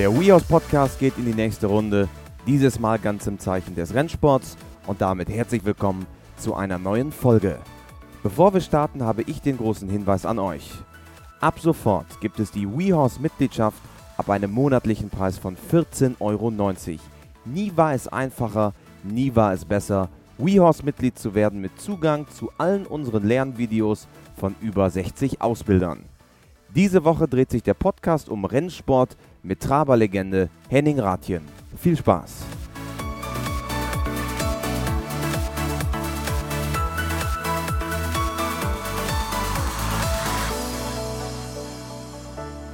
Der 0.00 0.18
WeHorse 0.18 0.46
Podcast 0.46 0.98
geht 0.98 1.18
in 1.18 1.26
die 1.26 1.34
nächste 1.34 1.66
Runde, 1.66 2.08
dieses 2.46 2.80
Mal 2.80 2.98
ganz 2.98 3.26
im 3.26 3.38
Zeichen 3.38 3.74
des 3.74 3.92
Rennsports 3.92 4.56
und 4.86 5.02
damit 5.02 5.28
herzlich 5.28 5.62
willkommen 5.62 6.06
zu 6.38 6.54
einer 6.54 6.78
neuen 6.78 7.12
Folge. 7.12 7.58
Bevor 8.22 8.54
wir 8.54 8.62
starten, 8.62 9.02
habe 9.02 9.20
ich 9.20 9.42
den 9.42 9.58
großen 9.58 9.90
Hinweis 9.90 10.24
an 10.24 10.38
euch. 10.38 10.70
Ab 11.42 11.60
sofort 11.60 12.06
gibt 12.22 12.40
es 12.40 12.50
die 12.50 12.66
WeHorse 12.66 13.20
Mitgliedschaft 13.20 13.76
ab 14.16 14.30
einem 14.30 14.52
monatlichen 14.52 15.10
Preis 15.10 15.36
von 15.36 15.54
14,90 15.70 16.16
Euro. 16.20 16.50
Nie 17.44 17.70
war 17.76 17.92
es 17.92 18.08
einfacher, 18.08 18.72
nie 19.02 19.36
war 19.36 19.52
es 19.52 19.66
besser, 19.66 20.08
WeHorse 20.38 20.82
Mitglied 20.82 21.18
zu 21.18 21.34
werden 21.34 21.60
mit 21.60 21.78
Zugang 21.78 22.26
zu 22.30 22.50
allen 22.56 22.86
unseren 22.86 23.28
Lernvideos 23.28 24.08
von 24.34 24.54
über 24.62 24.88
60 24.88 25.42
Ausbildern. 25.42 26.06
Diese 26.74 27.04
Woche 27.04 27.26
dreht 27.26 27.50
sich 27.50 27.64
der 27.64 27.74
Podcast 27.74 28.28
um 28.28 28.44
Rennsport 28.44 29.16
mit 29.42 29.60
Traberlegende 29.60 30.48
Henning 30.68 30.98
Rathjen. 30.98 31.42
Viel 31.76 31.96
Spaß! 31.96 32.44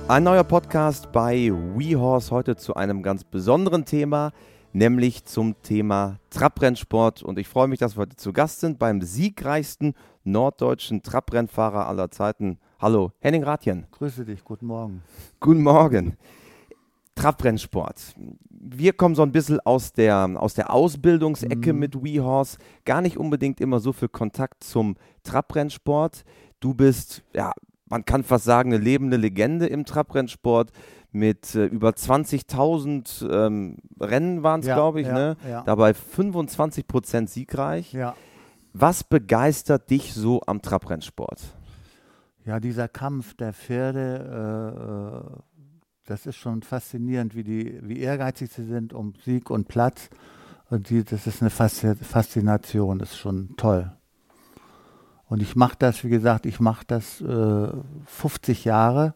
Ein 0.08 0.22
neuer 0.22 0.44
Podcast 0.44 1.10
bei 1.10 1.50
WeHorse 1.50 2.30
heute 2.30 2.54
zu 2.54 2.74
einem 2.74 3.02
ganz 3.02 3.24
besonderen 3.24 3.84
Thema, 3.84 4.30
nämlich 4.72 5.24
zum 5.24 5.60
Thema 5.62 6.20
Trabrennsport. 6.30 7.24
Und 7.24 7.40
ich 7.40 7.48
freue 7.48 7.66
mich, 7.66 7.80
dass 7.80 7.96
wir 7.96 8.02
heute 8.02 8.14
zu 8.14 8.32
Gast 8.32 8.60
sind 8.60 8.78
beim 8.78 9.02
siegreichsten 9.02 9.94
norddeutschen 10.22 11.02
Trabrennfahrer 11.02 11.88
aller 11.88 12.08
Zeiten. 12.12 12.60
Hallo, 12.78 13.10
Henning 13.18 13.42
Rathjen. 13.42 13.88
Grüße 13.90 14.24
dich, 14.24 14.44
guten 14.44 14.66
Morgen. 14.66 15.02
Guten 15.40 15.64
Morgen. 15.64 16.16
Trabrennsport. 17.16 18.14
Wir 18.48 18.92
kommen 18.92 19.16
so 19.16 19.22
ein 19.22 19.32
bisschen 19.32 19.58
aus 19.60 19.92
der, 19.92 20.30
aus 20.36 20.54
der 20.54 20.72
Ausbildungsecke 20.72 21.72
mhm. 21.72 21.78
mit 21.80 22.04
WeHorse. 22.04 22.58
Gar 22.84 23.00
nicht 23.00 23.16
unbedingt 23.16 23.60
immer 23.60 23.80
so 23.80 23.92
viel 23.92 24.08
Kontakt 24.08 24.62
zum 24.62 24.96
Trabrennsport. 25.24 26.24
Du 26.60 26.74
bist 26.74 27.24
ja 27.34 27.52
man 27.88 28.04
kann 28.04 28.24
fast 28.24 28.44
sagen, 28.44 28.72
eine 28.72 28.82
lebende 28.82 29.16
Legende 29.16 29.66
im 29.66 29.84
Trabrennsport 29.84 30.70
mit 31.12 31.54
äh, 31.54 31.66
über 31.66 31.90
20.000 31.90 33.30
ähm, 33.30 33.76
Rennen 34.00 34.42
waren 34.42 34.60
es, 34.60 34.66
ja, 34.66 34.74
glaube 34.74 35.00
ich, 35.00 35.06
ja, 35.06 35.14
ne? 35.14 35.36
Ja. 35.48 35.62
dabei 35.62 35.94
25 35.94 36.86
Prozent 36.86 37.30
siegreich. 37.30 37.94
Was 38.72 39.04
begeistert 39.04 39.88
dich 39.88 40.12
so 40.12 40.42
am 40.46 40.60
Trabrennsport? 40.60 41.40
Ja, 42.44 42.60
dieser 42.60 42.88
Kampf 42.88 43.34
der 43.34 43.54
Pferde, 43.54 45.24
äh, 45.24 45.36
äh, 45.36 45.42
das 46.06 46.24
ist 46.24 46.36
schon 46.36 46.62
faszinierend, 46.62 47.34
wie, 47.34 47.44
die, 47.44 47.80
wie 47.82 47.98
ehrgeizig 47.98 48.50
sie 48.50 48.64
sind 48.64 48.92
um 48.92 49.14
Sieg 49.24 49.50
und 49.50 49.68
Platz. 49.68 50.08
Und 50.70 50.88
die, 50.90 51.04
das 51.04 51.26
ist 51.26 51.42
eine 51.42 51.50
Faszination, 51.50 52.98
das 52.98 53.10
ist 53.10 53.18
schon 53.18 53.56
toll. 53.56 53.92
Und 55.28 55.42
ich 55.42 55.56
mache 55.56 55.76
das, 55.78 56.04
wie 56.04 56.08
gesagt, 56.08 56.46
ich 56.46 56.60
mache 56.60 56.84
das 56.86 57.20
äh, 57.20 57.68
50 58.04 58.64
Jahre 58.64 59.14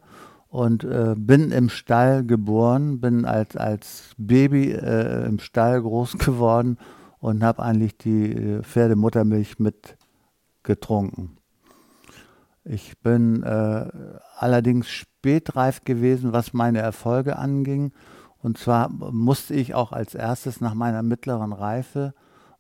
und 0.49 0.83
äh, 0.83 1.15
bin 1.17 1.53
im 1.53 1.69
Stall 1.69 2.25
geboren, 2.25 3.01
bin 3.01 3.25
als, 3.25 3.57
als 3.57 4.15
Baby 4.19 4.73
äh, 4.73 5.27
im 5.27 5.39
Stall 5.39 5.81
groß 5.81 6.19
geworden 6.19 6.79
und 7.21 7.45
habe 7.45 7.63
eigentlich 7.63 7.97
die 7.97 8.33
äh, 8.33 8.63
Pferdemuttermilch 8.63 9.61
mit 9.61 9.97
getrunken. 10.65 11.37
Ich 12.65 12.99
bin 12.99 13.43
äh, 13.43 13.89
allerdings 14.37 14.89
spätreif 15.21 15.85
gewesen, 15.85 16.33
was 16.33 16.55
meine 16.55 16.79
Erfolge 16.79 17.37
anging. 17.37 17.93
Und 18.39 18.57
zwar 18.57 18.89
musste 18.89 19.53
ich 19.53 19.75
auch 19.75 19.93
als 19.93 20.15
erstes 20.15 20.63
nach 20.63 20.73
meiner 20.73 21.03
mittleren 21.03 21.53
Reife, 21.53 22.15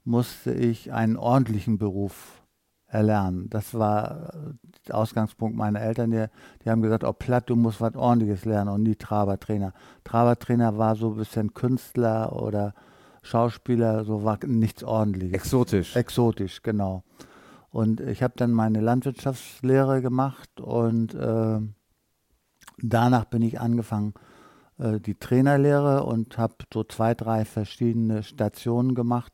musste 0.05 0.53
ich 0.53 0.93
einen 0.93 1.17
ordentlichen 1.17 1.79
Beruf 1.79 2.43
erlernen. 2.87 3.49
Das 3.49 3.73
war 3.73 4.34
der 4.87 4.95
Ausgangspunkt 4.95 5.57
meiner 5.57 5.81
Eltern. 5.81 6.11
Die, 6.11 6.27
die 6.62 6.71
haben 6.71 6.83
gesagt, 6.83 7.05
oh 7.05 7.15
Platt, 7.15 7.49
du 7.49 7.57
musst 7.57 7.81
was 7.81 7.95
Ordentliches 7.95 8.45
lernen 8.45 8.69
und 8.69 8.83
nie 8.83 8.97
Trabertrainer. 8.97 9.73
Trabertrainer 10.05 10.77
war 10.77 10.97
so 10.97 11.13
ein 11.13 11.17
bisschen 11.17 11.55
Künstler 11.55 12.34
oder 12.34 12.75
Schauspieler, 13.23 14.05
so 14.05 14.23
war 14.23 14.39
nichts 14.45 14.84
Ordentliches. 14.84 15.34
Exotisch. 15.34 15.97
Exotisch, 15.97 16.63
genau. 16.63 17.05
Und 17.71 18.01
ich 18.01 18.23
habe 18.23 18.34
dann 18.37 18.51
meine 18.51 18.81
Landwirtschaftslehre 18.81 20.03
gemacht 20.03 20.61
und 20.61 21.15
äh, 21.15 21.61
danach 22.83 23.25
bin 23.25 23.43
ich 23.43 23.61
angefangen, 23.61 24.15
äh, 24.79 25.01
die 25.01 25.15
Trainerlehre 25.15 26.05
und 26.05 26.39
habe 26.39 26.55
so 26.73 26.85
zwei, 26.85 27.15
drei 27.15 27.45
verschiedene 27.45 28.23
Stationen 28.23 28.95
gemacht 28.95 29.33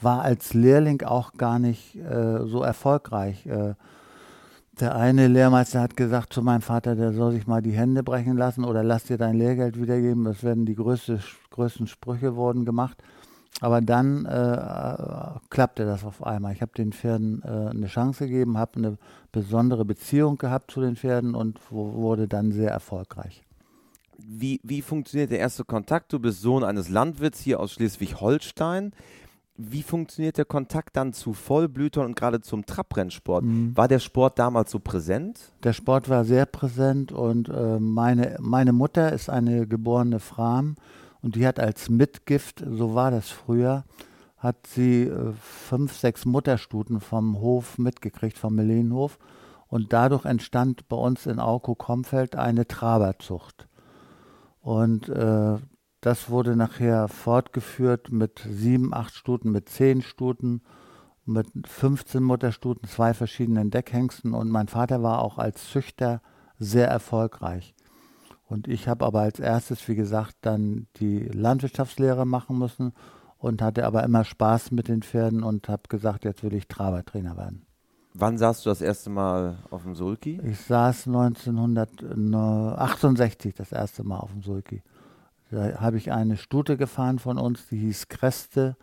war 0.00 0.22
als 0.22 0.54
Lehrling 0.54 1.02
auch 1.02 1.34
gar 1.34 1.58
nicht 1.58 1.96
äh, 1.96 2.46
so 2.46 2.62
erfolgreich. 2.62 3.46
Äh, 3.46 3.74
der 4.80 4.96
eine 4.96 5.28
Lehrmeister 5.28 5.80
hat 5.80 5.96
gesagt 5.96 6.32
zu 6.32 6.42
meinem 6.42 6.62
Vater, 6.62 6.96
der 6.96 7.12
soll 7.12 7.32
sich 7.32 7.46
mal 7.46 7.62
die 7.62 7.72
Hände 7.72 8.02
brechen 8.02 8.36
lassen 8.36 8.64
oder 8.64 8.82
lass 8.82 9.04
dir 9.04 9.18
dein 9.18 9.36
Lehrgeld 9.36 9.80
wiedergeben. 9.80 10.24
Das 10.24 10.42
werden 10.42 10.66
die 10.66 10.74
größte, 10.74 11.20
größten 11.50 11.86
Sprüche 11.86 12.34
wurden 12.34 12.64
gemacht. 12.64 13.02
Aber 13.60 13.80
dann 13.80 14.24
äh, 14.24 15.38
klappte 15.48 15.84
das 15.84 16.04
auf 16.04 16.26
einmal. 16.26 16.52
Ich 16.52 16.60
habe 16.60 16.72
den 16.76 16.92
Pferden 16.92 17.40
äh, 17.44 17.70
eine 17.70 17.86
Chance 17.86 18.26
gegeben, 18.26 18.58
habe 18.58 18.78
eine 18.78 18.98
besondere 19.34 19.84
Beziehung 19.84 20.38
gehabt 20.38 20.70
zu 20.70 20.80
den 20.80 20.96
Pferden 20.96 21.34
und 21.34 21.60
wurde 21.70 22.28
dann 22.28 22.52
sehr 22.52 22.70
erfolgreich. 22.70 23.42
Wie, 24.16 24.60
wie 24.62 24.80
funktioniert 24.80 25.30
der 25.30 25.40
erste 25.40 25.64
Kontakt? 25.64 26.12
Du 26.12 26.18
bist 26.18 26.40
Sohn 26.40 26.64
eines 26.64 26.88
Landwirts 26.88 27.40
hier 27.40 27.60
aus 27.60 27.72
Schleswig-Holstein 27.72 28.92
wie 29.56 29.82
funktioniert 29.82 30.36
der 30.36 30.44
Kontakt 30.44 30.96
dann 30.96 31.12
zu 31.12 31.32
Vollblütern 31.32 32.06
und 32.06 32.16
gerade 32.16 32.40
zum 32.40 32.66
Trabrennsport? 32.66 33.44
Mhm. 33.44 33.76
War 33.76 33.86
der 33.86 34.00
Sport 34.00 34.38
damals 34.38 34.70
so 34.70 34.80
präsent? 34.80 35.52
Der 35.62 35.72
Sport 35.72 36.08
war 36.08 36.24
sehr 36.24 36.46
präsent 36.46 37.12
und 37.12 37.48
äh, 37.48 37.78
meine, 37.78 38.36
meine 38.40 38.72
Mutter 38.72 39.12
ist 39.12 39.30
eine 39.30 39.66
geborene 39.66 40.18
Fram 40.18 40.74
und 41.22 41.36
die 41.36 41.46
hat 41.46 41.60
als 41.60 41.88
Mitgift, 41.88 42.64
so 42.68 42.94
war 42.94 43.12
das 43.12 43.30
früher, 43.30 43.84
hat 44.44 44.66
sie 44.66 45.04
äh, 45.04 45.32
fünf, 45.32 45.96
sechs 45.96 46.26
Mutterstuten 46.26 47.00
vom 47.00 47.40
Hof 47.40 47.78
mitgekriegt, 47.78 48.38
vom 48.38 48.54
Melenhof. 48.54 49.18
Und 49.68 49.92
dadurch 49.92 50.26
entstand 50.26 50.86
bei 50.88 50.96
uns 50.96 51.26
in 51.26 51.40
Auko-Komfeld 51.40 52.36
eine 52.36 52.68
Traberzucht. 52.68 53.66
Und 54.60 55.08
äh, 55.08 55.56
das 56.02 56.28
wurde 56.28 56.56
nachher 56.56 57.08
fortgeführt 57.08 58.12
mit 58.12 58.46
sieben, 58.46 58.92
acht 58.92 59.14
Stuten, 59.14 59.50
mit 59.50 59.70
zehn 59.70 60.02
Stuten, 60.02 60.60
mit 61.24 61.46
15 61.66 62.22
Mutterstuten, 62.22 62.86
zwei 62.86 63.14
verschiedenen 63.14 63.70
Deckhengsten 63.70 64.34
und 64.34 64.50
mein 64.50 64.68
Vater 64.68 65.02
war 65.02 65.22
auch 65.22 65.38
als 65.38 65.70
Züchter 65.70 66.20
sehr 66.58 66.88
erfolgreich. 66.88 67.74
Und 68.46 68.68
ich 68.68 68.88
habe 68.88 69.06
aber 69.06 69.20
als 69.20 69.40
erstes, 69.40 69.88
wie 69.88 69.94
gesagt, 69.94 70.36
dann 70.42 70.86
die 70.96 71.20
Landwirtschaftslehre 71.20 72.26
machen 72.26 72.58
müssen 72.58 72.92
und 73.44 73.60
hatte 73.60 73.84
aber 73.84 74.02
immer 74.04 74.24
Spaß 74.24 74.70
mit 74.70 74.88
den 74.88 75.02
Pferden 75.02 75.42
und 75.42 75.68
habe 75.68 75.82
gesagt, 75.90 76.24
jetzt 76.24 76.42
will 76.42 76.54
ich 76.54 76.66
Trabertrainer 76.66 77.36
werden. 77.36 77.66
Wann 78.14 78.38
saßt 78.38 78.64
du 78.64 78.70
das 78.70 78.80
erste 78.80 79.10
Mal 79.10 79.58
auf 79.70 79.82
dem 79.82 79.94
Sulki? 79.94 80.40
Ich 80.44 80.60
saß 80.60 81.08
1968 81.08 83.54
das 83.54 83.70
erste 83.70 84.02
Mal 84.02 84.16
auf 84.16 84.30
dem 84.30 84.40
Sulki. 84.42 84.82
Da 85.50 85.78
habe 85.80 85.98
ich 85.98 86.10
eine 86.10 86.38
Stute 86.38 86.78
gefahren 86.78 87.18
von 87.18 87.36
uns, 87.36 87.68
die 87.68 87.76
hieß 87.76 88.08
Kreste 88.08 88.78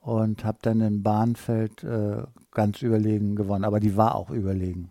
und 0.00 0.44
habe 0.44 0.58
dann 0.62 0.80
in 0.80 1.04
Bahnfeld 1.04 1.84
äh, 1.84 2.24
ganz 2.50 2.82
überlegen 2.82 3.36
gewonnen. 3.36 3.64
Aber 3.64 3.78
die 3.78 3.96
war 3.96 4.16
auch 4.16 4.30
überlegen. 4.30 4.90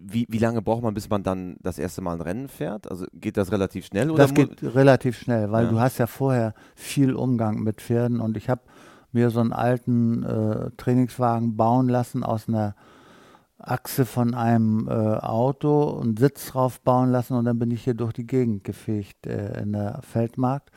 Wie, 0.00 0.26
wie 0.28 0.38
lange 0.38 0.62
braucht 0.62 0.82
man, 0.82 0.94
bis 0.94 1.08
man 1.08 1.22
dann 1.22 1.56
das 1.60 1.78
erste 1.78 2.00
Mal 2.00 2.14
ein 2.14 2.20
Rennen 2.20 2.48
fährt? 2.48 2.90
Also 2.90 3.06
geht 3.14 3.36
das 3.36 3.52
relativ 3.52 3.86
schnell? 3.86 4.10
Oder 4.10 4.24
das 4.24 4.34
geht 4.34 4.62
relativ 4.62 5.18
schnell, 5.18 5.50
weil 5.50 5.64
ja. 5.64 5.70
du 5.70 5.80
hast 5.80 5.98
ja 5.98 6.06
vorher 6.06 6.54
viel 6.74 7.14
Umgang 7.14 7.62
mit 7.62 7.80
Pferden 7.80 8.20
und 8.20 8.36
ich 8.36 8.48
habe 8.48 8.62
mir 9.12 9.30
so 9.30 9.40
einen 9.40 9.52
alten 9.52 10.22
äh, 10.22 10.70
Trainingswagen 10.76 11.56
bauen 11.56 11.88
lassen 11.88 12.22
aus 12.22 12.48
einer 12.48 12.74
Achse 13.58 14.06
von 14.06 14.34
einem 14.34 14.86
äh, 14.88 14.92
Auto 14.92 15.82
und 15.82 16.18
Sitz 16.18 16.48
drauf 16.48 16.80
bauen 16.80 17.10
lassen 17.10 17.34
und 17.34 17.44
dann 17.44 17.58
bin 17.58 17.70
ich 17.70 17.84
hier 17.84 17.94
durch 17.94 18.12
die 18.12 18.26
Gegend 18.26 18.64
gefegt 18.64 19.26
äh, 19.26 19.60
in 19.60 19.72
der 19.72 20.00
Feldmarkt 20.02 20.70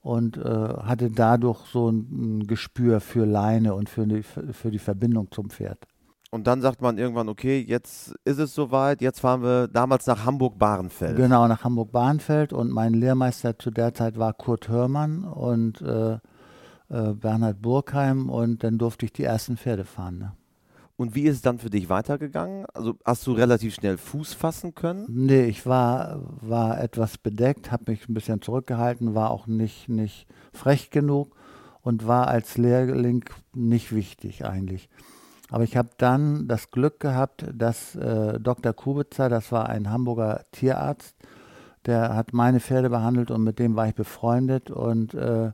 und 0.00 0.36
äh, 0.36 0.42
hatte 0.42 1.10
dadurch 1.10 1.60
so 1.66 1.90
ein, 1.90 2.38
ein, 2.38 2.46
Gespür 2.46 3.00
für 3.00 3.24
Leine 3.24 3.74
und 3.74 3.88
für 3.88 4.06
die, 4.06 4.22
für 4.22 4.70
die 4.70 4.78
Verbindung 4.78 5.30
zum 5.32 5.50
Pferd. 5.50 5.86
Und 6.30 6.46
dann 6.46 6.60
sagt 6.60 6.82
man 6.82 6.98
irgendwann, 6.98 7.28
okay, 7.28 7.64
jetzt 7.66 8.14
ist 8.24 8.38
es 8.38 8.54
soweit, 8.54 9.00
jetzt 9.00 9.20
fahren 9.20 9.42
wir 9.42 9.66
damals 9.66 10.06
nach 10.06 10.26
Hamburg-Bahrenfeld. 10.26 11.16
Genau, 11.16 11.48
nach 11.48 11.64
Hamburg-Bahrenfeld 11.64 12.52
und 12.52 12.70
mein 12.70 12.92
Lehrmeister 12.92 13.58
zu 13.58 13.70
der 13.70 13.94
Zeit 13.94 14.18
war 14.18 14.34
Kurt 14.34 14.68
Hörmann 14.68 15.24
und 15.24 15.80
äh, 15.80 16.18
äh, 16.90 17.12
Bernhard 17.14 17.62
Burkheim 17.62 18.28
und 18.28 18.62
dann 18.62 18.76
durfte 18.76 19.06
ich 19.06 19.12
die 19.12 19.24
ersten 19.24 19.56
Pferde 19.56 19.86
fahren. 19.86 20.18
Ne? 20.18 20.32
Und 20.96 21.14
wie 21.14 21.22
ist 21.22 21.36
es 21.36 21.42
dann 21.42 21.58
für 21.58 21.70
dich 21.70 21.88
weitergegangen? 21.88 22.66
Also 22.74 22.96
hast 23.04 23.26
du 23.26 23.32
relativ 23.32 23.74
schnell 23.74 23.96
Fuß 23.96 24.34
fassen 24.34 24.74
können? 24.74 25.06
Nee, 25.08 25.44
ich 25.44 25.64
war, 25.64 26.20
war 26.40 26.80
etwas 26.80 27.16
bedeckt, 27.18 27.70
habe 27.70 27.92
mich 27.92 28.08
ein 28.08 28.14
bisschen 28.14 28.42
zurückgehalten, 28.42 29.14
war 29.14 29.30
auch 29.30 29.46
nicht, 29.46 29.88
nicht 29.88 30.26
frech 30.52 30.90
genug 30.90 31.36
und 31.82 32.06
war 32.06 32.28
als 32.28 32.58
Lehrling 32.58 33.24
nicht 33.54 33.94
wichtig 33.94 34.44
eigentlich. 34.44 34.90
Aber 35.50 35.64
ich 35.64 35.76
habe 35.76 35.90
dann 35.96 36.46
das 36.46 36.70
Glück 36.70 37.00
gehabt, 37.00 37.46
dass 37.54 37.96
äh, 37.96 38.38
Dr. 38.38 38.72
Kubitzer, 38.72 39.28
das 39.28 39.50
war 39.50 39.68
ein 39.68 39.90
Hamburger 39.90 40.44
Tierarzt, 40.52 41.16
der 41.86 42.14
hat 42.14 42.32
meine 42.32 42.60
Pferde 42.60 42.90
behandelt 42.90 43.30
und 43.30 43.42
mit 43.44 43.58
dem 43.58 43.76
war 43.76 43.88
ich 43.88 43.94
befreundet 43.94 44.70
und 44.70 45.14
äh, 45.14 45.52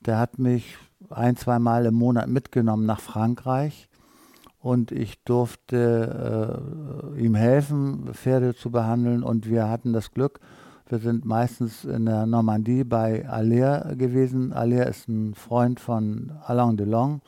der 0.00 0.18
hat 0.18 0.38
mich 0.38 0.76
ein, 1.08 1.36
zwei 1.36 1.58
Mal 1.58 1.86
im 1.86 1.94
Monat 1.94 2.28
mitgenommen 2.28 2.84
nach 2.84 3.00
Frankreich 3.00 3.88
und 4.58 4.92
ich 4.92 5.24
durfte 5.24 7.14
äh, 7.16 7.20
ihm 7.22 7.34
helfen, 7.34 8.10
Pferde 8.12 8.54
zu 8.54 8.70
behandeln 8.70 9.22
und 9.22 9.48
wir 9.48 9.70
hatten 9.70 9.94
das 9.94 10.12
Glück, 10.12 10.40
wir 10.90 10.98
sind 10.98 11.24
meistens 11.24 11.84
in 11.84 12.06
der 12.06 12.26
Normandie 12.26 12.82
bei 12.82 13.28
Aller 13.28 13.94
gewesen. 13.94 14.52
Aller 14.52 14.88
ist 14.88 15.08
ein 15.08 15.34
Freund 15.36 15.78
von 15.78 16.32
Alain 16.44 16.76
Delon. 16.76 17.22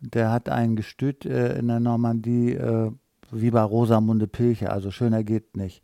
Der 0.00 0.30
hat 0.30 0.48
ein 0.48 0.76
Gestüt 0.76 1.26
äh, 1.26 1.58
in 1.58 1.68
der 1.68 1.80
Normandie 1.80 2.54
äh, 2.54 2.90
wie 3.30 3.50
bei 3.50 3.62
Rosamunde 3.62 4.26
Pilcher, 4.26 4.72
also 4.72 4.90
schöner 4.90 5.22
geht 5.22 5.56
nicht. 5.56 5.82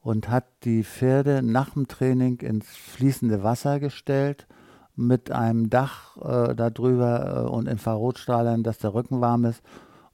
Und 0.00 0.28
hat 0.28 0.44
die 0.62 0.84
Pferde 0.84 1.42
nach 1.42 1.70
dem 1.70 1.88
Training 1.88 2.38
ins 2.40 2.68
fließende 2.68 3.42
Wasser 3.42 3.80
gestellt 3.80 4.46
mit 4.94 5.30
einem 5.30 5.68
Dach 5.68 6.16
äh, 6.16 6.54
darüber 6.54 7.44
äh, 7.46 7.50
und 7.50 7.66
Infrarotstrahlern, 7.66 8.62
dass 8.62 8.78
der 8.78 8.94
Rücken 8.94 9.20
warm 9.20 9.44
ist 9.44 9.62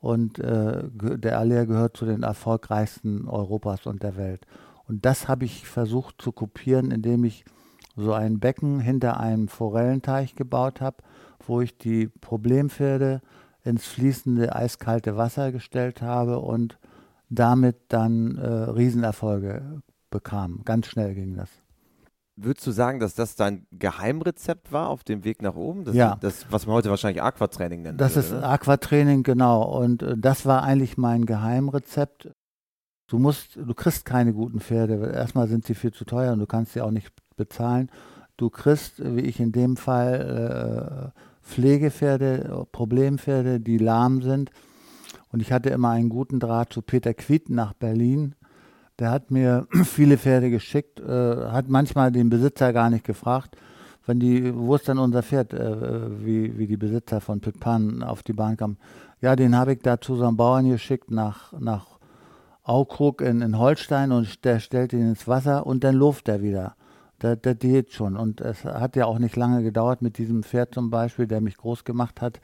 und 0.01 0.39
äh, 0.41 0.83
der 0.93 1.39
Aller 1.39 1.67
gehört 1.67 1.97
zu 1.97 2.07
den 2.07 2.25
erfolgreichsten 2.25 3.29
Europas 3.29 3.87
und 3.87 4.03
der 4.03 4.17
Welt. 4.17 4.47
Und 4.89 5.05
das 5.05 5.29
habe 5.29 5.45
ich 5.45 5.67
versucht 5.69 6.21
zu 6.21 6.33
kopieren, 6.33 6.91
indem 6.91 7.25
ich 7.25 7.45
so 7.97 8.13
ein 8.13 8.41
Becken 8.41 8.81
hinter 8.81 9.21
einem 9.21 9.49
Forellenteich 9.49 10.35
gebaut 10.35 10.81
habe, 10.81 10.97
wo 11.49 11.61
ich 11.61 11.79
die 11.79 12.09
Problempferde 12.09 13.21
ins 13.65 13.87
fließende 13.87 14.55
eiskalte 14.55 15.17
Wasser 15.17 15.53
gestellt 15.53 16.03
habe 16.03 16.41
und 16.41 16.79
damit 17.29 17.77
dann 17.89 18.37
äh, 18.37 18.47
Riesenerfolge 18.47 19.83
bekam. 20.11 20.63
Ganz 20.65 20.87
schnell 20.87 21.15
ging 21.15 21.37
das. 21.37 21.49
Würdest 22.37 22.67
du 22.67 22.71
sagen, 22.71 22.99
dass 22.99 23.15
das 23.15 23.37
dein 23.37 23.67
Geheimrezept 23.73 24.73
war 24.73 24.89
auf 24.89 25.05
dem 25.05 25.25
Weg 25.25 25.43
nach 25.43 25.55
oben? 25.55 25.85
Das, 25.85 25.95
ja. 25.95 26.17
Das, 26.21 26.47
was 26.51 26.67
man 26.67 26.77
heute 26.77 26.89
wahrscheinlich 26.89 27.23
Aquatraining 27.23 27.83
nennt. 27.83 28.01
Das 28.01 28.17
ist 28.17 28.33
Aquatraining, 28.33 29.23
genau. 29.23 29.63
Und 29.63 30.03
äh, 30.03 30.17
das 30.17 30.47
war 30.47 30.63
eigentlich 30.63 30.97
mein 30.97 31.27
Geheimrezept. 31.27 32.31
Du 33.07 33.19
musst, 33.19 33.57
du 33.57 33.75
kriegst 33.75 34.07
keine 34.07 34.33
guten 34.33 34.61
Pferde. 34.61 35.13
Erstmal 35.13 35.47
sind 35.47 35.67
sie 35.67 35.75
viel 35.75 35.93
zu 35.93 36.07
teuer 36.07 36.33
und 36.33 36.39
du 36.39 36.47
kannst 36.47 36.73
sie 36.73 36.81
auch 36.81 36.91
nicht 36.91 37.13
bezahlen. 37.37 37.91
Du 38.39 38.49
kriegst, 38.49 38.95
wie 38.99 39.21
ich 39.21 39.39
in 39.39 39.53
dem 39.53 39.77
Fall, 39.77 41.13
äh, 41.15 41.21
Pflegepferde, 41.43 42.67
Problempferde, 42.73 43.61
die 43.61 43.79
lahm 43.79 44.23
sind. 44.23 44.51
Und 45.31 45.41
ich 45.41 45.53
hatte 45.53 45.71
immer 45.71 45.91
einen 45.91 46.09
guten 46.09 46.41
Draht 46.41 46.73
zu 46.73 46.83
Peter 46.83 47.15
Quiet 47.15 47.51
nach 47.51 47.73
Berlin 47.73 48.35
der 48.99 49.11
hat 49.11 49.31
mir 49.31 49.67
viele 49.85 50.19
Pferde 50.19 50.51
geschickt, 50.51 51.01
äh, 51.01 51.47
hat 51.49 51.69
manchmal 51.69 52.13
den 52.13 52.31
Besitzer 52.31 52.73
gar 52.73 52.91
nicht 52.91 53.05
gefragt, 53.05 53.57
wenn 54.07 54.21
die, 54.21 54.55
wo 54.55 54.75
ist 54.75 54.89
denn 54.89 54.99
unser 54.99 55.23
Pferd, 55.23 55.53
äh, 55.55 56.25
wie, 56.25 56.59
wie 56.59 56.67
die 56.67 56.77
Besitzer 56.77 57.21
von 57.21 57.41
Pitpan 57.41 58.03
auf 58.03 58.23
die 58.23 58.33
Bahn 58.33 58.57
kamen. 58.57 58.79
Ja, 59.21 59.37
den 59.37 59.57
habe 59.57 59.75
ich 59.75 59.81
da 59.81 60.01
zu 60.01 60.17
so 60.17 60.25
einem 60.25 60.37
Bauern 60.37 60.69
geschickt 60.69 61.11
nach, 61.11 61.53
nach 61.59 61.99
Aukrug 62.65 63.21
in, 63.21 63.41
in 63.41 63.59
Holstein 63.59 64.13
und 64.13 64.45
der 64.45 64.61
stellt 64.61 64.93
ihn 64.93 65.09
ins 65.09 65.27
Wasser 65.27 65.67
und 65.67 65.85
dann 65.85 65.95
luft 65.95 66.29
er 66.29 66.43
wieder. 66.43 66.77
Der, 67.23 67.37
der 67.37 67.55
geht 67.55 67.93
schon. 67.93 68.17
Und 68.17 68.41
es 68.41 68.65
hat 68.65 68.97
ja 68.97 69.07
auch 69.07 69.19
nicht 69.19 69.37
lange 69.37 69.63
gedauert 69.63 70.03
mit 70.03 70.19
diesem 70.19 70.43
Pferd 70.43 70.75
zum 70.75 70.91
Beispiel, 70.91 71.27
der 71.27 71.41
mich 71.41 71.57
groß 71.57 71.85
gemacht 71.85 72.21
hat. 72.21 72.41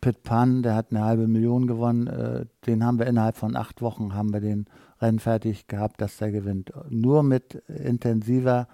Pit 0.00 0.22
Pan, 0.22 0.62
der 0.62 0.74
hat 0.74 0.90
eine 0.90 1.04
halbe 1.04 1.26
Million 1.28 1.66
gewonnen. 1.66 2.06
Äh, 2.06 2.46
den 2.66 2.84
haben 2.84 2.98
wir 2.98 3.06
innerhalb 3.06 3.36
von 3.36 3.56
acht 3.56 3.82
Wochen 3.82 4.14
haben 4.14 4.32
wir 4.32 4.40
den 4.40 4.66
Rennen 5.00 5.18
fertig 5.18 5.66
gehabt, 5.66 6.00
dass 6.00 6.18
der 6.18 6.30
gewinnt. 6.30 6.72
Nur 6.90 7.22
mit 7.22 7.54
intensiver 7.66 8.68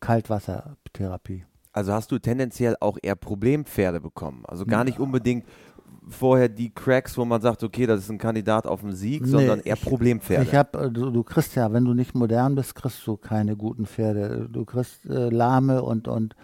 Kaltwassertherapie. 0.00 1.44
Also 1.72 1.92
hast 1.92 2.10
du 2.10 2.18
tendenziell 2.18 2.76
auch 2.80 2.98
eher 3.00 3.14
Problempferde 3.14 4.00
bekommen. 4.00 4.44
Also 4.46 4.66
gar 4.66 4.82
nicht 4.82 4.98
unbedingt 4.98 5.44
vorher 6.08 6.48
die 6.48 6.70
Cracks, 6.70 7.16
wo 7.16 7.24
man 7.24 7.40
sagt, 7.40 7.62
okay, 7.62 7.86
das 7.86 8.00
ist 8.00 8.10
ein 8.10 8.18
Kandidat 8.18 8.66
auf 8.66 8.80
den 8.80 8.92
Sieg, 8.92 9.22
nee, 9.22 9.28
sondern 9.28 9.60
eher 9.60 9.76
ich, 9.76 9.82
Problempferde. 9.82 10.44
Ich 10.44 10.54
hab, 10.54 10.76
äh, 10.76 10.90
du, 10.90 11.10
du, 11.10 11.22
kriegst 11.22 11.54
ja, 11.54 11.72
wenn 11.72 11.84
du 11.84 11.94
nicht 11.94 12.14
modern 12.14 12.54
bist, 12.54 12.74
kriegst 12.74 13.06
du 13.06 13.16
keine 13.16 13.56
guten 13.56 13.86
Pferde. 13.86 14.48
Du 14.50 14.64
kriegst 14.64 15.06
äh, 15.06 15.28
lahme 15.28 15.82
und, 15.82 16.08
und 16.08 16.34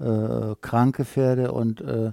äh, 0.00 0.54
kranke 0.60 1.04
Pferde 1.04 1.52
und 1.52 1.80
äh, 1.80 2.12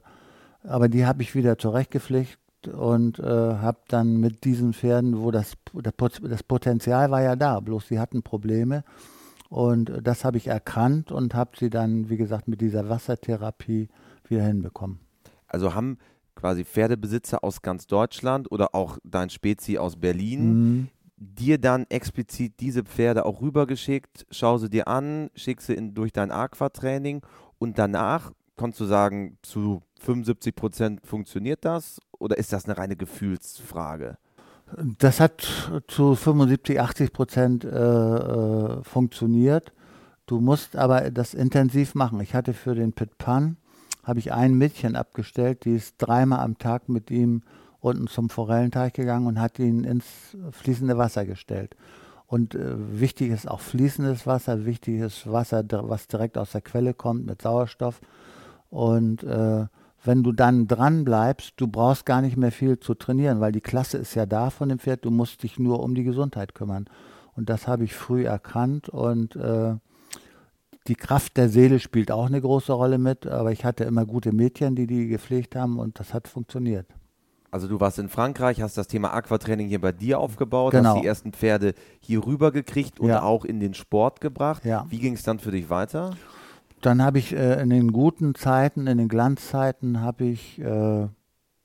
aber 0.63 0.89
die 0.89 1.05
habe 1.05 1.21
ich 1.21 1.35
wieder 1.35 1.57
zurechtgepflegt 1.57 2.37
und 2.67 3.19
äh, 3.19 3.23
habe 3.23 3.79
dann 3.87 4.17
mit 4.17 4.43
diesen 4.43 4.73
Pferden, 4.73 5.21
wo 5.21 5.31
das, 5.31 5.53
das 5.73 6.43
Potenzial 6.43 7.11
war 7.11 7.21
ja 7.21 7.35
da, 7.35 7.59
bloß 7.59 7.87
sie 7.87 7.99
hatten 7.99 8.23
Probleme. 8.23 8.83
Und 9.49 9.91
das 10.03 10.25
habe 10.25 10.37
ich 10.37 10.47
erkannt 10.47 11.11
und 11.11 11.33
habe 11.33 11.51
sie 11.57 11.69
dann, 11.69 12.09
wie 12.09 12.17
gesagt, 12.17 12.47
mit 12.47 12.61
dieser 12.61 12.87
Wassertherapie 12.89 13.89
wieder 14.27 14.43
hinbekommen. 14.43 14.99
Also 15.47 15.73
haben 15.73 15.97
quasi 16.39 16.63
Pferdebesitzer 16.63 17.43
aus 17.43 17.61
ganz 17.61 17.85
Deutschland 17.85 18.51
oder 18.51 18.73
auch 18.73 18.97
dein 19.03 19.29
Spezi 19.29 19.77
aus 19.77 19.97
Berlin 19.97 20.53
mhm. 20.53 20.87
dir 21.17 21.57
dann 21.57 21.85
explizit 21.89 22.59
diese 22.59 22.83
Pferde 22.83 23.25
auch 23.25 23.41
rübergeschickt, 23.41 24.25
schau 24.31 24.57
sie 24.57 24.69
dir 24.69 24.87
an, 24.87 25.29
schick 25.35 25.61
sie 25.61 25.73
in, 25.73 25.93
durch 25.93 26.13
dein 26.13 26.31
Aquatraining 26.31 27.21
und 27.57 27.77
danach 27.77 28.31
konntest 28.55 28.81
du 28.81 28.85
sagen, 28.85 29.37
zu 29.41 29.81
75 29.99 30.55
Prozent 30.55 31.05
funktioniert 31.05 31.65
das 31.65 31.99
oder 32.17 32.37
ist 32.37 32.53
das 32.53 32.65
eine 32.65 32.77
reine 32.77 32.95
Gefühlsfrage? 32.95 34.17
Das 34.99 35.19
hat 35.19 35.47
zu 35.87 36.15
75, 36.15 36.79
80 36.79 37.11
Prozent 37.11 37.63
äh, 37.65 37.69
äh, 37.69 38.83
funktioniert. 38.83 39.73
Du 40.25 40.39
musst 40.39 40.75
aber 40.75 41.09
das 41.09 41.33
intensiv 41.33 41.95
machen. 41.95 42.21
Ich 42.21 42.35
hatte 42.35 42.53
für 42.53 42.75
den 42.75 42.93
Pit 42.93 43.17
Pan, 43.17 43.57
habe 44.03 44.19
ich 44.19 44.33
ein 44.33 44.55
Mädchen 44.55 44.95
abgestellt, 44.95 45.65
die 45.65 45.75
ist 45.75 45.95
dreimal 45.97 46.39
am 46.39 46.57
Tag 46.57 46.89
mit 46.89 47.11
ihm 47.11 47.43
unten 47.79 48.07
zum 48.07 48.29
Forellenteich 48.29 48.93
gegangen 48.93 49.27
und 49.27 49.39
hat 49.39 49.59
ihn 49.59 49.83
ins 49.83 50.05
fließende 50.51 50.97
Wasser 50.97 51.25
gestellt. 51.25 51.75
Und 52.27 52.53
äh, 52.53 52.99
wichtig 52.99 53.31
ist 53.31 53.49
auch 53.49 53.59
fließendes 53.59 54.27
Wasser, 54.27 54.65
wichtig 54.65 54.99
ist 54.99 55.31
Wasser, 55.31 55.63
was 55.69 56.07
direkt 56.07 56.37
aus 56.37 56.51
der 56.51 56.61
Quelle 56.61 56.93
kommt 56.93 57.25
mit 57.25 57.41
Sauerstoff. 57.41 58.01
Und 58.69 59.23
äh, 59.23 59.65
wenn 60.03 60.23
du 60.23 60.31
dann 60.31 60.67
dran 60.67 61.03
bleibst, 61.03 61.53
du 61.57 61.67
brauchst 61.67 62.05
gar 62.05 62.21
nicht 62.21 62.37
mehr 62.37 62.51
viel 62.51 62.79
zu 62.79 62.93
trainieren, 62.93 63.39
weil 63.39 63.51
die 63.51 63.61
Klasse 63.61 63.97
ist 63.97 64.15
ja 64.15 64.25
da 64.25 64.49
von 64.49 64.69
dem 64.69 64.79
Pferd, 64.79 65.05
du 65.05 65.11
musst 65.11 65.43
dich 65.43 65.59
nur 65.59 65.81
um 65.81 65.95
die 65.95 66.03
Gesundheit 66.03 66.53
kümmern. 66.53 66.85
Und 67.35 67.49
das 67.49 67.67
habe 67.67 67.83
ich 67.83 67.95
früh 67.95 68.25
erkannt 68.25 68.89
und 68.89 69.35
äh, 69.35 69.75
die 70.89 70.95
Kraft 70.95 71.37
der 71.37 71.49
Seele 71.49 71.79
spielt 71.79 72.11
auch 72.11 72.25
eine 72.25 72.41
große 72.41 72.73
Rolle 72.73 72.97
mit, 72.97 73.27
aber 73.27 73.51
ich 73.51 73.63
hatte 73.63 73.83
immer 73.83 74.05
gute 74.05 74.31
Mädchen, 74.31 74.75
die 74.75 74.87
die 74.87 75.07
gepflegt 75.07 75.55
haben 75.55 75.79
und 75.79 75.99
das 75.99 76.13
hat 76.13 76.27
funktioniert. 76.27 76.87
Also 77.51 77.67
du 77.67 77.79
warst 77.79 77.99
in 77.99 78.09
Frankreich, 78.09 78.61
hast 78.61 78.77
das 78.77 78.87
Thema 78.87 79.13
Aquatraining 79.13 79.67
hier 79.67 79.81
bei 79.81 79.91
dir 79.91 80.19
aufgebaut, 80.19 80.71
genau. 80.71 80.95
hast 80.95 81.01
die 81.01 81.07
ersten 81.07 81.31
Pferde 81.31 81.73
hier 81.99 82.25
rüber 82.25 82.51
gekriegt 82.51 82.99
und 82.99 83.09
ja. 83.09 83.21
auch 83.21 83.45
in 83.45 83.59
den 83.59 83.73
Sport 83.73 84.19
gebracht. 84.19 84.65
Ja. 84.65 84.85
Wie 84.89 84.99
ging 84.99 85.13
es 85.13 85.23
dann 85.23 85.39
für 85.39 85.51
dich 85.51 85.69
weiter? 85.69 86.11
Dann 86.81 87.01
habe 87.01 87.19
ich 87.19 87.33
äh, 87.33 87.61
in 87.61 87.69
den 87.69 87.91
guten 87.91 88.35
Zeiten, 88.35 88.87
in 88.87 88.97
den 88.97 89.09
Glanzzeiten, 89.09 90.01
habe 90.01 90.25
ich 90.25 90.59
äh, 90.59 91.07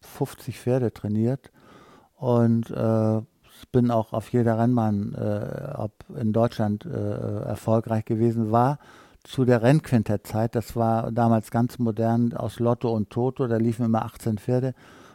50 0.03 0.59
Pferde 0.59 0.93
trainiert 0.93 1.51
und 2.17 2.71
äh, 2.71 3.21
bin 3.73 3.91
auch 3.91 4.13
auf 4.13 4.33
jeder 4.33 4.59
Rennbahn, 4.59 5.15
äh, 5.15 5.75
ob 5.77 6.05
in 6.17 6.33
Deutschland, 6.33 6.87
äh, 6.87 7.45
erfolgreich 7.45 8.05
gewesen 8.05 8.53
war. 8.53 8.79
Zu 9.25 9.47
der 9.47 9.63
Rennquintettzeit, 9.63 10.55
das 10.55 10.77
war 10.77 11.11
damals 11.11 11.51
ganz 11.51 11.79
modern 11.79 12.35
aus 12.35 12.61
Lotto 12.61 12.95
und 12.95 13.09
Toto, 13.09 13.47
da 13.47 13.57
liefen 13.57 13.87
immer 13.87 14.05
18 14.05 14.37
Pferde. 14.37 14.75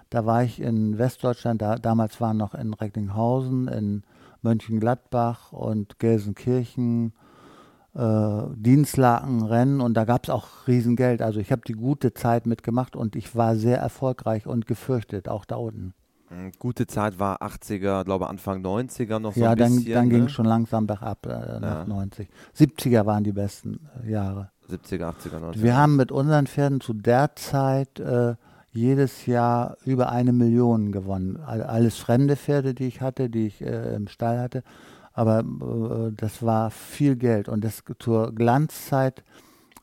Da 0.09 0.25
war 0.25 0.43
ich 0.43 0.59
in 0.59 0.97
Westdeutschland, 0.97 1.61
da, 1.61 1.75
damals 1.75 2.19
waren 2.19 2.37
noch 2.37 2.55
in 2.55 2.73
Recklinghausen, 2.73 3.67
in 3.67 4.03
Mönchengladbach 4.41 5.53
und 5.53 5.99
Gelsenkirchen 5.99 7.13
äh, 7.93 8.41
Dienstlakenrennen 8.55 9.79
und 9.79 9.93
da 9.93 10.05
gab 10.05 10.23
es 10.23 10.31
auch 10.31 10.67
Riesengeld. 10.67 11.21
Also 11.21 11.39
ich 11.39 11.51
habe 11.51 11.61
die 11.67 11.73
gute 11.73 12.13
Zeit 12.15 12.47
mitgemacht 12.47 12.95
und 12.95 13.15
ich 13.15 13.35
war 13.35 13.55
sehr 13.55 13.77
erfolgreich 13.77 14.47
und 14.47 14.65
gefürchtet, 14.65 15.29
auch 15.29 15.45
da 15.45 15.57
unten. 15.57 15.93
Hm, 16.29 16.51
gute 16.59 16.87
Zeit 16.87 17.19
war 17.19 17.41
80er, 17.41 18.03
glaube 18.03 18.27
Anfang 18.27 18.63
90er 18.63 19.19
noch 19.19 19.33
so 19.33 19.41
ja, 19.41 19.51
ein 19.51 19.57
bisschen. 19.57 19.79
Ja, 19.81 19.83
dann, 19.83 19.93
dann 19.93 20.07
ne? 20.07 20.13
ging 20.13 20.23
es 20.25 20.31
schon 20.31 20.45
langsam 20.45 20.87
bergab 20.87 21.25
äh, 21.25 21.59
nach 21.59 21.79
ja. 21.79 21.85
90. 21.85 22.27
70er 22.57 23.05
waren 23.05 23.23
die 23.23 23.31
besten 23.31 23.87
äh, 24.03 24.11
Jahre. 24.11 24.51
70er, 24.69 25.09
80er, 25.09 25.39
90er. 25.39 25.61
Wir 25.63 25.75
haben 25.75 25.95
mit 25.95 26.11
unseren 26.11 26.45
Pferden 26.45 26.81
zu 26.81 26.93
der 26.93 27.35
Zeit 27.35 27.99
äh, 27.99 28.35
jedes 28.71 29.25
Jahr 29.25 29.77
über 29.85 30.11
eine 30.11 30.31
Million 30.31 30.91
gewonnen. 30.91 31.37
Alles 31.37 31.97
fremde 31.97 32.35
Pferde, 32.35 32.75
die 32.75 32.85
ich 32.85 33.01
hatte, 33.01 33.29
die 33.29 33.47
ich 33.47 33.61
äh, 33.61 33.95
im 33.95 34.07
Stall 34.07 34.39
hatte. 34.39 34.63
Aber 35.13 35.39
äh, 35.39 36.11
das 36.15 36.43
war 36.43 36.69
viel 36.69 37.15
Geld. 37.15 37.49
Und 37.49 37.63
das, 37.63 37.83
zur 37.97 38.33
Glanzzeit 38.33 39.23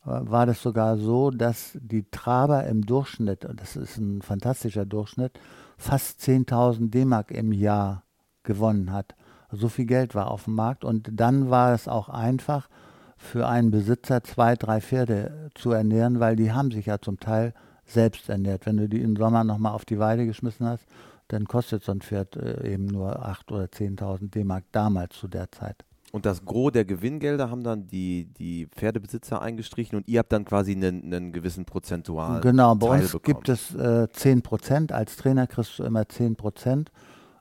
war 0.07 0.47
das 0.47 0.63
sogar 0.63 0.97
so, 0.97 1.31
dass 1.31 1.77
die 1.81 2.09
Traber 2.11 2.65
im 2.67 2.87
Durchschnitt, 2.87 3.45
und 3.45 3.61
das 3.61 3.77
ist 3.77 3.99
ein 3.99 4.23
fantastischer 4.23 4.87
Durchschnitt, 4.87 5.39
fast 5.77 6.21
10.000 6.21 6.91
D-Mark 6.91 7.31
im 7.33 7.53
Jahr 7.53 8.05
gewonnen 8.45 8.93
hat. 8.93 9.15
So 9.51 9.69
viel 9.69 9.87
Geld 9.87 10.15
war 10.15 10.31
auf 10.31 10.45
dem 10.45 10.55
Markt. 10.55 10.85
Und 10.85 11.11
dann 11.13 11.51
war 11.51 11.75
es 11.75 11.89
auch 11.89 12.09
einfach 12.09 12.69
für 13.17 13.49
einen 13.49 13.71
Besitzer, 13.71 14.23
zwei, 14.23 14.55
drei 14.55 14.81
Pferde 14.81 15.51
zu 15.55 15.73
ernähren, 15.73 16.21
weil 16.21 16.37
die 16.37 16.53
haben 16.53 16.71
sich 16.71 16.87
ja 16.87 17.01
zum 17.01 17.19
Teil 17.19 17.53
selbst 17.85 18.29
ernährt. 18.29 18.67
Wenn 18.67 18.77
du 18.77 18.89
die 18.89 19.01
im 19.01 19.17
Sommer 19.17 19.45
nochmal 19.45 19.73
auf 19.73 19.85
die 19.85 19.99
Weide 19.99 20.27
geschmissen 20.27 20.67
hast, 20.67 20.85
dann 21.29 21.47
kostet 21.47 21.83
so 21.83 21.93
ein 21.93 22.01
Pferd 22.01 22.37
äh, 22.37 22.73
eben 22.73 22.87
nur 22.87 23.27
8.000 23.27 23.53
oder 23.53 23.65
10.000 23.65 24.31
D-Mark 24.31 24.65
damals 24.71 25.17
zu 25.17 25.29
der 25.29 25.51
Zeit. 25.51 25.85
Und 26.17 26.25
das 26.25 26.47
Gros 26.47 26.73
der 26.73 26.87
Gewinngelder 26.87 27.51
haben 27.51 27.63
dann 27.63 27.89
die, 27.89 28.25
die 28.39 28.69
Pferdebesitzer 28.69 29.43
eingestrichen 29.43 29.99
und 29.99 30.09
ihr 30.09 30.21
habt 30.21 30.33
dann 30.33 30.47
quasi 30.47 30.73
einen, 30.73 31.13
einen 31.13 31.31
gewissen 31.31 31.67
prozentualen 31.67 32.41
Genau, 32.41 32.75
bei 32.75 32.87
Teil 32.87 33.03
uns 33.03 33.13
bekommen. 33.13 33.35
gibt 33.35 33.49
es 33.51 33.75
äh, 33.75 34.09
10 34.11 34.41
Prozent. 34.41 34.93
Als 34.93 35.19
Trainer 35.19 35.47
kriegst 35.47 35.79
du 35.79 35.83
immer 35.83 36.09
10 36.09 36.37
Prozent 36.37 36.91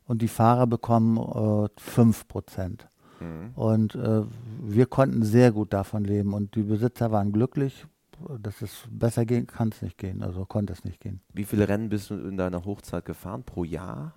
und 0.08 0.22
die 0.22 0.27
Fahrer 0.27 0.67
bekommen 0.67 1.17
äh, 1.17 1.70
5 1.79 2.27
Prozent. 2.27 2.89
Mhm. 3.22 3.51
Und 3.55 3.96
äh, 3.96 4.24
wir 4.62 4.88
konnten 4.88 5.24
sehr 5.24 5.53
gut 5.53 5.72
davon 5.72 6.03
leben 6.03 6.34
und 6.34 6.55
die 6.55 6.63
Besitzer 6.63 7.13
waren 7.13 7.32
glücklich. 7.32 7.86
Das 8.41 8.62
ist 8.62 8.89
besser 8.91 9.25
gehen, 9.25 9.48
kann 9.48 9.70
es 9.70 9.82
nicht 9.84 9.98
gehen, 9.98 10.22
also 10.22 10.44
konnte 10.44 10.74
es 10.74 10.84
nicht 10.84 11.00
gehen. 11.00 11.22
Wie 11.32 11.46
viele 11.46 11.70
Rennen 11.70 11.88
bist 11.88 12.10
du 12.10 12.15
in 12.15 12.36
deiner 12.36 12.65
Hochzeit 12.65 13.05
gefahren 13.05 13.44
pro 13.46 13.63
Jahr? 13.63 14.15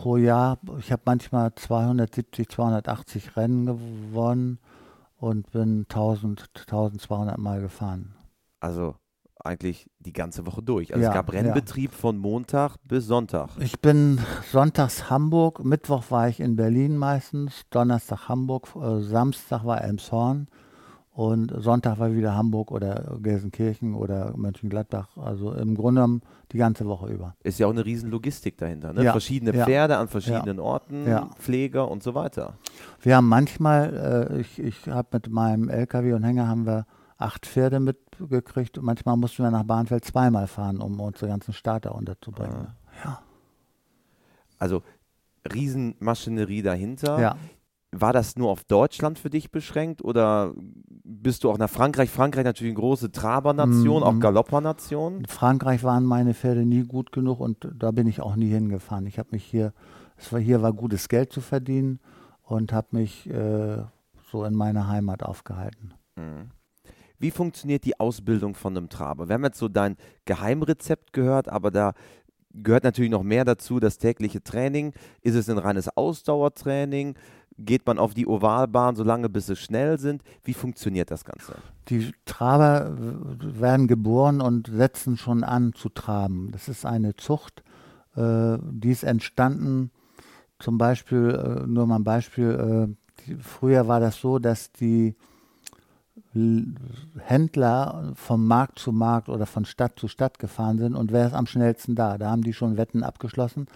Pro 0.00 0.16
Jahr, 0.16 0.58
ich 0.78 0.92
habe 0.92 1.02
manchmal 1.04 1.54
270, 1.54 2.48
280 2.48 3.36
Rennen 3.36 3.66
gewonnen 3.66 4.58
und 5.18 5.50
bin 5.50 5.80
1000, 5.90 6.48
1200 6.60 7.36
Mal 7.36 7.60
gefahren. 7.60 8.14
Also 8.60 8.94
eigentlich 9.44 9.90
die 9.98 10.14
ganze 10.14 10.46
Woche 10.46 10.62
durch. 10.62 10.94
Also 10.94 11.02
Ja, 11.02 11.10
es 11.10 11.14
gab 11.14 11.30
Rennbetrieb 11.30 11.92
von 11.92 12.16
Montag 12.16 12.78
bis 12.82 13.08
Sonntag. 13.08 13.50
Ich 13.58 13.78
bin 13.80 14.18
sonntags 14.50 15.10
Hamburg, 15.10 15.62
Mittwoch 15.62 16.04
war 16.10 16.30
ich 16.30 16.40
in 16.40 16.56
Berlin 16.56 16.96
meistens, 16.96 17.66
Donnerstag 17.68 18.26
Hamburg, 18.26 18.68
äh, 18.76 19.02
Samstag 19.02 19.66
war 19.66 19.82
Elmshorn 19.82 20.48
und 21.12 21.52
Sonntag 21.58 21.98
war 21.98 22.14
wieder 22.14 22.34
Hamburg 22.36 22.70
oder 22.70 23.16
Gelsenkirchen 23.20 23.94
oder 23.94 24.32
Mönchengladbach. 24.36 25.16
Also 25.16 25.52
im 25.52 25.74
Grunde 25.74 26.00
genommen 26.00 26.22
die 26.52 26.58
ganze 26.58 26.86
Woche 26.86 27.08
über. 27.08 27.34
Ist 27.42 27.58
ja 27.58 27.66
auch 27.66 27.72
eine 27.72 27.84
riesen 27.84 28.10
Logistik 28.10 28.56
dahinter. 28.58 28.92
Ne? 28.92 29.04
Ja, 29.04 29.12
Verschiedene 29.12 29.56
ja, 29.56 29.64
Pferde 29.64 29.96
an 29.96 30.08
verschiedenen 30.08 30.60
Orten, 30.60 31.08
Ja. 31.08 31.30
Pfleger 31.38 31.90
und 31.90 32.02
so 32.02 32.14
weiter. 32.14 32.54
Wir 33.00 33.16
haben 33.16 33.28
manchmal, 33.28 34.28
äh, 34.30 34.40
ich, 34.40 34.58
ich 34.60 34.88
habe 34.88 35.08
mit 35.12 35.30
meinem 35.30 35.68
LKW 35.68 36.12
und 36.12 36.22
Hänger 36.22 36.46
haben 36.46 36.64
wir 36.64 36.86
acht 37.18 37.44
Pferde 37.44 37.80
mitgekriegt 37.80 38.78
und 38.78 38.84
manchmal 38.84 39.16
mussten 39.16 39.42
wir 39.42 39.50
nach 39.50 39.64
Bahnfeld 39.64 40.04
zweimal 40.04 40.46
fahren, 40.46 40.80
um 40.80 41.00
unsere 41.00 41.28
ganzen 41.28 41.52
Starter 41.52 41.94
unterzubringen. 41.94 42.68
Ja. 43.04 43.20
Also 44.58 44.82
Riesenmaschinerie 45.52 46.62
dahinter. 46.62 47.18
ja. 47.20 47.36
War 47.92 48.12
das 48.12 48.36
nur 48.36 48.50
auf 48.50 48.62
Deutschland 48.64 49.18
für 49.18 49.30
dich 49.30 49.50
beschränkt 49.50 50.04
oder 50.04 50.54
bist 51.02 51.42
du 51.42 51.50
auch 51.50 51.58
nach 51.58 51.68
Frankreich? 51.70 52.08
Frankreich 52.08 52.44
natürlich 52.44 52.72
eine 52.72 52.80
große 52.80 53.10
Trabernation, 53.10 53.98
Mhm. 53.98 54.02
auch 54.04 54.18
Galoppernation. 54.20 55.18
In 55.18 55.26
Frankreich 55.26 55.82
waren 55.82 56.04
meine 56.04 56.34
Pferde 56.34 56.64
nie 56.64 56.84
gut 56.84 57.10
genug 57.10 57.40
und 57.40 57.68
da 57.76 57.90
bin 57.90 58.06
ich 58.06 58.20
auch 58.20 58.36
nie 58.36 58.48
hingefahren. 58.50 59.06
Ich 59.06 59.18
habe 59.18 59.30
mich 59.32 59.44
hier, 59.44 59.72
es 60.16 60.32
war 60.32 60.38
hier 60.38 60.62
war 60.62 60.72
gutes 60.72 61.08
Geld 61.08 61.32
zu 61.32 61.40
verdienen 61.40 61.98
und 62.44 62.72
habe 62.72 62.88
mich 62.92 63.28
äh, 63.28 63.78
so 64.30 64.44
in 64.44 64.54
meiner 64.54 64.86
Heimat 64.86 65.24
aufgehalten. 65.24 65.92
Mhm. 66.14 66.50
Wie 67.18 67.32
funktioniert 67.32 67.84
die 67.84 67.98
Ausbildung 67.98 68.54
von 68.54 68.76
einem 68.76 68.88
Traber? 68.88 69.28
Wir 69.28 69.34
haben 69.34 69.44
jetzt 69.44 69.58
so 69.58 69.68
dein 69.68 69.96
Geheimrezept 70.26 71.12
gehört, 71.12 71.48
aber 71.48 71.70
da 71.72 71.92
gehört 72.54 72.84
natürlich 72.84 73.10
noch 73.10 73.22
mehr 73.24 73.44
dazu, 73.44 73.78
das 73.78 73.98
tägliche 73.98 74.42
Training. 74.42 74.92
Ist 75.22 75.34
es 75.34 75.50
ein 75.50 75.58
reines 75.58 75.88
Ausdauertraining? 75.96 77.16
Geht 77.64 77.86
man 77.86 77.98
auf 77.98 78.14
die 78.14 78.26
Ovalbahn 78.26 78.96
so 78.96 79.04
lange, 79.04 79.28
bis 79.28 79.46
sie 79.46 79.56
schnell 79.56 79.98
sind? 79.98 80.22
Wie 80.44 80.54
funktioniert 80.54 81.10
das 81.10 81.24
Ganze? 81.24 81.54
Die 81.88 82.12
Traber 82.24 82.96
werden 83.38 83.86
geboren 83.86 84.40
und 84.40 84.68
setzen 84.68 85.16
schon 85.16 85.44
an 85.44 85.72
zu 85.74 85.88
traben. 85.88 86.50
Das 86.52 86.68
ist 86.68 86.86
eine 86.86 87.16
Zucht, 87.16 87.62
äh, 88.16 88.58
die 88.62 88.90
ist 88.90 89.04
entstanden, 89.04 89.90
zum 90.58 90.78
Beispiel, 90.78 91.30
äh, 91.30 91.66
nur 91.66 91.86
mal 91.86 91.96
ein 91.96 92.04
Beispiel, 92.04 92.50
äh, 92.90 93.24
die, 93.26 93.36
früher 93.36 93.88
war 93.88 94.00
das 94.00 94.20
so, 94.20 94.38
dass 94.38 94.72
die 94.72 95.14
Händler 97.18 98.12
vom 98.14 98.46
Markt 98.46 98.78
zu 98.78 98.92
Markt 98.92 99.28
oder 99.28 99.46
von 99.46 99.64
Stadt 99.64 99.98
zu 99.98 100.06
Stadt 100.06 100.38
gefahren 100.38 100.78
sind 100.78 100.94
und 100.94 101.12
wer 101.12 101.26
ist 101.26 101.34
am 101.34 101.46
schnellsten 101.46 101.96
da? 101.96 102.18
Da 102.18 102.30
haben 102.30 102.42
die 102.42 102.52
schon 102.52 102.76
Wetten 102.76 103.02
abgeschlossen. 103.02 103.66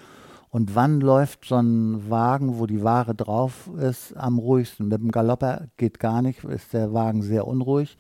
Und 0.54 0.76
wann 0.76 1.00
läuft 1.00 1.46
so 1.46 1.56
ein 1.56 2.08
Wagen, 2.08 2.61
wo 2.61 2.66
die 2.66 2.84
Ware 2.84 3.12
drauf 3.16 3.68
ist, 3.76 4.16
am 4.16 4.38
ruhigsten? 4.38 4.87
Mit 4.87 5.00
dem 5.00 5.11
Galopper 5.11 5.66
geht 5.78 5.99
gar 5.99 6.23
nicht, 6.23 6.44
ist 6.44 6.73
der 6.73 6.94
Wagen 6.94 7.23
sehr 7.23 7.49
unruhig. 7.49 7.99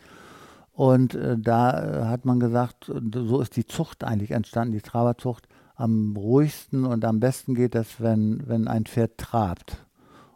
Und 0.72 1.16
äh, 1.16 1.36
da 1.36 1.72
äh, 1.72 2.04
hat 2.04 2.24
man 2.24 2.38
gesagt, 2.38 2.92
so 3.12 3.40
ist 3.40 3.56
die 3.56 3.66
Zucht 3.66 4.04
eigentlich 4.04 4.30
entstanden, 4.30 4.72
die 4.72 4.82
Traberzucht. 4.82 5.48
Am 5.74 6.14
ruhigsten 6.16 6.84
und 6.84 7.04
am 7.04 7.18
besten 7.18 7.56
geht 7.56 7.74
das, 7.74 8.00
wenn, 8.00 8.46
wenn 8.46 8.68
ein 8.68 8.84
Pferd 8.84 9.18
trabt. 9.18 9.84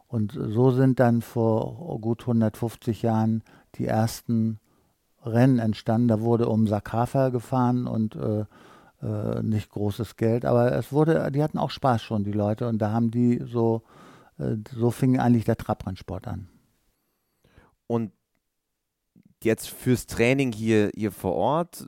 Und 0.08 0.32
so 0.32 0.72
sind 0.72 0.98
dann 0.98 1.22
vor 1.22 2.00
gut 2.00 2.22
150 2.22 3.00
Jahren 3.02 3.44
die 3.76 3.86
ersten 3.86 4.58
Rennen 5.24 5.60
entstanden. 5.60 6.08
Da 6.08 6.20
wurde 6.20 6.48
um 6.48 6.66
Sakafa 6.66 7.28
gefahren 7.28 7.86
und 7.86 8.16
äh, 8.16 8.44
äh, 9.02 9.42
nicht 9.42 9.70
großes 9.70 10.16
Geld, 10.16 10.44
aber 10.44 10.72
es 10.72 10.92
wurde, 10.92 11.30
die 11.30 11.42
hatten 11.42 11.58
auch 11.58 11.70
Spaß 11.70 12.02
schon, 12.02 12.24
die 12.24 12.32
Leute, 12.32 12.68
und 12.68 12.78
da 12.78 12.90
haben 12.92 13.10
die 13.10 13.42
so, 13.44 13.82
äh, 14.38 14.56
so 14.74 14.90
fing 14.90 15.18
eigentlich 15.18 15.44
der 15.44 15.56
Trabrennsport 15.56 16.26
an. 16.26 16.48
Und 17.86 18.12
jetzt 19.42 19.68
fürs 19.70 20.06
Training 20.06 20.52
hier, 20.52 20.90
hier 20.94 21.12
vor 21.12 21.34
Ort, 21.34 21.86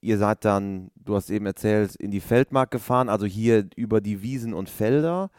ihr 0.00 0.18
seid 0.18 0.44
dann, 0.44 0.90
du 0.96 1.14
hast 1.14 1.30
eben 1.30 1.46
erzählt, 1.46 1.96
in 1.96 2.10
die 2.10 2.20
Feldmark 2.20 2.70
gefahren, 2.70 3.08
also 3.08 3.26
hier 3.26 3.68
über 3.76 4.00
die 4.00 4.22
Wiesen 4.22 4.54
und 4.54 4.68
Felder. 4.68 5.30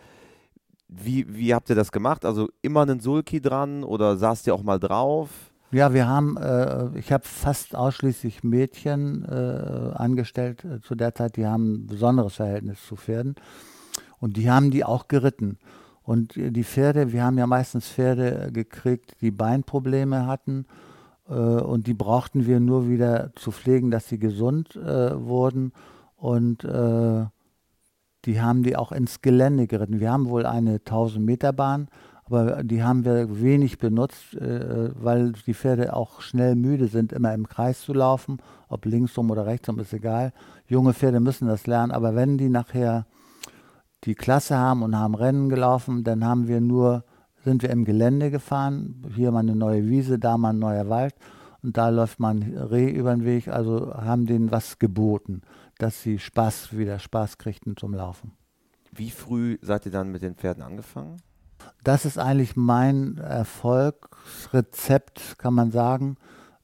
Wie, 0.88 1.34
wie 1.34 1.54
habt 1.54 1.70
ihr 1.70 1.76
das 1.76 1.92
gemacht? 1.92 2.26
Also 2.26 2.50
immer 2.62 2.82
einen 2.82 3.00
Sulki 3.00 3.42
dran 3.42 3.84
oder 3.84 4.18
saßt 4.18 4.48
ihr 4.48 4.54
auch 4.54 4.64
mal 4.64 4.80
drauf? 4.80 5.53
Ja, 5.74 5.92
wir 5.92 6.08
haben, 6.08 6.38
äh, 6.38 6.96
ich 7.00 7.12
habe 7.12 7.24
fast 7.26 7.76
ausschließlich 7.76 8.44
Mädchen 8.44 9.26
äh, 9.26 9.92
angestellt 9.96 10.64
äh, 10.64 10.82
zu 10.82 10.94
der 10.94 11.16
Zeit, 11.16 11.36
die 11.36 11.48
haben 11.48 11.74
ein 11.74 11.88
besonderes 11.88 12.36
Verhältnis 12.36 12.86
zu 12.86 12.96
Pferden 12.96 13.34
und 14.20 14.38
die 14.38 14.52
haben 14.52 14.70
die 14.70 14.84
auch 14.84 15.08
geritten. 15.08 15.58
Und 16.04 16.36
die 16.36 16.64
Pferde, 16.64 17.12
wir 17.12 17.24
haben 17.24 17.40
ja 17.40 17.48
meistens 17.48 17.88
Pferde 17.88 18.52
gekriegt, 18.52 19.16
die 19.22 19.32
Beinprobleme 19.32 20.28
hatten 20.28 20.68
äh, 21.28 21.34
und 21.34 21.88
die 21.88 21.96
brauchten 21.96 22.46
wir 22.46 22.60
nur 22.60 22.88
wieder 22.88 23.32
zu 23.34 23.52
pflegen, 23.52 23.90
dass 23.90 24.08
sie 24.08 24.20
gesund 24.20 24.76
äh, 24.76 25.20
wurden 25.20 25.74
und 26.18 26.64
äh, 26.66 27.26
die 28.26 28.42
haben 28.42 28.62
die 28.62 28.76
auch 28.76 28.92
ins 28.92 29.24
Gelände 29.24 29.66
geritten. 29.66 30.00
Wir 30.00 30.12
haben 30.12 30.30
wohl 30.30 30.46
eine 30.46 30.76
1000 30.76 31.26
Meter 31.26 31.52
Bahn, 31.52 31.88
aber 32.26 32.64
die 32.64 32.84
haben 32.84 33.06
wir 33.06 33.42
wenig 33.42 33.78
benutzt, 33.78 34.34
äh, 34.36 34.92
weil 34.96 35.34
die 35.46 35.54
Pferde 35.54 35.96
auch 35.96 36.22
schnell 36.22 36.56
müde 36.56 36.88
sind, 36.88 37.12
immer 37.12 37.34
im 37.34 37.48
Kreis 37.48 37.82
zu 37.82 37.94
laufen, 37.94 38.38
ob 38.70 38.86
linksrum 38.86 39.30
oder 39.32 39.46
rechtsrum 39.46 39.80
ist 39.80 39.94
egal. 39.94 40.34
Junge 40.68 40.94
Pferde 40.94 41.20
müssen 41.20 41.48
das 41.48 41.68
lernen, 41.68 41.92
aber 41.92 42.16
wenn 42.16 42.38
die 42.38 42.50
nachher 42.50 43.06
die 44.06 44.16
Klasse 44.16 44.58
haben 44.58 44.84
und 44.84 44.98
haben 44.98 45.16
Rennen 45.16 45.50
gelaufen, 45.50 46.04
dann 46.04 46.26
haben 46.26 46.48
wir 46.48 46.62
nur, 46.62 47.04
sind 47.44 47.62
wir 47.62 47.70
im 47.70 47.86
Gelände 47.86 48.32
gefahren, 48.32 49.06
hier 49.16 49.32
mal 49.32 49.40
eine 49.40 49.56
neue 49.56 49.88
Wiese, 49.88 50.20
da 50.20 50.38
mal 50.38 50.52
ein 50.52 50.60
neuer 50.60 50.90
Wald 50.90 51.16
und 51.62 51.78
da 51.78 51.90
läuft 51.90 52.20
man 52.20 52.44
Reh 52.44 52.90
über 52.90 53.16
den 53.16 53.26
Weg, 53.26 53.48
also 53.48 53.94
haben 53.94 54.26
denen 54.26 54.52
was 54.52 54.80
geboten, 54.80 55.42
dass 55.78 56.02
sie 56.02 56.20
Spaß, 56.20 56.78
wieder 56.78 57.00
Spaß 57.00 57.38
kriegten 57.38 57.76
zum 57.78 57.94
Laufen. 57.94 58.34
Wie 58.92 59.10
früh 59.10 59.58
seid 59.62 59.86
ihr 59.86 59.92
dann 59.92 60.12
mit 60.12 60.22
den 60.22 60.36
Pferden 60.36 60.62
angefangen? 60.62 61.18
Das 61.84 62.06
ist 62.06 62.18
eigentlich 62.18 62.56
mein 62.56 63.18
Erfolgsrezept, 63.18 65.38
kann 65.38 65.54
man 65.54 65.72
sagen. 65.72 66.16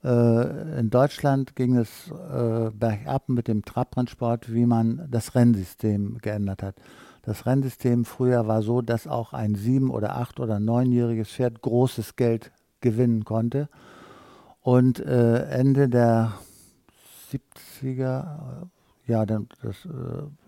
Äh, 0.03 0.79
in 0.79 0.89
Deutschland 0.89 1.55
ging 1.55 1.75
es 1.75 2.09
äh, 2.09 2.71
bergab 2.71 3.27
mit 3.27 3.49
dem 3.49 3.65
Trabrennsport, 3.65 4.53
wie 4.53 4.65
man 4.65 5.07
das 5.11 5.35
Rennsystem 5.35 6.19
geändert 6.19 6.63
hat. 6.63 6.75
Das 7.23 7.45
Rennsystem 7.45 8.05
früher 8.05 8.47
war 8.47 8.61
so, 8.61 8.81
dass 8.81 9.07
auch 9.07 9.33
ein 9.33 9.55
sieben- 9.55 9.91
oder 9.91 10.15
acht- 10.15 10.39
oder 10.39 10.59
neunjähriges 10.59 11.29
Pferd 11.29 11.61
großes 11.61 12.15
Geld 12.15 12.51
gewinnen 12.79 13.25
konnte. 13.25 13.67
Und 14.61 14.99
äh, 14.99 15.43
Ende 15.49 15.89
der 15.89 16.31
70er 17.31 18.69
ja, 19.09 19.25
das, 19.25 19.87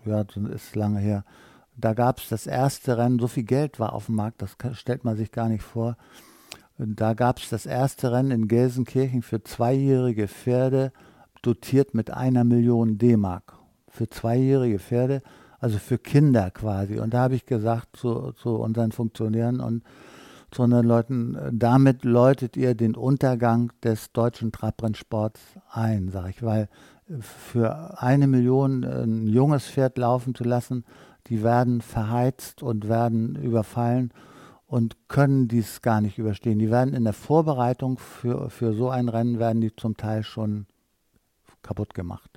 ja, 0.04 0.24
das 0.24 0.36
ist 0.36 0.76
lange 0.76 1.00
her. 1.00 1.24
Da 1.76 1.94
gab 1.94 2.18
es 2.18 2.28
das 2.28 2.46
erste 2.46 2.98
Rennen, 2.98 3.18
so 3.18 3.28
viel 3.28 3.44
Geld 3.44 3.80
war 3.80 3.92
auf 3.92 4.06
dem 4.06 4.16
Markt, 4.16 4.42
das 4.42 4.56
stellt 4.78 5.04
man 5.04 5.16
sich 5.16 5.32
gar 5.32 5.48
nicht 5.48 5.62
vor. 5.62 5.96
Da 6.78 7.14
gab 7.14 7.38
es 7.38 7.48
das 7.48 7.66
erste 7.66 8.12
Rennen 8.12 8.30
in 8.30 8.48
Gelsenkirchen 8.48 9.22
für 9.22 9.42
zweijährige 9.42 10.28
Pferde, 10.28 10.92
dotiert 11.42 11.94
mit 11.94 12.10
einer 12.10 12.44
Million 12.44 12.98
D-Mark. 12.98 13.54
Für 13.88 14.08
zweijährige 14.08 14.78
Pferde, 14.78 15.22
also 15.60 15.78
für 15.78 15.98
Kinder 15.98 16.50
quasi. 16.50 16.98
Und 16.98 17.14
da 17.14 17.20
habe 17.20 17.34
ich 17.34 17.46
gesagt 17.46 17.96
zu, 17.96 18.32
zu 18.32 18.56
unseren 18.56 18.92
Funktionären 18.92 19.60
und 19.60 19.82
zu 20.50 20.62
unseren 20.62 20.86
Leuten, 20.86 21.36
damit 21.52 22.04
läutet 22.04 22.56
ihr 22.56 22.74
den 22.74 22.94
Untergang 22.94 23.72
des 23.82 24.12
deutschen 24.12 24.52
Trabrennsports 24.52 25.40
ein, 25.70 26.10
sage 26.10 26.30
ich, 26.30 26.42
weil 26.42 26.68
für 27.20 28.00
eine 28.02 28.26
Million 28.26 28.84
ein 28.84 29.26
junges 29.26 29.66
Pferd 29.66 29.98
laufen 29.98 30.34
zu 30.34 30.44
lassen, 30.44 30.84
die 31.28 31.42
werden 31.42 31.80
verheizt 31.80 32.62
und 32.62 32.88
werden 32.88 33.36
überfallen 33.36 34.12
und 34.66 34.96
können 35.08 35.48
dies 35.48 35.82
gar 35.82 36.00
nicht 36.00 36.18
überstehen. 36.18 36.58
Die 36.58 36.70
werden 36.70 36.94
in 36.94 37.04
der 37.04 37.12
Vorbereitung 37.12 37.98
für, 37.98 38.50
für 38.50 38.72
so 38.72 38.88
ein 38.88 39.08
Rennen, 39.08 39.38
werden 39.38 39.60
die 39.60 39.74
zum 39.74 39.96
Teil 39.96 40.22
schon 40.22 40.66
kaputt 41.62 41.94
gemacht. 41.94 42.30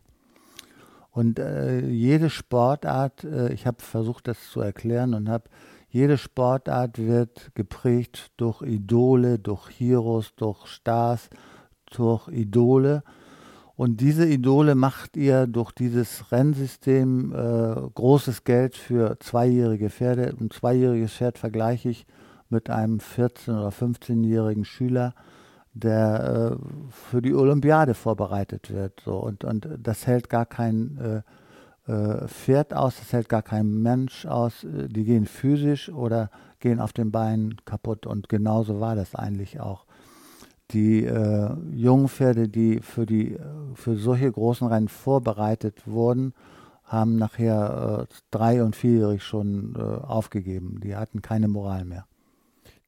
Und 1.12 1.40
äh, 1.40 1.80
jede 1.88 2.30
Sportart, 2.30 3.24
äh, 3.24 3.54
ich 3.54 3.66
habe 3.66 3.82
versucht, 3.82 4.28
das 4.28 4.50
zu 4.52 4.60
erklären 4.60 5.14
und 5.14 5.30
habe, 5.30 5.50
jede 5.88 6.18
Sportart 6.18 6.98
wird 6.98 7.52
geprägt 7.56 8.32
durch 8.36 8.62
Idole, 8.64 9.40
durch 9.40 9.70
Heroes, 9.80 10.36
durch 10.36 10.68
Stars, 10.68 11.30
durch 11.86 12.28
Idole. 12.28 13.04
Und 13.78 14.00
diese 14.00 14.26
Idole 14.26 14.74
macht 14.74 15.18
ihr 15.18 15.48
durch 15.48 15.72
dieses 15.74 16.32
Rennsystem 16.32 17.34
äh, 17.34 17.90
großes 17.94 18.46
Geld 18.46 18.78
für 18.78 19.20
zweijährige 19.20 19.90
Pferde. 19.90 20.34
Ein 20.40 20.50
zweijähriges 20.50 21.12
Pferd 21.14 21.38
vergleiche 21.38 21.90
ich 21.90 22.06
mit 22.50 22.70
einem 22.70 23.00
14- 23.00 23.50
oder 23.50 23.70
15-jährigen 23.70 24.64
Schüler, 24.64 25.14
der 25.74 26.58
äh, 26.58 26.90
für 26.90 27.22
die 27.22 27.34
Olympiade 27.34 27.96
vorbereitet 27.96 28.72
wird. 28.72 29.02
So. 29.04 29.18
Und, 29.18 29.44
und 29.44 29.68
das 29.78 30.08
hält 30.08 30.30
gar 30.30 30.46
kein 30.46 31.24
äh, 31.88 31.92
äh 31.92 32.28
Pferd 32.30 32.74
aus, 32.74 32.96
das 32.98 33.12
hält 33.12 33.28
gar 33.28 33.42
kein 33.42 33.82
Mensch 33.82 34.26
aus. 34.26 34.66
Die 34.66 35.04
gehen 35.04 35.26
physisch 35.26 35.90
oder 35.90 36.30
gehen 36.62 36.80
auf 36.80 36.94
den 36.94 37.12
Beinen 37.12 37.58
kaputt. 37.66 38.06
Und 38.06 38.30
genauso 38.30 38.80
war 38.80 38.96
das 38.96 39.16
eigentlich 39.16 39.60
auch 39.60 39.86
die 40.72 41.04
äh, 41.06 41.54
jungen 41.72 42.08
Pferde, 42.08 42.50
die 42.50 42.80
für, 42.82 43.06
die 43.06 43.38
für 43.76 43.96
solche 43.96 44.32
großen 44.32 44.68
Rennen 44.68 44.88
vorbereitet 44.88 45.84
wurden, 45.86 46.34
haben 46.84 47.18
nachher 47.18 48.08
äh, 48.10 48.14
drei- 48.32 48.64
und 48.64 48.76
vierjährig 48.76 49.24
schon 49.24 49.76
äh, 49.76 49.80
aufgegeben. 49.80 50.80
Die 50.82 50.96
hatten 50.96 51.22
keine 51.22 51.48
Moral 51.48 51.86
mehr. 51.86 52.06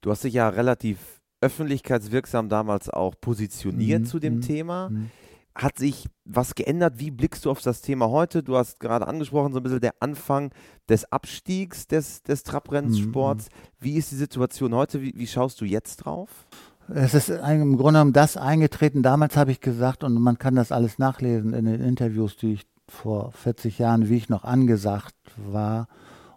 Du 0.01 0.11
hast 0.11 0.23
dich 0.23 0.35
ja 0.35 0.49
relativ 0.49 1.19
öffentlichkeitswirksam 1.41 2.49
damals 2.49 2.89
auch 2.89 3.15
positioniert 3.19 4.01
mhm. 4.01 4.05
zu 4.05 4.19
dem 4.19 4.35
mhm. 4.35 4.41
Thema. 4.41 4.89
Mhm. 4.89 5.09
Hat 5.55 5.79
sich 5.79 6.05
was 6.23 6.53
geändert? 6.53 6.99
Wie 6.99 7.09
blickst 7.09 7.45
du 7.45 7.49
auf 7.49 7.61
das 7.61 7.81
Thema 7.81 8.09
heute? 8.09 8.43
Du 8.43 8.55
hast 8.55 8.79
gerade 8.79 9.07
angesprochen, 9.07 9.53
so 9.53 9.59
ein 9.59 9.63
bisschen 9.63 9.79
der 9.79 9.95
Anfang 9.99 10.51
des 10.87 11.11
Abstiegs 11.11 11.87
des, 11.87 12.21
des 12.21 12.43
Trabrennsports. 12.43 13.45
Mhm. 13.45 13.69
Wie 13.79 13.95
ist 13.95 14.11
die 14.11 14.17
Situation 14.17 14.75
heute? 14.75 15.01
Wie, 15.01 15.13
wie 15.15 15.25
schaust 15.25 15.59
du 15.59 15.65
jetzt 15.65 15.97
drauf? 15.97 16.47
Es 16.93 17.13
ist 17.13 17.29
im 17.29 17.75
Grunde 17.77 17.99
genommen 17.99 18.13
das 18.13 18.37
eingetreten. 18.37 19.03
Damals 19.03 19.35
habe 19.35 19.51
ich 19.51 19.59
gesagt, 19.59 20.03
und 20.03 20.13
man 20.13 20.37
kann 20.37 20.55
das 20.55 20.71
alles 20.71 20.99
nachlesen 20.99 21.53
in 21.53 21.65
den 21.65 21.81
Interviews, 21.81 22.37
die 22.37 22.53
ich 22.53 22.67
vor 22.87 23.31
40 23.33 23.79
Jahren, 23.79 24.07
wie 24.09 24.15
ich 24.15 24.29
noch 24.29 24.45
angesagt 24.45 25.15
war 25.35 25.87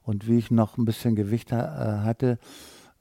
und 0.02 0.26
wie 0.26 0.38
ich 0.38 0.50
noch 0.50 0.76
ein 0.76 0.84
bisschen 0.84 1.14
Gewicht 1.14 1.52
äh, 1.52 1.56
hatte, 1.56 2.38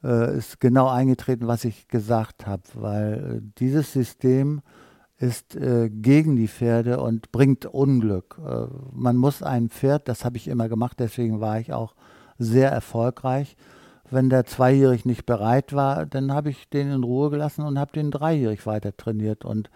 äh, 0.03 0.37
ist 0.37 0.59
genau 0.59 0.87
eingetreten, 0.87 1.47
was 1.47 1.65
ich 1.65 1.87
gesagt 1.87 2.45
habe, 2.45 2.63
weil 2.75 3.41
dieses 3.57 3.91
System 3.93 4.61
ist 5.17 5.55
äh, 5.55 5.89
gegen 5.89 6.35
die 6.35 6.47
Pferde 6.47 7.01
und 7.01 7.31
bringt 7.31 7.65
Unglück. 7.65 8.39
Äh, 8.45 8.67
man 8.93 9.17
muss 9.17 9.41
ein 9.41 9.69
Pferd, 9.69 10.07
das 10.07 10.23
habe 10.23 10.37
ich 10.37 10.47
immer 10.47 10.69
gemacht, 10.69 10.97
deswegen 10.99 11.41
war 11.41 11.59
ich 11.59 11.73
auch 11.73 11.95
sehr 12.37 12.71
erfolgreich, 12.71 13.57
wenn 14.11 14.29
der 14.29 14.45
zweijährig 14.45 15.05
nicht 15.05 15.25
bereit 15.25 15.73
war, 15.73 16.05
dann 16.05 16.31
habe 16.33 16.49
ich 16.49 16.69
den 16.69 16.91
in 16.91 17.03
Ruhe 17.03 17.29
gelassen 17.29 17.63
und 17.63 17.77
habe 17.79 17.91
den 17.93 18.11
dreijährig 18.11 18.65
weiter 18.65 18.95
trainiert. 18.95 19.45
Und 19.45 19.69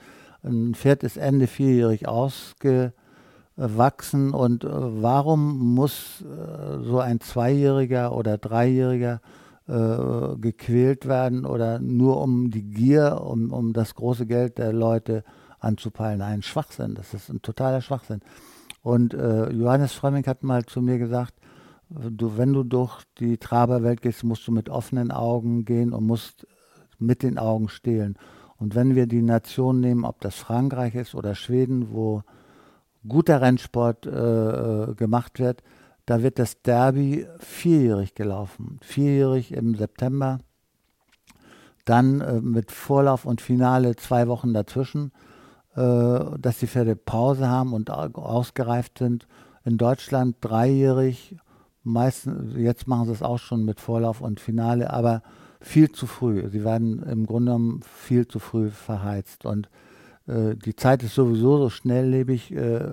ein 0.44 0.74
Pferd 0.76 1.04
ist 1.04 1.18
Ende 1.18 1.48
vierjährig 1.48 2.08
ausgewachsen. 2.08 2.94
Und 4.34 4.64
äh, 4.64 4.70
warum 4.72 5.74
muss 5.76 6.22
äh, 6.22 6.80
so 6.84 7.00
ein 7.00 7.20
Zweijähriger 7.20 8.16
oder 8.16 8.38
Dreijähriger 8.38 9.22
äh, 9.68 10.36
gequält 10.38 11.08
werden 11.08 11.46
oder 11.46 11.80
nur 11.80 12.22
um 12.22 12.52
die 12.52 12.64
Gier, 12.64 13.22
um, 13.22 13.52
um 13.52 13.74
das 13.74 13.96
große 13.96 14.26
Geld 14.26 14.58
der 14.58 14.74
Leute 14.74 15.24
anzupeilen? 15.60 16.22
Ein 16.22 16.42
Schwachsinn, 16.42 16.96
das 16.96 17.14
ist 17.14 17.30
ein 17.30 17.42
totaler 17.42 17.82
Schwachsinn. 17.82 18.22
Und 18.82 19.14
äh, 19.14 19.50
Johannes 19.52 19.94
Frömming 19.94 20.26
hat 20.28 20.44
mal 20.44 20.66
zu 20.66 20.82
mir 20.82 20.98
gesagt, 20.98 21.36
du, 22.10 22.38
wenn 22.38 22.54
du 22.54 22.64
durch 22.64 23.04
die 23.20 23.38
Traberwelt 23.38 24.02
gehst, 24.02 24.24
musst 24.24 24.48
du 24.48 24.52
mit 24.52 24.70
offenen 24.70 25.12
Augen 25.12 25.66
gehen 25.66 25.94
und 25.94 26.06
musst 26.06 26.48
mit 27.00 27.24
den 27.24 27.38
Augen 27.38 27.70
stehlen. 27.70 28.18
Und 28.58 28.76
wenn 28.76 28.96
wir 28.96 29.08
die 29.08 29.22
Nation 29.22 29.80
nehmen, 29.80 30.06
ob 30.06 30.22
das 30.22 30.36
Frankreich 30.36 30.96
ist 30.96 31.16
oder 31.16 31.36
Schweden, 31.36 31.92
wo 31.92 32.24
guter 33.08 33.42
Rennsport 33.42 34.06
äh, 34.06 34.10
äh, 34.10 34.96
gemacht 34.96 35.40
wird, 35.40 35.64
da 36.06 36.22
wird 36.22 36.40
das 36.40 36.62
Derby 36.62 37.26
vierjährig 37.40 38.16
gelaufen. 38.16 38.80
Vierjährig 38.82 39.54
im 39.54 39.76
September, 39.76 40.40
dann 41.86 42.22
äh, 42.22 42.42
mit 42.42 42.72
Vorlauf 42.72 43.26
und 43.26 43.42
Finale 43.42 43.96
zwei 43.96 44.28
Wochen 44.28 44.54
dazwischen, 44.54 45.12
äh, 45.76 46.20
dass 46.40 46.60
die 46.60 46.68
Pferde 46.68 46.96
Pause 46.96 47.50
haben 47.50 47.74
und 47.74 47.90
ausgereift 47.90 49.00
sind. 49.00 49.28
In 49.66 49.78
Deutschland 49.78 50.38
dreijährig 50.42 51.38
meistens, 51.84 52.56
jetzt 52.56 52.88
machen 52.88 53.06
sie 53.06 53.14
es 53.14 53.22
auch 53.22 53.40
schon 53.40 53.66
mit 53.66 53.80
Vorlauf 53.80 54.22
und 54.22 54.40
Finale, 54.40 54.92
aber 54.92 55.22
viel 55.60 55.92
zu 55.92 56.08
früh. 56.08 56.50
Sie 56.50 56.64
werden 56.64 57.02
im 57.04 57.26
Grunde 57.26 57.52
genommen 57.52 57.82
viel 57.84 58.28
zu 58.28 58.40
früh 58.40 58.70
verheizt. 58.70 59.46
Und 59.46 59.70
äh, 60.28 60.56
die 60.56 60.76
Zeit 60.76 61.04
ist 61.04 61.16
sowieso 61.16 61.58
so 61.58 61.70
schnelllebig. 61.70 62.52
Äh, 62.52 62.92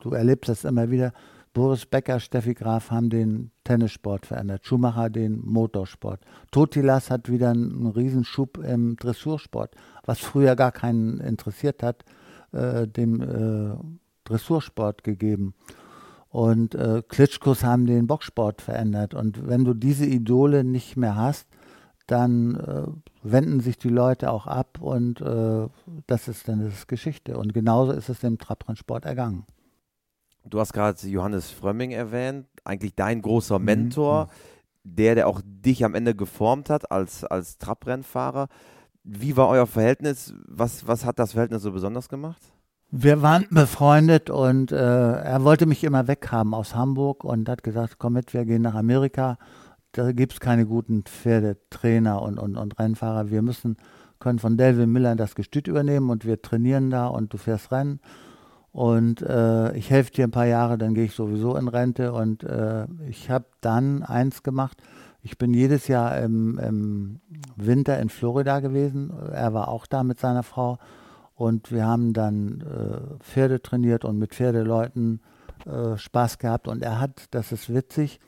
du 0.00 0.10
erlebst 0.12 0.48
das 0.48 0.64
immer 0.64 0.90
wieder. 0.90 1.12
Boris 1.52 1.86
Becker, 1.86 2.20
Steffi 2.20 2.54
Graf 2.54 2.90
haben 2.90 3.10
den 3.10 3.50
Tennissport 3.64 4.26
verändert, 4.26 4.64
Schumacher 4.64 5.10
den 5.10 5.40
Motorsport. 5.44 6.20
Totilas 6.50 7.10
hat 7.10 7.28
wieder 7.28 7.50
einen 7.50 7.86
Riesenschub 7.86 8.58
im 8.58 8.96
Dressursport, 8.96 9.74
was 10.04 10.20
früher 10.20 10.56
gar 10.56 10.72
keinen 10.72 11.18
interessiert 11.18 11.82
hat, 11.82 12.04
äh, 12.52 12.86
dem 12.86 13.20
äh, 13.20 13.76
Dressursport 14.24 15.02
gegeben. 15.02 15.54
Und 16.30 16.74
äh, 16.74 17.02
Klitschkos 17.08 17.64
haben 17.64 17.86
den 17.86 18.06
Boxsport 18.06 18.60
verändert. 18.60 19.14
Und 19.14 19.48
wenn 19.48 19.64
du 19.64 19.74
diese 19.74 20.04
Idole 20.04 20.62
nicht 20.62 20.96
mehr 20.96 21.16
hast, 21.16 21.46
dann 22.06 22.54
äh, 22.56 22.86
wenden 23.22 23.60
sich 23.60 23.78
die 23.78 23.90
Leute 23.90 24.30
auch 24.32 24.46
ab 24.46 24.80
und 24.80 25.20
äh, 25.20 25.68
das 26.06 26.26
ist 26.26 26.48
dann 26.48 26.64
das 26.64 26.86
Geschichte. 26.86 27.36
Und 27.36 27.52
genauso 27.52 27.92
ist 27.92 28.08
es 28.08 28.20
dem 28.20 28.38
Trabrennsport 28.38 29.04
ergangen. 29.04 29.44
Du 30.44 30.58
hast 30.58 30.72
gerade 30.72 31.06
Johannes 31.06 31.50
Frömming 31.50 31.90
erwähnt, 31.90 32.46
eigentlich 32.64 32.94
dein 32.94 33.20
großer 33.20 33.58
mhm, 33.58 33.64
Mentor, 33.66 34.24
mhm. 34.24 34.94
der, 34.96 35.14
der 35.16 35.28
auch 35.28 35.42
dich 35.44 35.84
am 35.84 35.94
Ende 35.94 36.14
geformt 36.14 36.70
hat 36.70 36.90
als, 36.90 37.24
als 37.24 37.58
Trabrennfahrer. 37.58 38.48
Wie 39.04 39.36
war 39.36 39.48
euer 39.48 39.66
Verhältnis? 39.66 40.32
Was, 40.46 40.86
was 40.86 41.04
hat 41.04 41.18
das 41.18 41.32
Verhältnis 41.32 41.62
so 41.62 41.72
besonders 41.72 42.08
gemacht? 42.08 42.40
Wir 42.90 43.20
waren 43.20 43.46
befreundet 43.50 44.30
und 44.30 44.72
äh, 44.72 44.76
er 44.76 45.44
wollte 45.44 45.66
mich 45.66 45.84
immer 45.84 46.08
weghaben 46.08 46.54
aus 46.54 46.74
Hamburg 46.74 47.22
und 47.22 47.46
hat 47.46 47.62
gesagt, 47.62 47.96
komm 47.98 48.14
mit, 48.14 48.32
wir 48.32 48.46
gehen 48.46 48.62
nach 48.62 48.74
Amerika. 48.74 49.36
Da 49.92 50.12
gibt 50.12 50.32
es 50.32 50.40
keine 50.40 50.64
guten 50.64 51.02
Pferdetrainer 51.02 52.22
und, 52.22 52.38
und, 52.38 52.56
und 52.56 52.78
Rennfahrer. 52.78 53.30
Wir 53.30 53.42
müssen, 53.42 53.76
können 54.20 54.38
von 54.38 54.56
Delvin 54.56 54.90
Miller 54.90 55.16
das 55.16 55.34
Gestüt 55.34 55.68
übernehmen 55.68 56.08
und 56.08 56.24
wir 56.24 56.40
trainieren 56.40 56.88
da 56.88 57.08
und 57.08 57.34
du 57.34 57.36
fährst 57.36 57.72
Rennen. 57.72 58.00
Und 58.72 59.20
äh, 59.20 59.76
ich 59.76 59.90
helfe 59.90 60.12
dir 60.12 60.24
ein 60.24 60.30
paar 60.30 60.46
Jahre, 60.46 60.78
dann 60.78 60.94
gehe 60.94 61.04
ich 61.04 61.14
sowieso 61.14 61.56
in 61.56 61.68
Rente. 61.68 62.14
Und 62.14 62.42
äh, 62.42 62.86
ich 63.06 63.28
habe 63.28 63.46
dann 63.60 64.02
eins 64.02 64.42
gemacht. 64.42 64.78
Ich 65.20 65.36
bin 65.36 65.52
jedes 65.52 65.88
Jahr 65.88 66.16
im, 66.18 66.58
im 66.58 67.20
Winter 67.56 67.98
in 67.98 68.08
Florida 68.08 68.60
gewesen. 68.60 69.12
Er 69.30 69.52
war 69.52 69.68
auch 69.68 69.84
da 69.86 70.04
mit 70.04 70.18
seiner 70.20 70.42
Frau. 70.42 70.78
Und 71.38 71.70
wir 71.70 71.86
haben 71.86 72.14
dann 72.14 72.62
äh, 72.62 73.22
Pferde 73.22 73.62
trainiert 73.62 74.04
und 74.04 74.18
mit 74.18 74.34
Pferdeleuten 74.34 75.20
äh, 75.66 75.96
Spaß 75.96 76.38
gehabt. 76.38 76.66
Und 76.66 76.82
er 76.82 77.00
hat, 77.00 77.26
das 77.30 77.52
ist 77.52 77.72
witzig, 77.72 78.18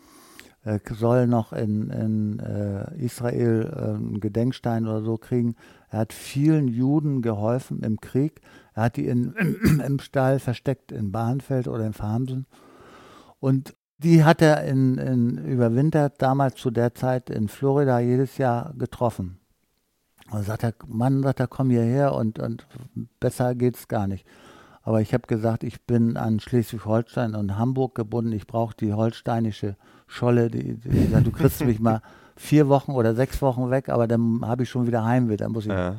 äh, 0.63 0.79
soll 0.89 1.27
noch 1.27 1.53
in, 1.53 1.91
in 1.91 2.39
äh, 2.39 3.05
Israel 3.05 3.69
äh, 3.75 3.97
einen 3.97 4.21
Gedenkstein 4.21 4.87
oder 4.87 5.03
so 5.03 5.17
kriegen. 5.17 5.57
Er 5.89 5.99
hat 5.99 6.13
vielen 6.13 6.69
Juden 6.69 7.21
geholfen 7.21 7.83
im 7.83 8.01
Krieg. 8.01 8.43
Er 8.75 8.85
hat 8.85 8.97
die 8.97 9.09
in, 9.09 9.35
im, 9.35 9.81
im 9.85 9.99
Stall 9.99 10.39
versteckt 10.39 10.93
in 10.93 11.11
Bahnfeld 11.11 11.67
oder 11.67 11.85
in 11.85 11.95
Farmsen. 11.95 12.47
Und 13.41 13.75
die 13.99 14.23
hat 14.23 14.41
er 14.41 14.63
in, 14.63 14.99
in 14.99 15.37
überwintert, 15.37 16.23
damals 16.23 16.55
zu 16.55 16.71
der 16.71 16.95
Zeit 16.95 17.29
in 17.29 17.49
Florida 17.49 17.99
jedes 17.99 18.39
Jahr 18.39 18.73
getroffen. 18.79 19.40
Und 20.31 20.45
sagt 20.45 20.63
er, 20.63 20.75
Mann, 20.87 21.23
sagt 21.23 21.41
er, 21.41 21.49
komm 21.49 21.71
hierher 21.71 22.15
und, 22.15 22.39
und 22.39 22.67
besser 23.19 23.55
geht's 23.55 23.89
gar 23.89 24.07
nicht. 24.07 24.27
Aber 24.83 25.01
ich 25.01 25.13
habe 25.13 25.27
gesagt, 25.27 25.63
ich 25.65 25.83
bin 25.83 26.17
an 26.17 26.41
Schleswig-Holstein 26.41 27.35
und 27.35 27.59
Hamburg 27.59 27.95
gebunden. 27.95 28.33
Ich 28.33 28.47
brauche 28.47 28.75
die 28.75 28.95
holsteinische 28.95 29.77
Scholle. 30.07 30.51
Die, 30.51 30.79
die, 30.79 31.23
du 31.23 31.31
kriegst 31.31 31.65
mich 31.65 31.81
mal 31.81 32.01
vier 32.37 32.69
Wochen 32.69 32.93
oder 32.93 33.15
sechs 33.15 33.43
Wochen 33.43 33.71
weg, 33.71 33.89
aber 33.89 34.09
dann 34.09 34.41
habe 34.43 34.63
ich 34.63 34.71
schon 34.71 34.87
wieder 34.87 35.05
Heimweh. 35.05 35.37
Dann 35.37 35.53
muss 35.53 35.67
ich. 35.67 35.73
Ja, 35.73 35.97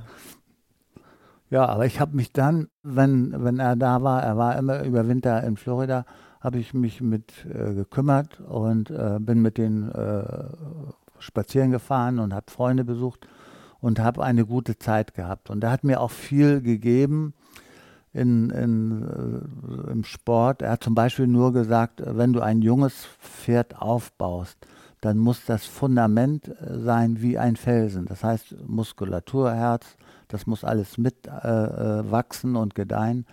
ja 1.50 1.66
aber 1.66 1.86
ich 1.86 2.00
habe 2.00 2.16
mich 2.16 2.32
dann, 2.34 2.70
wenn, 2.82 3.34
wenn 3.44 3.60
er 3.60 3.76
da 3.76 4.02
war, 4.02 4.24
er 4.24 4.38
war 4.38 4.58
immer 4.58 4.84
über 4.84 5.08
Winter 5.08 5.44
in 5.44 5.58
Florida, 5.58 6.06
habe 6.40 6.58
ich 6.58 6.74
mich 6.74 7.02
mit 7.02 7.46
äh, 7.46 7.76
gekümmert 7.76 8.40
und 8.40 8.90
äh, 8.90 9.20
bin 9.20 9.44
mit 9.44 9.60
denen 9.60 9.92
äh, 9.92 10.24
spazieren 11.20 11.70
gefahren 11.70 12.18
und 12.18 12.34
habe 12.34 12.50
Freunde 12.50 12.84
besucht 12.84 13.28
und 13.82 14.00
habe 14.00 14.24
eine 14.24 14.46
gute 14.46 14.78
Zeit 14.78 15.14
gehabt. 15.14 15.50
Und 15.50 15.64
er 15.64 15.72
hat 15.72 15.84
mir 15.84 16.00
auch 16.00 16.12
viel 16.12 16.62
gegeben 16.62 17.34
in, 18.14 18.50
in, 18.52 19.04
äh, 19.88 19.92
im 19.92 20.04
Sport. 20.04 20.62
Er 20.62 20.72
hat 20.72 20.84
zum 20.84 20.96
Beispiel 20.96 21.28
nur 21.28 21.52
gesagt, 21.52 22.02
wenn 22.06 22.34
du 22.34 22.42
ein 22.42 22.62
junges 22.62 23.08
Pferd 23.20 23.82
aufbaust, 23.82 24.58
dann 25.02 25.18
muss 25.18 25.46
das 25.46 25.66
Fundament 25.66 26.48
äh, 26.48 26.80
sein 26.80 27.22
wie 27.22 27.38
ein 27.38 27.56
Felsen. 27.56 28.06
Das 28.06 28.24
heißt 28.24 28.56
Muskulatur, 28.68 29.54
Herz, 29.54 29.98
das 30.28 30.46
muss 30.46 30.64
alles 30.64 30.98
mit 30.98 31.28
äh, 31.28 31.48
äh, 31.48 32.12
wachsen 32.12 32.56
und 32.56 32.76
gedeihen. 32.76 33.26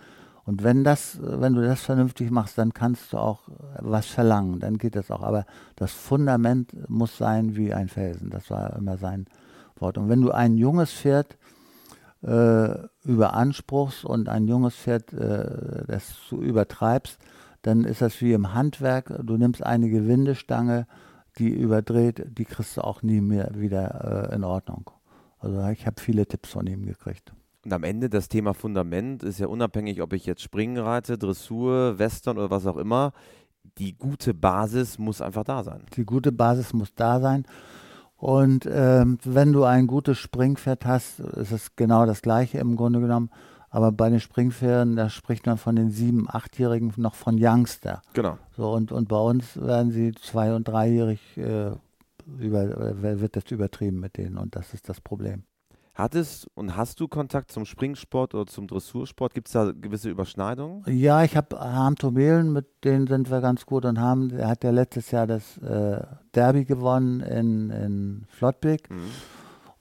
Und 0.45 0.63
wenn 0.63 0.83
das, 0.83 1.19
wenn 1.21 1.53
du 1.53 1.61
das 1.61 1.81
vernünftig 1.81 2.31
machst, 2.31 2.57
dann 2.57 2.73
kannst 2.73 3.13
du 3.13 3.17
auch 3.17 3.41
was 3.77 4.07
verlangen, 4.07 4.59
dann 4.59 4.79
geht 4.79 4.95
das 4.95 5.11
auch. 5.11 5.21
Aber 5.21 5.45
das 5.75 5.91
Fundament 5.91 6.89
muss 6.89 7.17
sein 7.17 7.55
wie 7.55 7.71
ein 7.71 7.87
Felsen. 7.87 8.31
Das 8.31 8.49
war 8.49 8.75
immer 8.75 8.97
sein 8.97 9.27
Wort. 9.81 9.97
Und 9.97 10.09
wenn 10.09 10.21
du 10.21 10.31
ein 10.31 10.57
junges 10.57 10.91
Pferd 10.91 11.37
äh, 12.21 12.69
überanspruchst 13.03 14.05
und 14.05 14.29
ein 14.29 14.47
junges 14.47 14.75
Pferd 14.75 15.13
äh, 15.13 15.85
das 15.87 16.15
zu 16.27 16.41
übertreibst, 16.41 17.17
dann 17.61 17.83
ist 17.83 18.01
das 18.01 18.21
wie 18.21 18.33
im 18.33 18.53
Handwerk. 18.53 19.13
Du 19.23 19.37
nimmst 19.37 19.63
eine 19.63 19.89
Gewindestange, 19.89 20.87
die 21.37 21.49
überdreht, 21.49 22.25
die 22.29 22.45
kriegst 22.45 22.77
du 22.77 22.81
auch 22.81 23.01
nie 23.01 23.21
mehr 23.21 23.51
wieder 23.55 24.29
äh, 24.31 24.35
in 24.35 24.43
Ordnung. 24.43 24.91
Also 25.39 25.65
ich 25.69 25.85
habe 25.85 26.01
viele 26.01 26.25
Tipps 26.25 26.49
von 26.49 26.67
ihm 26.67 26.85
gekriegt. 26.85 27.33
Und 27.63 27.73
am 27.73 27.83
Ende 27.83 28.09
das 28.09 28.29
Thema 28.29 28.53
Fundament 28.53 29.23
ist 29.23 29.39
ja 29.39 29.47
unabhängig, 29.47 30.01
ob 30.01 30.13
ich 30.13 30.25
jetzt 30.25 30.41
Springen 30.41 30.77
reite, 30.77 31.17
Dressur, 31.17 31.99
Western 31.99 32.37
oder 32.37 32.49
was 32.49 32.65
auch 32.65 32.77
immer. 32.77 33.13
Die 33.77 33.97
gute 33.97 34.33
Basis 34.33 34.97
muss 34.97 35.21
einfach 35.21 35.43
da 35.43 35.63
sein. 35.63 35.83
Die 35.95 36.05
gute 36.05 36.31
Basis 36.31 36.73
muss 36.73 36.93
da 36.95 37.19
sein. 37.19 37.45
Und 38.19 38.67
ähm, 38.69 39.17
wenn 39.23 39.53
du 39.53 39.63
ein 39.63 39.87
gutes 39.87 40.17
Springpferd 40.17 40.85
hast, 40.85 41.21
ist 41.21 41.51
es 41.51 41.75
genau 41.77 42.05
das 42.05 42.21
gleiche 42.21 42.57
im 42.57 42.75
Grunde 42.75 42.99
genommen. 42.99 43.29
Aber 43.69 43.91
bei 43.91 44.09
den 44.09 44.19
Springpferden, 44.19 44.95
da 44.95 45.09
spricht 45.09 45.45
man 45.45 45.57
von 45.57 45.75
den 45.75 45.89
sieben, 45.89 46.27
achtjährigen 46.27 46.91
noch 46.97 47.15
von 47.15 47.37
Youngster. 47.39 48.01
Genau. 48.13 48.37
So 48.57 48.71
und, 48.73 48.91
und 48.91 49.07
bei 49.07 49.19
uns 49.19 49.55
werden 49.55 49.91
sie 49.91 50.13
zwei- 50.13 50.53
und 50.53 50.67
dreijährig 50.67 51.21
äh, 51.37 51.71
über, 52.39 52.63
äh, 52.63 53.21
wird 53.21 53.35
das 53.35 53.49
übertrieben 53.51 53.99
mit 53.99 54.17
denen 54.17 54.37
und 54.37 54.55
das 54.55 54.73
ist 54.73 54.89
das 54.89 54.99
Problem. 54.99 55.43
Hattest 55.99 56.47
und 56.53 56.77
hast 56.77 57.01
du 57.01 57.09
Kontakt 57.09 57.51
zum 57.51 57.65
Springsport 57.65 58.33
oder 58.33 58.45
zum 58.45 58.67
Dressursport? 58.67 59.33
Gibt 59.33 59.49
es 59.49 59.51
da 59.51 59.73
gewisse 59.73 60.09
Überschneidungen? 60.09 60.81
Ja, 60.87 61.25
ich 61.25 61.35
habe 61.35 61.59
Harm 61.59 61.97
Tomelen, 61.97 62.53
mit 62.53 62.85
denen 62.85 63.05
sind 63.05 63.29
wir 63.29 63.41
ganz 63.41 63.65
gut 63.65 63.83
und 63.83 63.99
haben, 63.99 64.29
er 64.29 64.47
hat 64.47 64.63
ja 64.63 64.71
letztes 64.71 65.11
Jahr 65.11 65.27
das 65.27 65.57
äh, 65.57 66.01
Derby 66.33 66.63
gewonnen 66.63 67.19
in, 67.19 67.69
in 67.69 68.25
Flottbeck. 68.29 68.89
Mhm. 68.89 69.11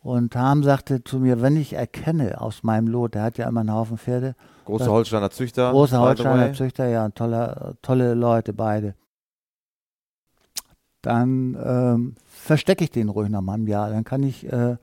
Und 0.00 0.34
Harm 0.34 0.64
sagte 0.64 1.04
zu 1.04 1.20
mir, 1.20 1.40
wenn 1.40 1.56
ich 1.56 1.74
erkenne 1.74 2.40
aus 2.40 2.64
meinem 2.64 2.88
Lot, 2.88 3.14
der 3.14 3.22
hat 3.22 3.38
ja 3.38 3.48
immer 3.48 3.60
einen 3.60 3.72
Haufen 3.72 3.96
Pferde. 3.96 4.34
Große 4.64 4.90
Holsteiner 4.90 5.30
Züchter. 5.30 5.70
Große 5.70 6.00
Holsteiner 6.00 6.52
Züchter, 6.52 6.88
ja, 6.88 7.10
tolle, 7.10 7.76
tolle 7.80 8.14
Leute 8.14 8.52
beide. 8.52 8.96
Dann 11.00 11.56
ähm, 11.64 12.16
verstecke 12.26 12.82
ich 12.82 12.90
den 12.90 13.08
ruhig 13.08 13.28
noch 13.28 13.40
mal 13.40 13.54
im 13.54 13.68
Jahr. 13.68 13.90
Dann 13.90 14.02
kann 14.02 14.24
ich 14.24 14.52
äh, 14.52 14.78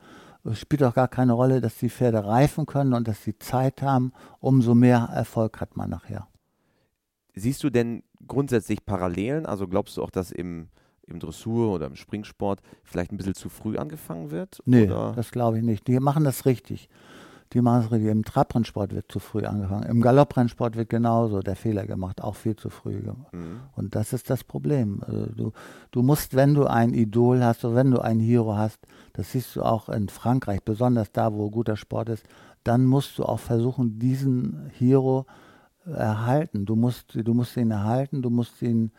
spielt 0.54 0.82
auch 0.82 0.94
gar 0.94 1.08
keine 1.08 1.32
Rolle, 1.32 1.60
dass 1.60 1.78
die 1.78 1.90
Pferde 1.90 2.24
reifen 2.24 2.66
können 2.66 2.92
und 2.92 3.08
dass 3.08 3.22
sie 3.22 3.38
Zeit 3.38 3.82
haben. 3.82 4.12
Umso 4.40 4.74
mehr 4.74 5.08
Erfolg 5.12 5.60
hat 5.60 5.76
man 5.76 5.90
nachher. 5.90 6.28
Siehst 7.34 7.62
du 7.64 7.70
denn 7.70 8.02
grundsätzlich 8.26 8.84
Parallelen? 8.84 9.46
Also 9.46 9.68
glaubst 9.68 9.96
du 9.96 10.02
auch, 10.02 10.10
dass 10.10 10.30
im, 10.30 10.68
im 11.06 11.20
Dressur 11.20 11.72
oder 11.72 11.86
im 11.86 11.96
Springsport 11.96 12.60
vielleicht 12.84 13.12
ein 13.12 13.16
bisschen 13.16 13.34
zu 13.34 13.48
früh 13.48 13.76
angefangen 13.76 14.30
wird? 14.30 14.62
Nee, 14.64 14.86
oder? 14.86 15.12
das 15.14 15.30
glaube 15.30 15.58
ich 15.58 15.64
nicht. 15.64 15.86
Die 15.86 15.98
machen 16.00 16.24
das 16.24 16.46
richtig 16.46 16.88
die 17.52 17.60
Maßregel 17.60 18.10
im 18.10 18.24
Trabrennsport 18.24 18.94
wird 18.94 19.10
zu 19.10 19.18
früh 19.18 19.44
angefangen. 19.44 19.84
Im 19.84 20.00
Galopprennsport 20.00 20.76
wird 20.76 20.88
genauso 20.88 21.40
der 21.40 21.56
Fehler 21.56 21.86
gemacht, 21.86 22.22
auch 22.22 22.34
viel 22.34 22.56
zu 22.56 22.70
früh 22.70 23.00
gemacht. 23.00 23.32
Mhm. 23.32 23.60
Und 23.74 23.94
das 23.94 24.12
ist 24.12 24.30
das 24.30 24.44
Problem. 24.44 25.00
Also 25.06 25.26
du, 25.26 25.52
du 25.92 26.02
musst, 26.02 26.34
wenn 26.34 26.54
du 26.54 26.66
ein 26.66 26.92
Idol 26.92 27.42
hast 27.42 27.64
oder 27.64 27.76
wenn 27.76 27.90
du 27.90 28.00
einen 28.00 28.20
Hero 28.20 28.56
hast, 28.56 28.80
das 29.12 29.32
siehst 29.32 29.54
du 29.56 29.62
auch 29.62 29.88
in 29.88 30.08
Frankreich, 30.08 30.62
besonders 30.64 31.12
da, 31.12 31.32
wo 31.32 31.50
guter 31.50 31.76
Sport 31.76 32.08
ist, 32.08 32.24
dann 32.64 32.84
musst 32.84 33.18
du 33.18 33.24
auch 33.24 33.38
versuchen, 33.38 33.98
diesen 33.98 34.70
Hero 34.76 35.26
erhalten. 35.84 36.66
Du 36.66 36.74
musst, 36.74 37.14
du 37.14 37.34
musst 37.34 37.56
ihn 37.56 37.70
erhalten, 37.70 38.22
du 38.22 38.30
musst 38.30 38.60
ihn, 38.60 38.92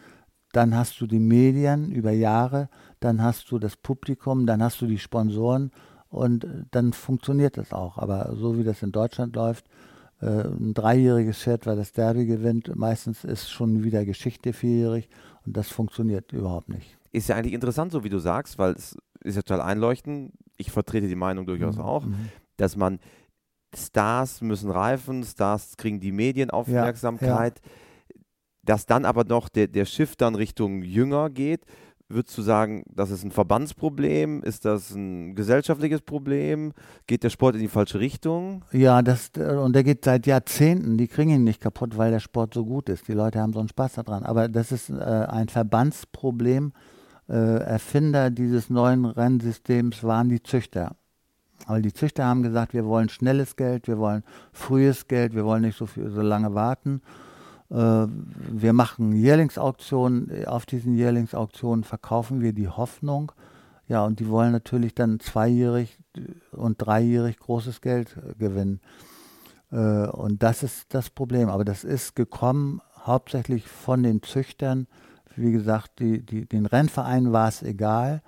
dann 0.54 0.76
hast 0.76 1.02
du 1.02 1.08
die 1.08 1.20
Medien 1.20 1.92
über 1.92 2.12
Jahre, 2.12 2.70
dann 3.02 3.22
hast 3.22 3.52
du 3.52 3.60
das 3.60 3.76
Publikum, 3.76 4.46
dann 4.46 4.64
hast 4.64 4.82
du 4.82 4.88
die 4.88 5.00
Sponsoren 5.00 5.72
und 6.10 6.44
äh, 6.44 6.64
dann 6.72 6.94
funktioniert 6.94 7.58
das 7.58 7.74
auch. 7.74 7.98
Aber 7.98 8.36
so 8.36 8.58
wie 8.58 8.64
das 8.64 8.82
in 8.84 8.92
Deutschland 8.92 9.36
läuft, 9.36 9.66
äh, 10.22 10.26
ein 10.26 10.74
dreijähriges 10.74 11.40
Pferd, 11.40 11.66
weil 11.66 11.76
das 11.76 11.92
Derby 11.92 12.26
gewinnt, 12.26 12.76
meistens 12.76 13.24
ist 13.24 13.50
schon 13.50 13.84
wieder 13.84 14.06
Geschichte 14.06 14.54
vierjährig 14.54 15.10
und 15.46 15.56
das 15.56 15.70
funktioniert 15.70 16.32
überhaupt 16.32 16.70
nicht. 16.70 16.98
Ist 17.12 17.30
ja 17.30 17.36
eigentlich 17.36 17.54
interessant, 17.54 17.92
so 17.92 18.04
wie 18.04 18.10
du 18.10 18.20
sagst, 18.20 18.58
weil 18.58 18.74
es 18.74 18.98
ist 19.24 19.36
ja 19.36 19.42
total 19.42 19.62
einleuchtend. 19.62 20.34
Ich 20.58 20.72
vertrete 20.72 21.08
die 21.08 21.16
Meinung 21.16 21.46
durchaus 21.46 21.78
mhm. 21.78 21.82
auch, 21.82 22.06
mhm. 22.06 22.30
dass 22.58 22.76
man 22.76 23.00
Stars 23.76 24.42
müssen 24.42 24.72
reifen, 24.72 25.24
Stars 25.24 25.78
kriegen 25.78 26.00
die 26.00 26.12
Medienaufmerksamkeit, 26.12 27.60
ja, 27.60 27.72
ja. 28.16 28.22
dass 28.64 28.86
dann 28.86 29.06
aber 29.06 29.24
noch 29.24 29.50
der, 29.50 29.68
der 29.68 29.86
Shift 29.86 30.22
dann 30.22 30.36
Richtung 30.36 30.82
Jünger 30.82 31.30
geht 31.30 31.66
Würdest 32.10 32.38
du 32.38 32.42
sagen, 32.42 32.84
das 32.90 33.12
ist 33.12 33.26
ein 33.26 33.32
Verbandsproblem? 33.32 34.42
Ist 34.42 34.64
das 34.64 34.92
ein 34.92 35.36
gesellschaftliches 35.36 36.00
Problem? 36.00 36.72
Geht 37.06 37.24
der 37.24 37.30
Sport 37.30 37.56
in 37.56 37.62
die 37.62 37.68
falsche 37.68 38.00
Richtung? 38.00 38.64
Ja, 38.72 39.02
das, 39.02 39.32
und 39.36 39.74
der 39.74 39.84
geht 39.84 40.06
seit 40.06 40.26
Jahrzehnten. 40.26 40.98
Die 40.98 41.10
kriegen 41.10 41.32
ihn 41.32 41.44
nicht 41.44 41.60
kaputt, 41.60 41.98
weil 41.98 42.12
der 42.12 42.22
Sport 42.22 42.54
so 42.54 42.64
gut 42.66 42.88
ist. 42.88 43.10
Die 43.10 43.14
Leute 43.14 43.42
haben 43.42 43.52
so 43.52 43.60
einen 43.60 43.68
Spaß 43.68 43.96
daran. 43.96 44.24
Aber 44.24 44.48
das 44.48 44.72
ist 44.72 44.90
äh, 44.90 44.94
ein 44.94 45.50
Verbandsproblem. 45.50 46.72
Äh, 47.28 47.34
Erfinder 47.34 48.30
dieses 48.30 48.70
neuen 48.70 49.04
Rennsystems 49.04 50.02
waren 50.06 50.30
die 50.30 50.42
Züchter. 50.42 50.96
Aber 51.66 51.82
die 51.82 51.92
Züchter 51.92 52.24
haben 52.26 52.42
gesagt, 52.42 52.74
wir 52.74 52.86
wollen 52.86 53.10
schnelles 53.10 53.58
Geld, 53.58 53.90
wir 53.90 53.98
wollen 53.98 54.24
frühes 54.54 55.08
Geld, 55.08 55.36
wir 55.36 55.44
wollen 55.44 55.64
nicht 55.64 55.78
so, 55.78 55.88
viel, 55.88 56.10
so 56.10 56.22
lange 56.22 56.54
warten. 56.54 57.02
Äh, 57.70 57.76
wir 57.76 58.74
machen 58.74 59.14
Jährlingsauktionen. 59.14 60.46
Auf 60.46 60.66
diesen 60.66 60.94
Jährlingsauktionen 60.94 61.84
verkaufen 61.84 62.42
wir 62.42 62.54
die 62.54 62.70
Hoffnung. 62.70 63.32
Ja, 63.88 64.06
und 64.06 64.20
die 64.20 64.28
wollen 64.28 64.52
natürlich 64.52 64.96
dann 64.96 65.20
zweijährig 65.20 65.98
und 66.52 66.78
dreijährig 66.78 67.40
großes 67.40 67.82
Geld 67.82 68.18
gewinnen. 68.38 68.82
Äh, 69.72 70.08
und 70.08 70.44
das 70.44 70.64
ist 70.64 70.94
das 70.94 71.10
Problem. 71.10 71.50
Aber 71.50 71.66
das 71.66 71.84
ist 71.84 72.16
gekommen 72.16 72.82
hauptsächlich 73.06 73.68
von 73.68 74.04
den 74.04 74.22
Züchtern. 74.22 74.88
Wie 75.36 75.52
gesagt, 75.52 76.00
die, 76.00 76.26
die, 76.26 76.46
den 76.46 76.66
Rennvereinen 76.66 77.32
war 77.32 77.48
es 77.48 77.64
egal. 77.64 78.22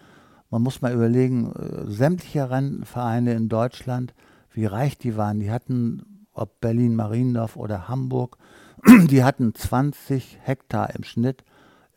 Man 0.49 0.61
muss 0.61 0.81
mal 0.81 0.93
überlegen, 0.93 1.51
äh, 1.53 1.91
sämtliche 1.91 2.49
Rennvereine 2.49 3.33
in 3.33 3.49
Deutschland, 3.49 4.13
wie 4.51 4.65
reich 4.65 4.97
die 4.97 5.15
waren. 5.17 5.39
Die 5.39 5.51
hatten, 5.51 6.25
ob 6.33 6.59
Berlin-Mariendorf 6.61 7.55
oder 7.55 7.87
Hamburg, 7.87 8.37
die 8.85 9.23
hatten 9.23 9.53
20 9.53 10.39
Hektar 10.41 10.95
im 10.95 11.03
Schnitt 11.03 11.43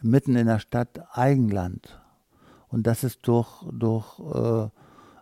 mitten 0.00 0.36
in 0.36 0.46
der 0.46 0.58
Stadt 0.58 1.00
Eigenland. 1.12 2.00
Und 2.68 2.86
das 2.86 3.04
ist 3.04 3.20
durch, 3.28 3.64
durch 3.70 4.18
äh, 4.18 4.68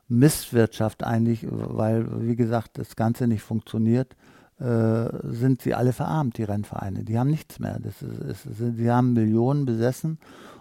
Mistwirtschaft 0.09 1.05
eigentlich, 1.05 1.47
weil, 1.51 2.27
wie 2.27 2.37
gesagt, 2.37 2.79
das 2.79 2.97
Ganze 2.97 3.27
nicht 3.27 3.43
funktioniert, 3.43 4.17
äh, 4.59 5.09
sind 5.25 5.63
sie 5.63 5.75
alle 5.75 5.93
verarmt, 5.93 6.39
die 6.39 6.45
Rennvereine. 6.45 7.05
Die 7.05 7.19
haben 7.19 7.31
nichts 7.31 7.59
mehr. 7.59 7.79
Das 7.81 8.03
ist, 8.03 8.47
ist, 8.47 8.77
sie 8.77 8.91
haben 8.91 9.13
Millionen 9.13 9.65
besessen 9.65 10.19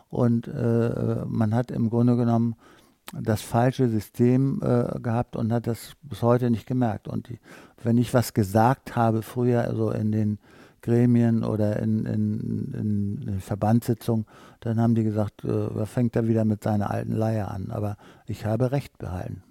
und 0.10 0.48
äh, 0.48 1.26
man 1.28 1.54
hat 1.54 1.72
im 1.72 1.90
Grunde 1.90 2.16
genommen 2.16 2.56
das 3.14 3.42
falsche 3.42 3.90
System 3.90 4.62
äh, 4.62 5.00
gehabt 5.00 5.36
und 5.36 5.52
hat 5.52 5.68
das 5.68 5.94
bis 6.02 6.22
heute 6.22 6.50
nicht 6.50 6.68
gemerkt. 6.68 7.08
Und 7.08 7.30
die, 7.30 7.40
wenn 7.84 7.98
ich 7.98 8.14
was 8.14 8.34
gesagt 8.34 8.96
habe 8.96 9.22
früher, 9.22 9.62
also 9.62 9.92
in 9.92 10.12
den 10.12 10.40
Gremien 10.82 11.44
oder 11.44 11.80
in, 11.80 12.06
in, 12.06 13.24
in, 13.26 13.40
Verbandssitzungen, 13.40 14.26
dann 14.60 14.80
haben 14.80 14.96
die 14.96 15.04
gesagt, 15.04 15.44
äh, 15.44 15.86
fängt 15.86 16.16
er 16.16 16.28
wieder 16.28 16.46
mit 16.46 16.64
seiner 16.64 16.92
alten 16.92 17.14
Leier 17.14 17.52
an. 17.52 17.72
Aber 17.72 17.98
ich 18.26 18.46
habe 18.46 18.72
Recht 18.72 18.98
behalten. 18.98 19.44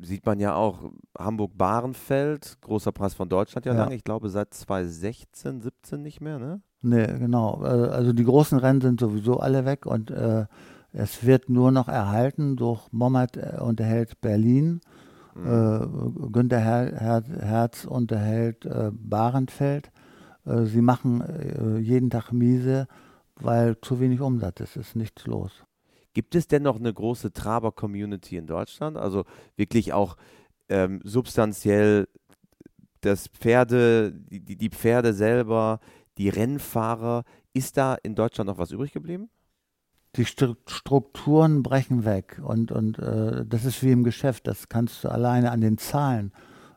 Sieht 0.00 0.26
man 0.26 0.38
ja 0.38 0.54
auch 0.54 0.90
Hamburg-Bahrenfeld, 1.18 2.60
großer 2.60 2.92
Preis 2.92 3.14
von 3.14 3.28
Deutschland 3.28 3.66
ja, 3.66 3.72
ja. 3.72 3.80
lange, 3.80 3.94
ich 3.94 4.04
glaube 4.04 4.28
seit 4.28 4.52
2016, 4.52 5.60
17 5.60 6.02
nicht 6.02 6.20
mehr, 6.20 6.38
ne? 6.38 6.60
Nee, 6.82 7.06
genau. 7.06 7.62
Äh, 7.64 7.88
also 7.88 8.12
die 8.12 8.24
großen 8.24 8.58
Rennen 8.58 8.80
sind 8.80 9.00
sowieso 9.00 9.38
alle 9.38 9.64
weg 9.64 9.86
und 9.86 10.10
äh, 10.10 10.46
es 10.92 11.24
wird 11.24 11.48
nur 11.48 11.70
noch 11.70 11.88
erhalten 11.88 12.56
durch 12.56 12.92
Mommert 12.92 13.36
äh, 13.36 13.58
unterhält 13.60 14.20
Berlin, 14.20 14.80
mhm. 15.34 16.26
äh, 16.26 16.28
Günter 16.30 16.58
Her 16.58 16.92
Her 16.96 17.22
Herz 17.40 17.84
unterhält 17.84 18.64
äh, 18.64 18.90
Bahrenfeld. 18.92 19.90
Äh, 20.48 20.64
sie 20.66 20.82
machen 20.82 21.20
äh, 21.20 21.78
jeden 21.78 22.10
Tag 22.10 22.32
miese, 22.32 22.88
weil 23.36 23.80
zu 23.80 24.00
wenig 24.00 24.20
Umsatz 24.20 24.60
ist, 24.60 24.76
ist 24.76 24.96
nichts 24.96 25.26
los. 25.26 25.64
Gibt 26.14 26.34
es 26.34 26.48
denn 26.48 26.62
noch 26.62 26.76
eine 26.76 26.92
große 26.92 27.32
Traber-Community 27.32 28.36
in 28.36 28.46
Deutschland? 28.46 28.96
Also 28.96 29.24
wirklich 29.56 29.92
auch 29.92 30.16
ähm, 30.68 31.00
substanziell 31.04 32.08
das 33.00 33.28
Pferde, 33.28 34.12
die, 34.12 34.56
die 34.56 34.70
Pferde 34.70 35.12
selber, 35.12 35.80
die 36.16 36.28
Rennfahrer. 36.28 37.24
Ist 37.52 37.76
da 37.76 37.94
in 37.94 38.14
Deutschland 38.14 38.48
noch 38.48 38.58
was 38.58 38.72
übrig 38.72 38.92
geblieben? 38.92 39.30
Die 40.16 40.24
Strukturen 40.24 41.62
brechen 41.62 42.04
weg 42.04 42.40
und, 42.42 42.72
und 42.72 42.98
äh, 42.98 43.44
das 43.46 43.64
ist 43.64 43.82
wie 43.82 43.92
im 43.92 44.04
Geschäft, 44.04 44.46
das 44.46 44.68
kannst 44.68 45.04
du 45.04 45.08
alleine 45.10 45.50
an 45.50 45.60
den 45.60 45.78
Zahlen 45.78 46.32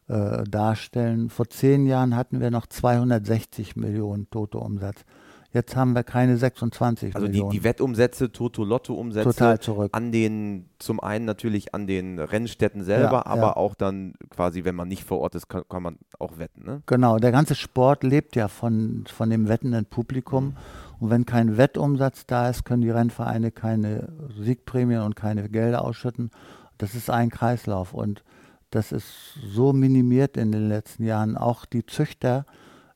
äh, 0.07 0.43
darstellen. 0.43 1.29
Vor 1.29 1.49
zehn 1.49 1.85
Jahren 1.85 2.15
hatten 2.15 2.39
wir 2.39 2.51
noch 2.51 2.67
260 2.67 3.75
Millionen 3.75 4.29
Toto-Umsatz. 4.29 5.05
Jetzt 5.53 5.75
haben 5.75 5.93
wir 5.95 6.03
keine 6.03 6.37
26 6.37 7.13
also 7.13 7.27
Millionen. 7.27 7.43
Also 7.43 7.51
die, 7.51 7.59
die, 7.59 7.63
Wettumsätze, 7.65 8.31
Toto-Lotto-Umsätze 8.31 9.29
Total 9.29 9.59
zurück. 9.59 9.89
an 9.93 10.13
den, 10.13 10.69
zum 10.79 11.01
einen 11.01 11.25
natürlich 11.25 11.73
an 11.73 11.87
den 11.87 12.19
Rennstätten 12.19 12.83
selber, 12.83 13.23
ja, 13.25 13.25
aber 13.25 13.41
ja. 13.41 13.55
auch 13.57 13.75
dann 13.75 14.13
quasi, 14.29 14.63
wenn 14.63 14.75
man 14.75 14.87
nicht 14.87 15.03
vor 15.03 15.19
Ort 15.19 15.35
ist, 15.35 15.49
kann, 15.49 15.63
kann 15.67 15.83
man 15.83 15.97
auch 16.19 16.37
wetten. 16.37 16.63
Ne? 16.65 16.81
Genau, 16.85 17.17
der 17.17 17.33
ganze 17.33 17.55
Sport 17.55 18.03
lebt 18.03 18.37
ja 18.37 18.47
von, 18.47 19.03
von 19.11 19.29
dem 19.29 19.49
wettenden 19.49 19.85
Publikum. 19.85 20.45
Mhm. 20.45 20.57
Und 21.01 21.09
wenn 21.09 21.25
kein 21.25 21.57
Wettumsatz 21.57 22.25
da 22.25 22.49
ist, 22.49 22.63
können 22.63 22.83
die 22.83 22.89
Rennvereine 22.89 23.51
keine 23.51 24.07
Siegprämien 24.39 25.01
und 25.01 25.17
keine 25.17 25.49
Gelder 25.49 25.83
ausschütten. 25.83 26.31
Das 26.77 26.95
ist 26.95 27.09
ein 27.09 27.29
Kreislauf 27.29 27.93
und 27.93 28.23
das 28.71 28.91
ist 28.91 29.35
so 29.45 29.73
minimiert 29.73 30.37
in 30.37 30.51
den 30.51 30.67
letzten 30.67 31.03
Jahren. 31.03 31.37
Auch 31.37 31.65
die 31.65 31.85
Züchter 31.85 32.45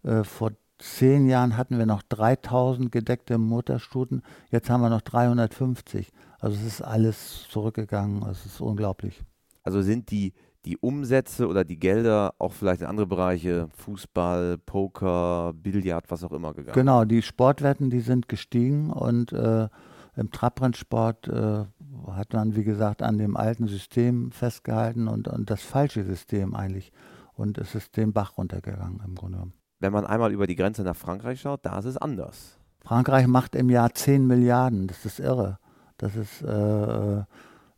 äh, 0.03 0.23
vor 0.23 0.51
zehn 0.79 1.27
Jahren 1.27 1.57
hatten 1.57 1.77
wir 1.77 1.85
noch 1.85 2.01
3000 2.03 2.91
gedeckte 2.91 3.37
Mutterstuten, 3.37 4.23
jetzt 4.51 4.69
haben 4.69 4.81
wir 4.81 4.89
noch 4.89 5.01
350. 5.01 6.11
Also 6.39 6.57
es 6.57 6.65
ist 6.65 6.81
alles 6.81 7.47
zurückgegangen, 7.49 8.23
es 8.29 8.45
ist 8.45 8.61
unglaublich. 8.61 9.23
Also 9.63 9.81
sind 9.81 10.11
die, 10.11 10.33
die 10.65 10.77
Umsätze 10.77 11.47
oder 11.47 11.63
die 11.63 11.79
Gelder 11.79 12.33
auch 12.39 12.53
vielleicht 12.53 12.81
in 12.81 12.87
andere 12.87 13.07
Bereiche, 13.07 13.67
Fußball, 13.77 14.57
Poker, 14.59 15.53
Billard, 15.53 16.09
was 16.09 16.23
auch 16.23 16.33
immer 16.33 16.53
gegangen? 16.53 16.75
Genau, 16.75 17.05
die 17.05 17.21
Sportwetten, 17.21 17.89
die 17.89 18.01
sind 18.01 18.27
gestiegen 18.27 18.91
und 18.91 19.31
äh, 19.31 19.69
im 20.15 20.31
Trabrennsport 20.31 21.27
äh, 21.27 21.65
hat 22.11 22.33
man, 22.33 22.55
wie 22.55 22.63
gesagt, 22.63 23.01
an 23.01 23.17
dem 23.17 23.35
alten 23.37 23.67
System 23.67 24.31
festgehalten 24.31 25.07
und, 25.07 25.27
und 25.27 25.49
das 25.49 25.61
falsche 25.61 26.03
System 26.03 26.55
eigentlich. 26.55 26.91
Und 27.33 27.57
es 27.57 27.75
ist 27.75 27.97
den 27.97 28.13
Bach 28.13 28.37
runtergegangen 28.37 29.01
im 29.05 29.15
Grunde 29.15 29.37
genommen 29.37 29.53
wenn 29.79 29.93
man 29.93 30.05
einmal 30.05 30.31
über 30.31 30.47
die 30.47 30.55
Grenze 30.55 30.83
nach 30.83 30.95
Frankreich 30.95 31.41
schaut, 31.41 31.65
da 31.65 31.77
ist 31.77 31.85
es 31.85 31.97
anders. 31.97 32.57
Frankreich 32.83 33.27
macht 33.27 33.55
im 33.55 33.69
Jahr 33.69 33.93
10 33.93 34.25
Milliarden, 34.25 34.87
das 34.87 35.05
ist 35.05 35.19
irre. 35.19 35.59
Das 35.97 36.15
ist 36.15 36.41
äh, 36.41 37.23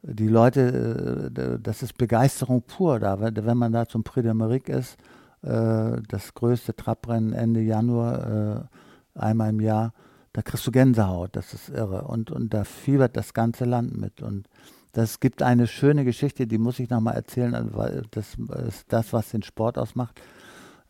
die 0.01 0.27
Leute, 0.27 1.29
äh, 1.35 1.59
das 1.61 1.83
ist 1.83 1.97
Begeisterung 1.97 2.63
pur 2.63 2.99
da. 2.99 3.19
Wenn, 3.19 3.57
man 3.57 3.71
da 3.71 3.85
zum 3.85 4.03
Prix 4.03 4.27
d'Amérique 4.27 4.69
ist, 4.69 4.97
äh, 5.41 6.01
das 6.07 6.33
größte 6.33 6.75
Trabrennen 6.75 7.33
Ende 7.33 7.61
Januar, 7.61 8.69
äh, 9.15 9.19
einmal 9.19 9.49
im 9.49 9.59
Jahr, 9.59 9.93
da 10.37 10.43
kriegst 10.43 10.67
du 10.67 10.71
Gänsehaut, 10.71 11.35
das 11.35 11.55
ist 11.55 11.69
irre. 11.69 12.03
Und, 12.03 12.29
und 12.29 12.53
da 12.53 12.63
fiebert 12.63 13.17
das 13.17 13.33
ganze 13.33 13.65
Land 13.65 13.99
mit. 13.99 14.21
Und 14.21 14.47
das 14.91 15.19
gibt 15.19 15.41
eine 15.41 15.65
schöne 15.65 16.05
Geschichte, 16.05 16.45
die 16.45 16.59
muss 16.59 16.77
ich 16.77 16.91
nochmal 16.91 17.15
erzählen, 17.15 17.71
weil 17.73 18.03
das 18.11 18.35
ist 18.67 18.85
das, 18.89 19.13
was 19.13 19.31
den 19.31 19.41
Sport 19.41 19.79
ausmacht. 19.79 20.21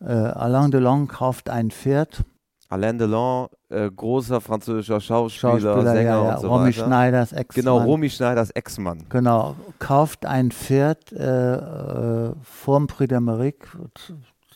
Äh, 0.02 0.12
Alain 0.12 0.70
Delon 0.70 1.08
kauft 1.08 1.48
ein 1.48 1.70
Pferd. 1.70 2.24
Alain 2.68 2.98
Delon, 2.98 3.48
äh, 3.70 3.90
großer 3.90 4.42
französischer 4.42 5.00
Schauspieler, 5.00 5.58
Schauspieler 5.58 5.92
Sänger 5.92 6.10
ja, 6.10 6.24
ja. 6.24 6.34
und 6.34 6.40
so 6.42 6.48
Romy 6.48 6.66
weiter. 6.66 6.84
Schneiders 6.84 7.32
Ex-Mann. 7.32 7.64
Genau, 7.64 7.78
Romy 7.78 8.10
Schneiders 8.10 8.50
Ex-Mann. 8.50 9.06
Genau, 9.08 9.56
kauft 9.78 10.26
ein 10.26 10.50
Pferd 10.50 11.10
äh, 11.12 11.54
äh, 11.54 12.34
vorm 12.42 12.86
Prix 12.86 13.10
d'Amérique, 13.10 13.64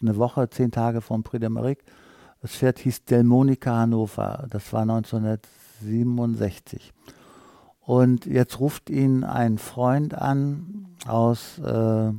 eine 0.02 0.18
Woche, 0.18 0.50
zehn 0.50 0.70
Tage 0.70 1.00
vorm 1.00 1.22
Prix 1.22 1.42
d'Amérique. 1.42 1.80
Das 2.42 2.54
Pferd 2.56 2.80
hieß 2.80 3.04
Delmonica 3.04 3.76
Hannover, 3.76 4.48
das 4.50 4.72
war 4.72 4.82
1967. 4.82 6.92
Und 7.78 8.26
jetzt 8.26 8.58
ruft 8.58 8.90
ihn 8.90 9.22
ein 9.22 9.58
Freund 9.58 10.14
an 10.14 10.88
aus 11.06 11.60
äh, 11.60 12.10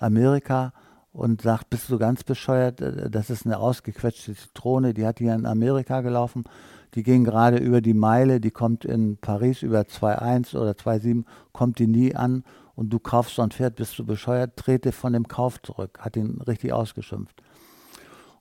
Amerika 0.00 0.72
und 1.12 1.42
sagt, 1.42 1.68
bist 1.68 1.90
du 1.90 1.98
ganz 1.98 2.24
bescheuert, 2.24 2.80
äh, 2.80 3.10
das 3.10 3.28
ist 3.28 3.44
eine 3.44 3.58
ausgequetschte 3.58 4.34
Zitrone, 4.34 4.94
die 4.94 5.06
hat 5.06 5.18
hier 5.18 5.34
in 5.34 5.44
Amerika 5.44 6.00
gelaufen, 6.00 6.44
die 6.94 7.02
ging 7.02 7.24
gerade 7.24 7.58
über 7.58 7.82
die 7.82 7.92
Meile, 7.92 8.40
die 8.40 8.50
kommt 8.50 8.86
in 8.86 9.18
Paris 9.18 9.60
über 9.60 9.80
2,1 9.80 10.56
oder 10.56 10.70
2,7, 10.70 11.26
kommt 11.52 11.78
die 11.78 11.88
nie 11.88 12.16
an. 12.16 12.42
Und 12.74 12.88
du 12.90 12.98
kaufst 12.98 13.34
so 13.34 13.42
ein 13.42 13.50
Pferd, 13.50 13.76
bist 13.76 13.98
du 13.98 14.06
bescheuert, 14.06 14.56
trete 14.56 14.92
von 14.92 15.12
dem 15.12 15.28
Kauf 15.28 15.60
zurück, 15.60 15.98
hat 16.00 16.16
ihn 16.16 16.40
richtig 16.40 16.72
ausgeschimpft. 16.72 17.42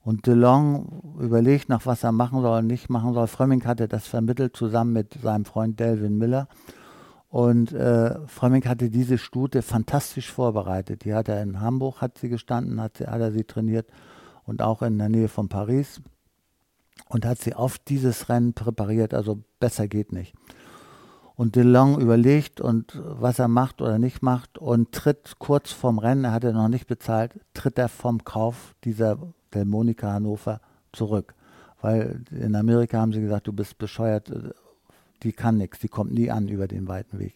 Und 0.08 0.26
DeLong 0.26 1.18
überlegt 1.20 1.68
nach, 1.68 1.86
was 1.86 2.06
er 2.06 2.14
machen 2.14 2.42
soll 2.42 2.60
und 2.60 2.68
nicht 2.68 2.90
machen 2.90 3.14
soll. 3.14 3.28
Frömming 3.28 3.66
hatte 3.66 3.90
das 3.90 4.08
vermittelt 4.08 4.56
zusammen 4.56 4.94
mit 4.94 5.20
seinem 5.22 5.44
Freund 5.44 5.82
Delvin 5.82 6.18
Miller. 6.18 6.48
Und 7.28 7.74
äh, 7.74 8.26
Frömming 8.26 8.64
hatte 8.64 8.90
diese 8.90 9.18
Stute 9.18 9.62
fantastisch 9.62 10.32
vorbereitet. 10.32 11.04
Die 11.04 11.14
hat 11.14 11.28
er 11.28 11.44
in 11.44 11.60
Hamburg, 11.60 12.00
hat 12.00 12.20
sie 12.20 12.30
gestanden, 12.30 12.80
hat, 12.80 12.96
sie, 12.96 13.08
hat 13.08 13.20
er 13.20 13.34
sie 13.34 13.44
trainiert 13.44 13.90
und 14.46 14.62
auch 14.62 14.82
in 14.82 14.98
der 14.98 15.10
Nähe 15.10 15.28
von 15.28 15.50
Paris 15.50 16.02
und 17.10 17.26
hat 17.26 17.40
sie 17.40 17.54
auf 17.54 17.78
dieses 17.78 18.30
Rennen 18.30 18.54
präpariert. 18.54 19.14
Also 19.14 19.44
besser 19.60 19.90
geht 19.90 20.14
nicht. 20.14 20.34
Und 21.36 21.58
DeLong 21.58 22.00
überlegt 22.00 22.62
und 22.62 22.98
was 23.04 23.40
er 23.40 23.50
macht 23.50 23.82
oder 23.82 24.00
nicht 24.00 24.22
macht 24.22 24.58
und 24.58 24.94
tritt 24.94 25.34
kurz 25.38 25.74
vorm 25.74 26.00
Rennen, 26.00 26.24
er 26.24 26.32
hatte 26.32 26.54
noch 26.54 26.70
nicht 26.70 26.88
bezahlt, 26.88 27.38
tritt 27.54 27.78
er 27.78 27.90
vom 27.90 28.24
Kauf 28.24 28.74
dieser 28.86 29.18
Delmonica 29.54 30.14
Hannover 30.14 30.62
zurück. 30.94 31.34
Weil 31.82 32.22
in 32.32 32.56
Amerika 32.56 33.00
haben 33.00 33.14
sie 33.14 33.22
gesagt, 33.22 33.48
du 33.48 33.54
bist 33.54 33.78
bescheuert, 33.78 34.32
die 35.24 35.32
kann 35.32 35.58
nichts, 35.58 35.80
die 35.80 35.88
kommt 35.88 36.12
nie 36.12 36.32
an 36.32 36.48
über 36.48 36.68
den 36.68 36.88
weiten 36.88 37.20
Weg. 37.20 37.36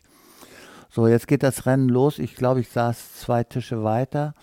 So, 0.89 1.07
jetzt 1.07 1.27
geht 1.27 1.43
das 1.43 1.65
Rennen 1.65 1.89
los. 1.89 2.19
Ich 2.19 2.35
glaube, 2.35 2.59
ich 2.59 2.69
saß 2.69 3.15
zwei 3.19 3.43
Tische 3.43 3.83
weiter 3.83 4.33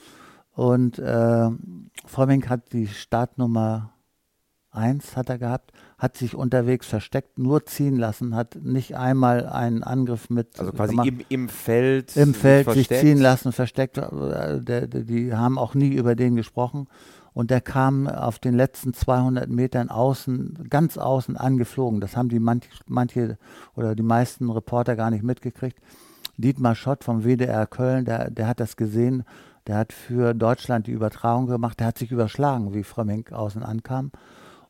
und 0.54 0.98
äh, 0.98 1.50
Frömming 2.06 2.48
hat 2.48 2.72
die 2.72 2.86
Startnummer 2.86 3.92
1 4.70 5.16
hat 5.16 5.28
er 5.28 5.38
gehabt, 5.38 5.72
hat 5.98 6.16
sich 6.16 6.34
unterwegs 6.34 6.86
versteckt, 6.86 7.38
nur 7.38 7.66
ziehen 7.66 7.96
lassen, 7.96 8.34
hat 8.34 8.56
nicht 8.62 8.96
einmal 8.96 9.46
einen 9.46 9.82
Angriff 9.82 10.30
mit. 10.30 10.58
Also 10.58 10.72
quasi 10.72 10.94
im, 10.94 11.20
im, 11.28 11.48
Feld. 11.48 12.16
Im 12.16 12.34
Feld 12.34 12.70
sich 12.72 12.88
ziehen 12.88 13.18
lassen, 13.18 13.52
versteckt. 13.52 13.98
Äh, 13.98 14.88
die 14.88 15.34
haben 15.34 15.58
auch 15.58 15.74
nie 15.74 15.94
über 15.94 16.14
den 16.14 16.36
gesprochen 16.36 16.88
und 17.38 17.52
der 17.52 17.60
kam 17.60 18.08
auf 18.08 18.40
den 18.40 18.56
letzten 18.56 18.94
200 18.94 19.48
Metern 19.48 19.90
außen, 19.90 20.66
ganz 20.68 20.98
außen 20.98 21.36
angeflogen. 21.36 22.00
Das 22.00 22.16
haben 22.16 22.28
die 22.28 22.40
manch, 22.40 22.68
manche 22.88 23.38
oder 23.76 23.94
die 23.94 24.02
meisten 24.02 24.50
Reporter 24.50 24.96
gar 24.96 25.10
nicht 25.10 25.22
mitgekriegt. 25.22 25.78
Dietmar 26.36 26.74
Schott 26.74 27.04
vom 27.04 27.22
WDR 27.22 27.68
Köln, 27.68 28.04
der, 28.04 28.32
der 28.32 28.48
hat 28.48 28.58
das 28.58 28.74
gesehen. 28.74 29.22
Der 29.68 29.76
hat 29.76 29.92
für 29.92 30.34
Deutschland 30.34 30.88
die 30.88 30.90
Übertragung 30.90 31.46
gemacht. 31.46 31.78
Der 31.78 31.86
hat 31.86 31.98
sich 31.98 32.10
überschlagen, 32.10 32.74
wie 32.74 32.82
Frömming 32.82 33.28
außen 33.30 33.62
ankam. 33.62 34.10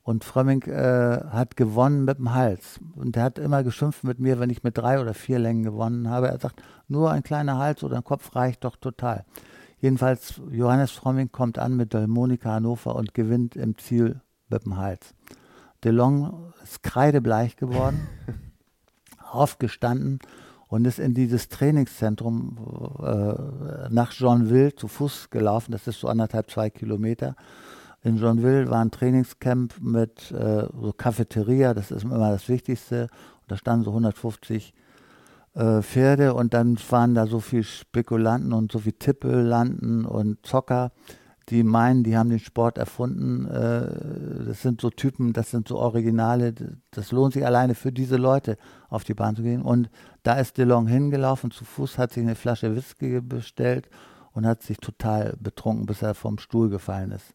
Und 0.02 0.24
Frömming 0.24 0.64
äh, 0.64 1.20
hat 1.30 1.56
gewonnen 1.56 2.04
mit 2.04 2.18
dem 2.18 2.34
Hals. 2.34 2.80
Und 2.96 3.16
der 3.16 3.22
hat 3.22 3.38
immer 3.38 3.62
geschimpft 3.64 4.04
mit 4.04 4.20
mir, 4.20 4.40
wenn 4.40 4.50
ich 4.50 4.62
mit 4.62 4.76
drei 4.76 5.00
oder 5.00 5.14
vier 5.14 5.38
Längen 5.38 5.62
gewonnen 5.62 6.10
habe. 6.10 6.28
Er 6.28 6.38
sagt, 6.38 6.62
nur 6.86 7.12
ein 7.12 7.22
kleiner 7.22 7.56
Hals 7.56 7.82
oder 7.82 7.96
ein 7.96 8.04
Kopf 8.04 8.36
reicht 8.36 8.64
doch 8.64 8.76
total. 8.76 9.24
Jedenfalls, 9.80 10.40
Johannes 10.50 10.90
Fromming 10.90 11.30
kommt 11.30 11.58
an 11.58 11.76
mit 11.76 11.92
Delmonica 11.92 12.52
Hannover 12.52 12.96
und 12.96 13.14
gewinnt 13.14 13.56
im 13.56 13.78
Ziel 13.78 14.20
mit 14.48 14.64
dem 14.64 14.76
Hals. 14.76 15.14
DeLong 15.84 16.52
ist 16.62 16.82
kreidebleich 16.82 17.56
geworden. 17.56 18.08
aufgestanden 19.30 20.18
und 20.68 20.86
ist 20.86 20.98
in 20.98 21.14
dieses 21.14 21.48
Trainingszentrum 21.48 22.58
äh, 23.00 23.88
nach 23.90 24.12
Jeanville 24.12 24.74
zu 24.74 24.88
Fuß 24.88 25.30
gelaufen. 25.30 25.72
Das 25.72 25.86
ist 25.86 26.00
so 26.00 26.08
anderthalb, 26.08 26.50
zwei 26.50 26.70
Kilometer. 26.70 27.36
In 28.02 28.18
Jeanville 28.18 28.70
war 28.70 28.80
ein 28.80 28.90
Trainingscamp 28.90 29.80
mit 29.80 30.30
äh, 30.30 30.66
so 30.80 30.92
Cafeteria, 30.96 31.74
das 31.74 31.90
ist 31.90 32.04
immer 32.04 32.30
das 32.30 32.48
Wichtigste. 32.48 33.02
Und 33.02 33.50
da 33.50 33.56
standen 33.56 33.84
so 33.84 33.90
150 33.90 34.74
äh, 35.58 35.82
Pferde 35.82 36.34
und 36.34 36.54
dann 36.54 36.78
waren 36.88 37.14
da 37.14 37.26
so 37.26 37.40
viele 37.40 37.64
Spekulanten 37.64 38.52
und 38.52 38.70
so 38.70 38.78
viele 38.78 38.96
Tippelanden 38.96 40.04
und 40.04 40.46
Zocker, 40.46 40.92
die 41.48 41.64
meinen, 41.64 42.04
die 42.04 42.16
haben 42.16 42.30
den 42.30 42.38
Sport 42.38 42.78
erfunden. 42.78 43.46
Äh, 43.46 44.44
das 44.46 44.62
sind 44.62 44.80
so 44.80 44.90
Typen, 44.90 45.32
das 45.32 45.50
sind 45.50 45.66
so 45.66 45.78
Originale. 45.78 46.54
Das 46.92 47.10
lohnt 47.10 47.32
sich 47.32 47.44
alleine 47.44 47.74
für 47.74 47.90
diese 47.90 48.16
Leute 48.16 48.56
auf 48.88 49.02
die 49.02 49.14
Bahn 49.14 49.34
zu 49.34 49.42
gehen. 49.42 49.62
Und 49.62 49.90
da 50.22 50.34
ist 50.34 50.58
DeLong 50.58 50.86
hingelaufen, 50.86 51.50
zu 51.50 51.64
Fuß, 51.64 51.98
hat 51.98 52.12
sich 52.12 52.22
eine 52.22 52.36
Flasche 52.36 52.76
Whisky 52.76 53.20
bestellt 53.20 53.88
und 54.34 54.46
hat 54.46 54.62
sich 54.62 54.76
total 54.76 55.34
betrunken, 55.40 55.86
bis 55.86 56.02
er 56.02 56.14
vom 56.14 56.38
Stuhl 56.38 56.68
gefallen 56.68 57.10
ist. 57.10 57.34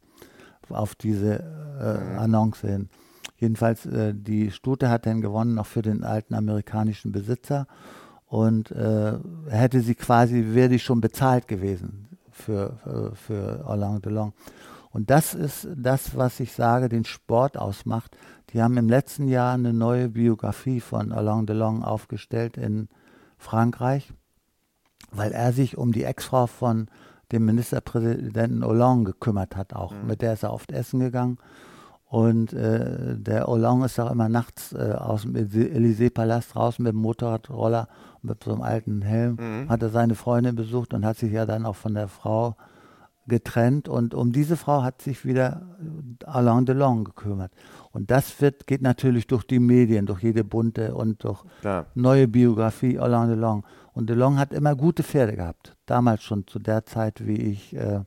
Auf 0.70 0.96
diese 0.96 1.40
äh, 1.82 1.98
mhm. 1.98 2.20
Annonce 2.20 2.62
hin. 2.62 2.90
Jedenfalls, 3.36 3.86
äh, 3.86 4.14
die 4.16 4.52
Stute 4.52 4.90
hat 4.90 5.08
dann 5.08 5.20
gewonnen, 5.20 5.56
noch 5.56 5.66
für 5.66 5.82
den 5.82 6.06
alten 6.06 6.36
amerikanischen 6.36 7.12
Besitzer. 7.12 7.68
Und 8.34 8.72
äh, 8.72 9.14
hätte 9.48 9.82
sie 9.82 9.94
quasi, 9.94 10.56
wäre 10.56 10.70
die 10.70 10.80
schon 10.80 11.02
bezahlt 11.02 11.48
gewesen 11.48 12.08
für, 12.32 12.80
für, 12.84 13.16
für 13.16 13.68
Alain 13.68 14.02
Delon. 14.02 14.34
Und 14.90 15.12
das 15.12 15.36
ist 15.36 15.68
das, 15.76 16.18
was 16.18 16.40
ich 16.40 16.52
sage, 16.52 16.90
den 16.90 17.06
Sport 17.06 17.58
ausmacht. 17.58 18.18
Die 18.50 18.60
haben 18.60 18.76
im 18.78 18.90
letzten 18.90 19.28
Jahr 19.28 19.54
eine 19.54 19.72
neue 19.72 20.10
Biografie 20.10 20.80
von 20.80 21.12
Alain 21.12 21.46
Delon 21.46 21.84
aufgestellt 21.84 22.58
in 22.58 22.90
Frankreich, 23.38 24.12
weil 25.12 25.32
er 25.32 25.54
sich 25.54 25.78
um 25.78 25.92
die 25.92 26.04
Ex-Frau 26.04 26.48
von 26.48 26.88
dem 27.32 27.46
Ministerpräsidenten 27.46 28.66
Hollande 28.66 29.12
gekümmert 29.12 29.56
hat 29.56 29.76
auch. 29.76 29.92
Mhm. 29.92 30.08
Mit 30.08 30.24
der 30.24 30.34
ist 30.34 30.42
er 30.42 30.54
oft 30.54 30.72
essen 30.72 31.02
gegangen. 31.02 31.38
Und 32.06 32.54
äh, 32.54 33.16
der 33.16 33.46
Hollande 33.46 33.86
ist 33.86 34.00
auch 34.00 34.12
immer 34.12 34.30
nachts 34.30 34.74
äh, 34.74 34.94
aus 34.98 35.22
dem 35.22 35.36
Élysée-Palast 35.36 36.56
draußen 36.56 36.84
mit 36.84 36.94
dem 36.94 37.00
Motorradroller, 37.00 37.88
mit 38.24 38.44
so 38.44 38.52
einem 38.52 38.62
alten 38.62 39.02
Helm, 39.02 39.38
mhm. 39.40 39.70
hat 39.70 39.82
er 39.82 39.90
seine 39.90 40.16
Freundin 40.16 40.56
besucht 40.56 40.94
und 40.94 41.06
hat 41.06 41.18
sich 41.18 41.32
ja 41.32 41.46
dann 41.46 41.66
auch 41.66 41.76
von 41.76 41.94
der 41.94 42.08
Frau 42.08 42.56
getrennt. 43.28 43.88
Und 43.88 44.14
um 44.14 44.32
diese 44.32 44.58
Frau 44.58 44.84
hat 44.84 45.02
sich 45.02 45.26
wieder 45.26 45.62
Alain 46.26 46.66
Delon 46.66 47.04
gekümmert. 47.04 47.52
Und 47.92 48.12
das 48.12 48.42
wird, 48.42 48.66
geht 48.68 48.82
natürlich 48.82 49.28
durch 49.28 49.44
die 49.44 49.60
Medien, 49.60 50.06
durch 50.06 50.24
jede 50.24 50.44
bunte 50.44 50.96
und 50.96 51.24
durch 51.24 51.44
Klar. 51.62 51.86
neue 51.96 52.28
Biografie 52.28 52.98
Alain 53.00 53.30
Delon. 53.30 53.64
Und 53.94 54.10
Delon 54.10 54.40
hat 54.40 54.54
immer 54.54 54.76
gute 54.76 55.04
Pferde 55.04 55.36
gehabt. 55.36 55.78
Damals 55.86 56.24
schon 56.24 56.48
zu 56.48 56.60
der 56.60 56.86
Zeit, 56.86 57.26
wie 57.26 57.38
ich 57.38 57.76
äh, 57.76 58.02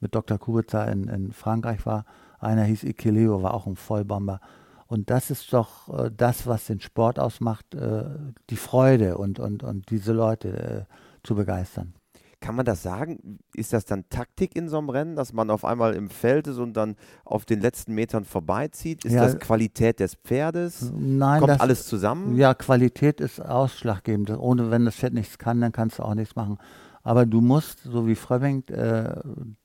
mit 0.00 0.14
Dr. 0.14 0.38
Kubica 0.38 0.84
in, 0.84 1.08
in 1.08 1.32
Frankreich 1.32 1.84
war 1.84 2.04
einer 2.38 2.64
hieß 2.64 2.84
Ikileo, 2.84 3.42
war 3.42 3.54
auch 3.54 3.66
ein 3.66 3.76
Vollbomber. 3.76 4.40
Und 4.86 5.10
das 5.10 5.30
ist 5.30 5.52
doch 5.52 5.88
äh, 5.88 6.10
das, 6.16 6.46
was 6.46 6.66
den 6.66 6.80
Sport 6.80 7.18
ausmacht, 7.18 7.74
äh, 7.74 8.04
die 8.50 8.56
Freude 8.56 9.18
und, 9.18 9.38
und, 9.38 9.62
und 9.62 9.90
diese 9.90 10.12
Leute 10.12 10.86
äh, 10.88 11.26
zu 11.26 11.34
begeistern. 11.34 11.94
Kann 12.40 12.54
man 12.54 12.66
das 12.66 12.82
sagen? 12.82 13.40
Ist 13.54 13.72
das 13.72 13.86
dann 13.86 14.08
Taktik 14.10 14.54
in 14.54 14.68
so 14.68 14.78
einem 14.78 14.90
Rennen, 14.90 15.16
dass 15.16 15.32
man 15.32 15.50
auf 15.50 15.64
einmal 15.64 15.94
im 15.94 16.10
Feld 16.10 16.46
ist 16.46 16.58
und 16.58 16.74
dann 16.74 16.96
auf 17.24 17.46
den 17.46 17.60
letzten 17.60 17.94
Metern 17.94 18.24
vorbeizieht? 18.24 19.04
Ist 19.04 19.14
ja, 19.14 19.24
das 19.24 19.38
Qualität 19.38 20.00
des 20.00 20.14
Pferdes? 20.16 20.92
Nein. 20.94 21.40
Kommt 21.40 21.50
das, 21.50 21.60
alles 21.60 21.86
zusammen? 21.86 22.36
Ja, 22.36 22.54
Qualität 22.54 23.20
ist 23.20 23.40
ausschlaggebend. 23.40 24.30
Ohne, 24.30 24.70
wenn 24.70 24.84
das 24.84 24.96
Pferd 24.96 25.14
nichts 25.14 25.38
kann, 25.38 25.60
dann 25.60 25.72
kannst 25.72 25.98
du 25.98 26.02
auch 26.02 26.14
nichts 26.14 26.36
machen. 26.36 26.58
Aber 27.02 27.24
du 27.24 27.40
musst, 27.40 27.82
so 27.84 28.06
wie 28.06 28.14
Frömming, 28.14 28.64
äh, 28.68 29.14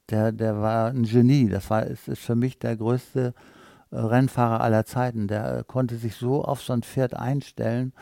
der, 0.09 0.31
der 0.31 0.61
war 0.61 0.87
ein 0.87 1.03
Genie. 1.03 1.49
Das 1.49 1.69
war, 1.69 1.85
ist, 1.85 2.07
ist 2.07 2.21
für 2.21 2.35
mich 2.35 2.57
der 2.57 2.77
größte 2.77 3.33
Rennfahrer 3.91 4.61
aller 4.61 4.85
Zeiten. 4.85 5.27
Der 5.27 5.63
konnte 5.63 5.97
sich 5.97 6.15
so 6.15 6.43
auf 6.43 6.61
so 6.61 6.73
ein 6.73 6.83
Pferd 6.83 7.13
einstellen 7.15 7.93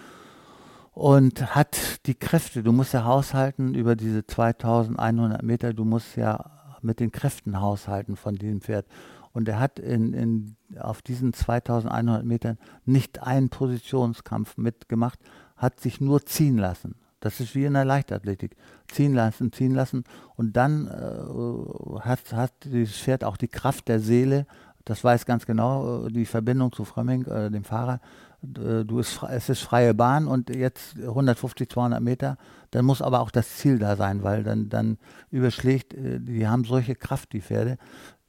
und 0.91 1.55
hat 1.55 2.05
die 2.05 2.15
Kräfte. 2.15 2.63
Du 2.63 2.71
musst 2.71 2.93
ja 2.93 3.05
haushalten 3.05 3.73
über 3.73 3.95
diese 3.95 4.25
2100 4.25 5.43
Meter. 5.43 5.73
Du 5.73 5.85
musst 5.85 6.15
ja 6.15 6.51
mit 6.81 6.99
den 6.99 7.11
Kräften 7.11 7.59
haushalten 7.61 8.15
von 8.15 8.35
diesem 8.35 8.61
Pferd. 8.61 8.85
Und 9.31 9.47
er 9.47 9.59
hat 9.59 9.79
in, 9.79 10.13
in, 10.13 10.55
auf 10.79 11.01
diesen 11.01 11.33
2100 11.33 12.25
Metern 12.25 12.57
nicht 12.85 13.21
einen 13.21 13.49
Positionskampf 13.49 14.57
mitgemacht, 14.57 15.19
hat 15.55 15.79
sich 15.79 16.01
nur 16.01 16.25
ziehen 16.25 16.57
lassen. 16.57 16.95
Das 17.19 17.39
ist 17.41 17.53
wie 17.53 17.65
in 17.65 17.73
der 17.73 17.85
Leichtathletik. 17.85 18.55
Ziehen 18.87 19.13
lassen, 19.13 19.51
ziehen 19.51 19.75
lassen. 19.75 20.05
Und 20.35 20.55
dann 20.55 20.87
äh, 20.87 21.99
hat, 21.99 22.33
hat 22.33 22.53
dieses 22.63 22.95
Pferd 22.95 23.23
auch 23.23 23.37
die 23.37 23.49
Kraft 23.49 23.87
der 23.87 23.99
Seele. 23.99 24.45
Das 24.89 25.03
weiß 25.03 25.27
ganz 25.27 25.45
genau 25.45 26.07
äh, 26.07 26.11
die 26.11 26.25
Verbindung 26.25 26.71
zu 26.71 26.83
Frömming, 26.83 27.23
äh, 27.25 27.51
dem 27.51 27.63
Fahrer. 27.63 28.01
Äh, 28.41 28.83
du 28.85 28.97
ist, 28.97 29.21
es 29.29 29.47
ist 29.47 29.61
freie 29.61 29.93
Bahn 29.93 30.25
und 30.25 30.49
jetzt 30.49 30.97
150, 30.97 31.69
200 31.69 32.01
Meter. 32.01 32.37
Dann 32.71 32.85
muss 32.85 33.03
aber 33.03 33.19
auch 33.19 33.29
das 33.29 33.57
Ziel 33.57 33.77
da 33.77 33.95
sein, 33.95 34.23
weil 34.23 34.43
dann, 34.43 34.67
dann 34.69 34.97
überschlägt, 35.29 35.93
äh, 35.93 36.19
die 36.19 36.47
haben 36.47 36.63
solche 36.63 36.95
Kraft, 36.95 37.33
die 37.33 37.41
Pferde 37.41 37.77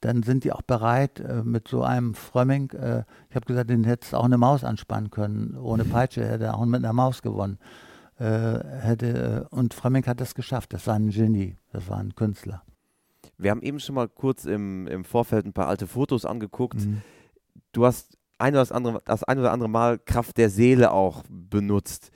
dann 0.03 0.23
sind 0.23 0.45
die 0.45 0.53
auch 0.53 0.63
bereit 0.63 1.23
mit 1.45 1.69
so 1.69 1.83
einem 1.83 2.15
Frömming. 2.15 2.71
Ich 3.29 3.37
habe 3.37 3.45
gesagt, 3.45 3.69
den 3.69 3.85
hättest 3.85 4.15
auch 4.15 4.25
eine 4.25 4.39
Maus 4.39 4.65
anspannen 4.65 5.11
können. 5.11 5.59
Ohne 5.59 5.85
Peitsche 5.85 6.27
hätte 6.27 6.45
er 6.45 6.55
auch 6.55 6.65
mit 6.65 6.83
einer 6.83 6.95
Maus 6.95 7.21
gewonnen 7.21 7.59
hätte, 8.17 9.47
und 9.51 9.75
Frömming 9.75 10.07
hat 10.07 10.23
das 10.23 10.35
geschafft. 10.35 10.73
Das 10.73 10.87
war 10.87 10.95
ein 10.95 11.11
Genie, 11.11 11.59
das 11.71 11.87
war 11.91 11.99
ein 11.99 12.15
Künstler. 12.15 12.63
Wir 13.43 13.51
haben 13.51 13.63
eben 13.63 13.81
schon 13.81 13.95
mal 13.95 14.09
kurz 14.09 14.45
im, 14.45 14.87
im 14.87 15.05
Vorfeld 15.05 15.47
ein 15.47 15.53
paar 15.53 15.69
alte 15.69 15.87
Fotos 15.87 16.25
angeguckt. 16.25 16.81
Mhm. 16.81 17.03
Du 17.73 17.87
hast 17.87 18.19
ein 18.39 18.55
oder 18.55 18.63
das, 18.63 18.73
andere, 18.73 19.03
das 19.05 19.25
ein 19.25 19.39
oder 19.39 19.53
andere 19.53 19.69
Mal 19.69 19.99
Kraft 19.99 20.37
der 20.39 20.51
Seele 20.51 20.93
auch 20.93 21.23
benutzt. 21.29 22.11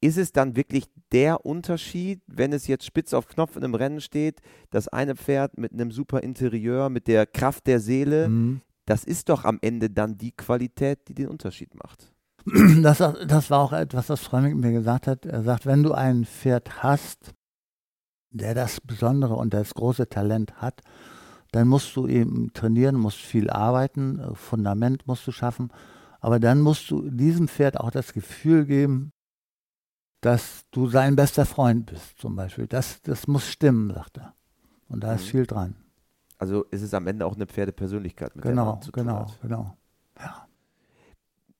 Ist 0.00 0.16
es 0.16 0.32
dann 0.32 0.56
wirklich 0.56 0.84
der 1.12 1.44
Unterschied, 1.44 2.22
wenn 2.26 2.52
es 2.52 2.66
jetzt 2.66 2.86
spitz 2.86 3.12
auf 3.12 3.26
Knopf 3.26 3.56
in 3.56 3.64
einem 3.64 3.74
Rennen 3.74 4.00
steht, 4.00 4.40
das 4.70 4.88
eine 4.88 5.14
Pferd 5.14 5.58
mit 5.58 5.72
einem 5.72 5.90
super 5.90 6.22
Interieur, 6.22 6.88
mit 6.88 7.06
der 7.06 7.26
Kraft 7.26 7.66
der 7.66 7.80
Seele, 7.80 8.28
mhm. 8.28 8.62
das 8.86 9.04
ist 9.04 9.28
doch 9.28 9.44
am 9.44 9.58
Ende 9.60 9.90
dann 9.90 10.16
die 10.16 10.32
Qualität, 10.32 11.08
die 11.08 11.14
den 11.14 11.28
Unterschied 11.28 11.74
macht. 11.74 12.12
das, 12.82 12.98
das 12.98 13.50
war 13.50 13.60
auch 13.60 13.72
etwas, 13.72 14.08
was 14.08 14.20
Frömming 14.20 14.58
mir 14.58 14.72
gesagt 14.72 15.06
hat. 15.06 15.26
Er 15.26 15.42
sagt, 15.42 15.66
wenn 15.66 15.82
du 15.82 15.92
ein 15.92 16.24
Pferd 16.24 16.82
hast, 16.82 17.34
der 18.30 18.54
das 18.54 18.80
Besondere 18.80 19.34
und 19.34 19.52
das 19.54 19.74
große 19.74 20.08
Talent 20.08 20.54
hat, 20.60 20.80
dann 21.52 21.68
musst 21.68 21.96
du 21.96 22.06
eben 22.06 22.52
trainieren, 22.52 22.96
musst 22.96 23.18
viel 23.18 23.50
arbeiten, 23.50 24.34
Fundament 24.34 25.06
musst 25.06 25.26
du 25.26 25.32
schaffen, 25.32 25.72
aber 26.20 26.38
dann 26.38 26.60
musst 26.60 26.90
du 26.90 27.10
diesem 27.10 27.48
Pferd 27.48 27.78
auch 27.78 27.90
das 27.90 28.12
Gefühl 28.12 28.66
geben, 28.66 29.12
dass 30.20 30.64
du 30.70 30.86
sein 30.88 31.16
bester 31.16 31.46
Freund 31.46 31.86
bist, 31.86 32.18
zum 32.18 32.36
Beispiel. 32.36 32.66
Das, 32.66 33.00
das 33.02 33.26
muss 33.26 33.48
stimmen, 33.48 33.92
sagt 33.92 34.18
er. 34.18 34.34
Und 34.88 35.02
da 35.02 35.14
ist 35.14 35.24
mhm. 35.26 35.30
viel 35.30 35.46
dran. 35.46 35.76
Also 36.38 36.64
ist 36.64 36.82
es 36.82 36.94
am 36.94 37.06
Ende 37.06 37.26
auch 37.26 37.34
eine 37.34 37.46
Pferdepersönlichkeit, 37.46 38.36
mit 38.36 38.44
genau, 38.44 38.64
der 38.64 38.72
man 38.72 38.82
zu 38.82 38.92
tun 38.92 39.04
genau, 39.04 39.20
hat. 39.20 39.40
Genau, 39.42 39.56
genau. 39.56 39.76
Ja. 40.18 40.46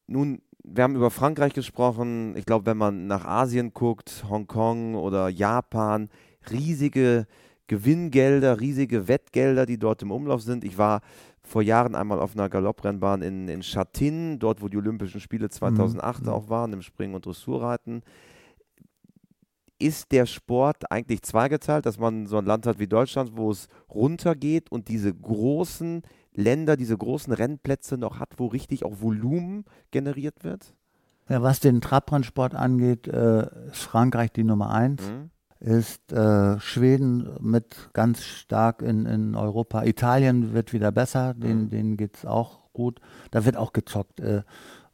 Nun 0.06 0.42
wir 0.64 0.84
haben 0.84 0.96
über 0.96 1.10
Frankreich 1.10 1.52
gesprochen. 1.54 2.36
Ich 2.36 2.44
glaube, 2.44 2.66
wenn 2.66 2.76
man 2.76 3.06
nach 3.06 3.24
Asien 3.24 3.72
guckt, 3.72 4.24
Hongkong 4.28 4.94
oder 4.94 5.28
Japan, 5.28 6.10
riesige 6.50 7.26
Gewinngelder, 7.66 8.60
riesige 8.60 9.06
Wettgelder, 9.06 9.66
die 9.66 9.78
dort 9.78 10.02
im 10.02 10.10
Umlauf 10.10 10.42
sind. 10.42 10.64
Ich 10.64 10.76
war 10.76 11.02
vor 11.42 11.62
Jahren 11.62 11.94
einmal 11.94 12.20
auf 12.20 12.34
einer 12.34 12.48
Galopprennbahn 12.48 13.22
in, 13.22 13.48
in 13.48 13.62
Châtillon, 13.62 14.38
dort 14.38 14.60
wo 14.62 14.68
die 14.68 14.76
Olympischen 14.76 15.20
Spiele 15.20 15.48
2008 15.48 16.24
mhm. 16.24 16.28
auch 16.28 16.48
waren, 16.48 16.72
im 16.72 16.82
Springen- 16.82 17.14
und 17.14 17.26
Dressurreiten. 17.26 18.02
Ist 19.78 20.12
der 20.12 20.26
Sport 20.26 20.90
eigentlich 20.90 21.22
zweigeteilt, 21.22 21.86
dass 21.86 21.98
man 21.98 22.26
so 22.26 22.36
ein 22.38 22.44
Land 22.44 22.66
hat 22.66 22.78
wie 22.78 22.86
Deutschland, 22.86 23.36
wo 23.36 23.50
es 23.50 23.68
runtergeht 23.88 24.70
und 24.70 24.88
diese 24.88 25.14
großen 25.14 26.02
Länder 26.34 26.76
diese 26.76 26.96
großen 26.96 27.32
Rennplätze 27.32 27.96
noch 27.96 28.20
hat, 28.20 28.34
wo 28.36 28.46
richtig 28.46 28.84
auch 28.84 29.00
Volumen 29.00 29.64
generiert 29.90 30.44
wird? 30.44 30.74
Ja, 31.28 31.42
was 31.42 31.60
den 31.60 31.80
Trabrennsport 31.80 32.54
angeht, 32.54 33.06
äh, 33.06 33.42
ist 33.68 33.82
Frankreich 33.82 34.32
die 34.32 34.44
Nummer 34.44 34.70
eins. 34.70 35.02
Mhm. 35.02 35.30
Ist 35.60 36.10
äh, 36.10 36.58
Schweden 36.58 37.28
mit 37.40 37.90
ganz 37.92 38.24
stark 38.24 38.80
in, 38.80 39.04
in 39.04 39.34
Europa. 39.34 39.84
Italien 39.84 40.54
wird 40.54 40.72
wieder 40.72 40.90
besser, 40.90 41.34
mhm. 41.34 41.68
denen 41.68 41.96
geht 41.98 42.16
es 42.16 42.26
auch 42.26 42.72
gut. 42.72 43.00
Da 43.30 43.44
wird 43.44 43.56
auch 43.56 43.74
gezockt. 43.74 44.20
Äh, 44.20 44.42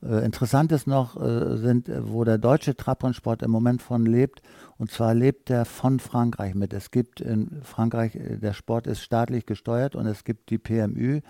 äh, 0.03 0.25
interessant 0.25 0.73
ist 0.73 0.87
noch, 0.87 1.21
äh, 1.21 1.57
sind, 1.57 1.91
wo 2.01 2.25
der 2.25 2.39
deutsche 2.39 2.77
Trabrennsport 2.77 3.43
im 3.43 3.51
Moment 3.51 3.83
von 3.83 4.05
lebt. 4.05 4.43
Und 4.77 4.91
zwar 4.91 5.15
lebt 5.15 5.51
er 5.51 5.65
von 5.65 6.01
Frankreich 6.01 6.55
mit. 6.55 6.73
Es 6.73 6.91
gibt 6.91 7.21
in 7.21 7.63
Frankreich, 7.63 8.15
äh, 8.15 8.37
der 8.37 8.53
Sport 8.53 8.87
ist 8.87 9.01
staatlich 9.01 9.47
gesteuert 9.47 9.97
und 9.97 10.07
es 10.07 10.25
gibt 10.25 10.51
die 10.51 10.59
PMU. 10.59 11.21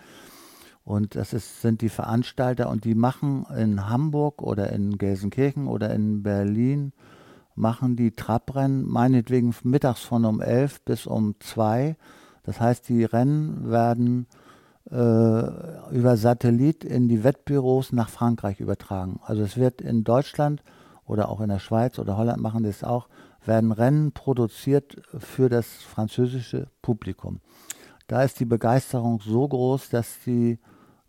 Und 0.84 1.16
das 1.16 1.32
ist, 1.32 1.62
sind 1.62 1.80
die 1.80 1.88
Veranstalter 1.88 2.68
und 2.68 2.84
die 2.84 2.94
machen 2.94 3.44
in 3.56 3.88
Hamburg 3.88 4.40
oder 4.42 4.72
in 4.72 4.98
Gelsenkirchen 4.98 5.66
oder 5.66 5.92
in 5.92 6.22
Berlin, 6.22 6.92
machen 7.56 7.96
die 7.96 8.12
Trabrennen 8.12 8.86
meinetwegen 8.88 9.54
mittags 9.64 10.02
von 10.02 10.24
um 10.24 10.40
11 10.40 10.82
bis 10.82 11.06
um 11.06 11.34
2. 11.40 11.96
Das 12.44 12.60
heißt, 12.60 12.88
die 12.88 13.04
Rennen 13.04 13.70
werden 13.70 14.26
äh, 14.90 14.94
über 15.90 16.16
Satellit 16.16 16.84
in 16.84 17.08
die 17.08 17.24
Wettbüros 17.24 17.92
nach 17.92 18.08
Frankreich 18.08 18.60
übertragen. 18.60 19.18
Also 19.24 19.42
es 19.42 19.56
wird 19.56 19.80
in 19.80 20.04
Deutschland 20.04 20.62
oder 21.04 21.28
auch 21.28 21.40
in 21.40 21.48
der 21.48 21.58
Schweiz 21.58 21.98
oder 21.98 22.16
Holland 22.16 22.40
machen 22.40 22.62
das 22.62 22.84
auch, 22.84 23.08
werden 23.44 23.72
Rennen 23.72 24.12
produziert 24.12 24.96
für 25.18 25.48
das 25.48 25.66
französische 25.66 26.68
Publikum. 26.82 27.40
Da 28.06 28.22
ist 28.22 28.38
die 28.38 28.44
Begeisterung 28.44 29.20
so 29.20 29.48
groß, 29.48 29.88
dass 29.88 30.20
die 30.24 30.58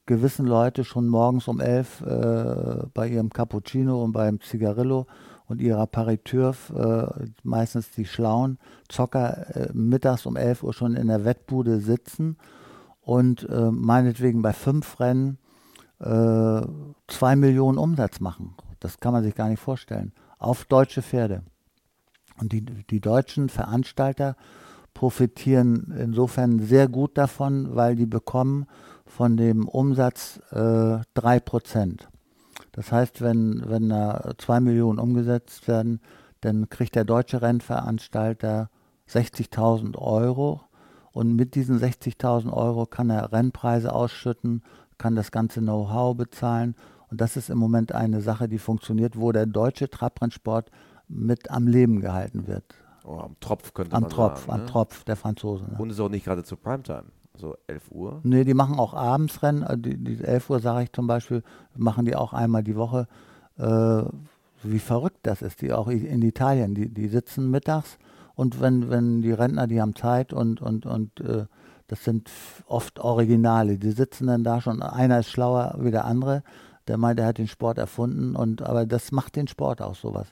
gewissen 0.05 0.47
Leute 0.47 0.83
schon 0.83 1.07
morgens 1.07 1.47
um 1.47 1.59
elf 1.59 2.01
äh, 2.01 2.87
bei 2.93 3.09
ihrem 3.09 3.29
Cappuccino 3.29 4.03
und 4.03 4.13
beim 4.13 4.39
Zigarillo 4.41 5.05
und 5.47 5.61
ihrer 5.61 5.87
Paritürf, 5.87 6.71
äh, 6.75 7.07
meistens 7.43 7.91
die 7.91 8.05
schlauen 8.05 8.59
Zocker, 8.89 9.55
äh, 9.55 9.69
mittags 9.73 10.25
um 10.25 10.35
11 10.35 10.63
Uhr 10.63 10.73
schon 10.73 10.95
in 10.95 11.07
der 11.07 11.25
Wettbude 11.25 11.79
sitzen 11.79 12.37
und 13.01 13.47
äh, 13.49 13.71
meinetwegen 13.71 14.41
bei 14.41 14.53
fünf 14.53 14.99
Rennen 14.99 15.37
äh, 15.99 16.61
zwei 17.07 17.35
Millionen 17.35 17.77
Umsatz 17.77 18.19
machen. 18.19 18.55
Das 18.79 18.99
kann 18.99 19.13
man 19.13 19.23
sich 19.23 19.35
gar 19.35 19.49
nicht 19.49 19.61
vorstellen. 19.61 20.11
Auf 20.37 20.65
deutsche 20.65 21.01
Pferde. 21.01 21.43
Und 22.39 22.51
die, 22.51 22.61
die 22.61 22.99
deutschen 22.99 23.49
Veranstalter 23.49 24.35
profitieren 24.93 25.95
insofern 25.97 26.59
sehr 26.59 26.87
gut 26.87 27.17
davon, 27.17 27.75
weil 27.75 27.95
die 27.95 28.05
bekommen 28.05 28.67
von 29.05 29.37
dem 29.37 29.67
Umsatz 29.67 30.39
äh, 30.51 30.55
3%. 30.55 32.01
Das 32.77 32.91
heißt, 32.91 33.21
wenn, 33.21 33.63
wenn 33.65 33.89
da 33.89 34.35
2 34.37 34.59
Millionen 34.59 34.99
umgesetzt 34.99 35.67
werden, 35.67 35.99
dann 36.41 36.69
kriegt 36.69 36.93
der 36.93 37.05
deutsche 37.05 37.41
Rennveranstalter 37.41 38.69
60.000 39.09 39.97
Euro 39.97 40.61
und 41.11 41.35
mit 41.35 41.55
diesen 41.55 41.79
60.000 41.79 42.53
Euro 42.53 42.85
kann 42.85 43.09
er 43.09 43.33
Rennpreise 43.33 43.91
ausschütten, 43.91 44.61
kann 44.99 45.15
das 45.15 45.31
ganze 45.31 45.59
Know-how 45.59 46.15
bezahlen 46.15 46.75
und 47.09 47.19
das 47.19 47.35
ist 47.35 47.49
im 47.49 47.57
Moment 47.57 47.93
eine 47.93 48.21
Sache, 48.21 48.47
die 48.47 48.59
funktioniert, 48.59 49.19
wo 49.19 49.31
der 49.31 49.47
deutsche 49.47 49.89
Trabrennsport 49.89 50.69
mit 51.07 51.49
am 51.49 51.65
Leben 51.65 51.99
gehalten 51.99 52.45
wird. 52.45 52.75
Oh, 53.05 53.17
am 53.17 53.39
Tropf 53.39 53.73
könnte 53.73 53.95
am 53.95 54.03
man 54.03 54.11
Tropf, 54.11 54.41
sagen. 54.41 54.51
Am 54.51 54.59
ne? 54.59 54.65
Tropf, 54.67 55.03
der 55.03 55.15
Franzose. 55.15 55.63
Ne? 55.63 55.77
Und 55.79 55.89
ist 55.89 55.99
auch 55.99 56.09
nicht 56.09 56.25
gerade 56.25 56.43
zu 56.43 56.55
Primetime, 56.57 57.05
so 57.37 57.55
11 57.67 57.91
Uhr. 57.91 58.19
Nee, 58.23 58.43
die 58.43 58.53
machen 58.53 58.79
auch 58.79 58.93
Abendsrennen. 58.93 59.63
Also 59.63 59.81
die, 59.81 59.97
die 59.97 60.23
11 60.23 60.49
Uhr, 60.49 60.59
sage 60.59 60.83
ich 60.83 60.91
zum 60.91 61.07
Beispiel, 61.07 61.43
machen 61.75 62.05
die 62.05 62.15
auch 62.15 62.33
einmal 62.33 62.63
die 62.63 62.75
Woche. 62.75 63.07
Äh, 63.57 64.03
wie 64.63 64.79
verrückt 64.79 65.19
das 65.23 65.41
ist, 65.41 65.61
die 65.61 65.71
auch 65.71 65.87
in 65.87 66.21
Italien. 66.21 66.73
Die, 66.73 66.89
die 66.89 67.07
sitzen 67.07 67.49
mittags 67.51 67.97
und 68.37 68.61
wenn, 68.61 68.89
wenn 68.89 69.21
die 69.21 69.31
Rentner, 69.31 69.65
die 69.65 69.81
haben 69.81 69.95
Zeit 69.95 70.31
und, 70.31 70.61
und, 70.61 70.85
und 70.85 71.19
äh, 71.21 71.45
das 71.87 72.03
sind 72.03 72.29
oft 72.67 72.99
Originale. 72.99 73.79
Die 73.79 73.91
sitzen 73.91 74.27
dann 74.27 74.43
da 74.43 74.61
schon, 74.61 74.83
einer 74.83 75.19
ist 75.19 75.29
schlauer 75.29 75.75
wie 75.79 75.89
der 75.89 76.05
andere. 76.05 76.43
Der 76.87 76.97
meint, 76.97 77.19
er 77.19 77.25
hat 77.25 77.39
den 77.39 77.47
Sport 77.47 77.79
erfunden 77.79 78.35
und 78.35 78.61
aber 78.61 78.85
das 78.85 79.11
macht 79.11 79.35
den 79.35 79.47
Sport 79.47 79.81
auch 79.81 79.95
sowas. 79.95 80.27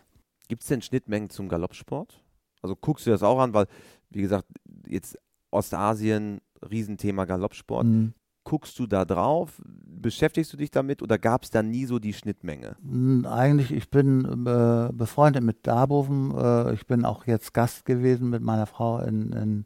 Gibt 0.47 0.61
es 0.61 0.67
denn 0.67 0.83
Schnittmengen 0.83 1.31
zum 1.31 1.49
Galoppsport? 1.49 2.21
Also 2.61 2.75
guckst 2.75 3.07
du 3.07 3.11
das 3.11 3.23
auch 3.23 3.39
an, 3.39 3.53
weil, 3.53 3.65
wie 4.11 4.21
gesagt, 4.21 4.45
jetzt 4.87 5.17
Ostasien, 5.49 6.41
Riesenthema 6.69 7.25
Galoppsport. 7.25 7.85
Mhm. 7.85 8.13
Guckst 8.43 8.77
du 8.77 8.85
da 8.85 9.05
drauf? 9.05 9.59
Beschäftigst 9.65 10.53
du 10.53 10.57
dich 10.57 10.69
damit 10.69 11.01
oder 11.01 11.17
gab 11.17 11.43
es 11.43 11.49
da 11.49 11.63
nie 11.63 11.85
so 11.87 11.97
die 11.97 12.13
Schnittmenge? 12.13 12.75
Mm, 12.83 13.25
Eigentlich, 13.25 13.71
ich 13.71 13.89
bin 13.89 14.23
äh, 14.45 14.89
befreundet 14.93 15.43
mit 15.43 15.65
Darboven. 15.65 16.31
Äh, 16.37 16.73
ich 16.75 16.85
bin 16.85 17.05
auch 17.05 17.25
jetzt 17.25 17.55
Gast 17.55 17.85
gewesen 17.85 18.29
mit 18.29 18.43
meiner 18.43 18.67
Frau 18.67 18.99
in, 18.99 19.31
in, 19.33 19.65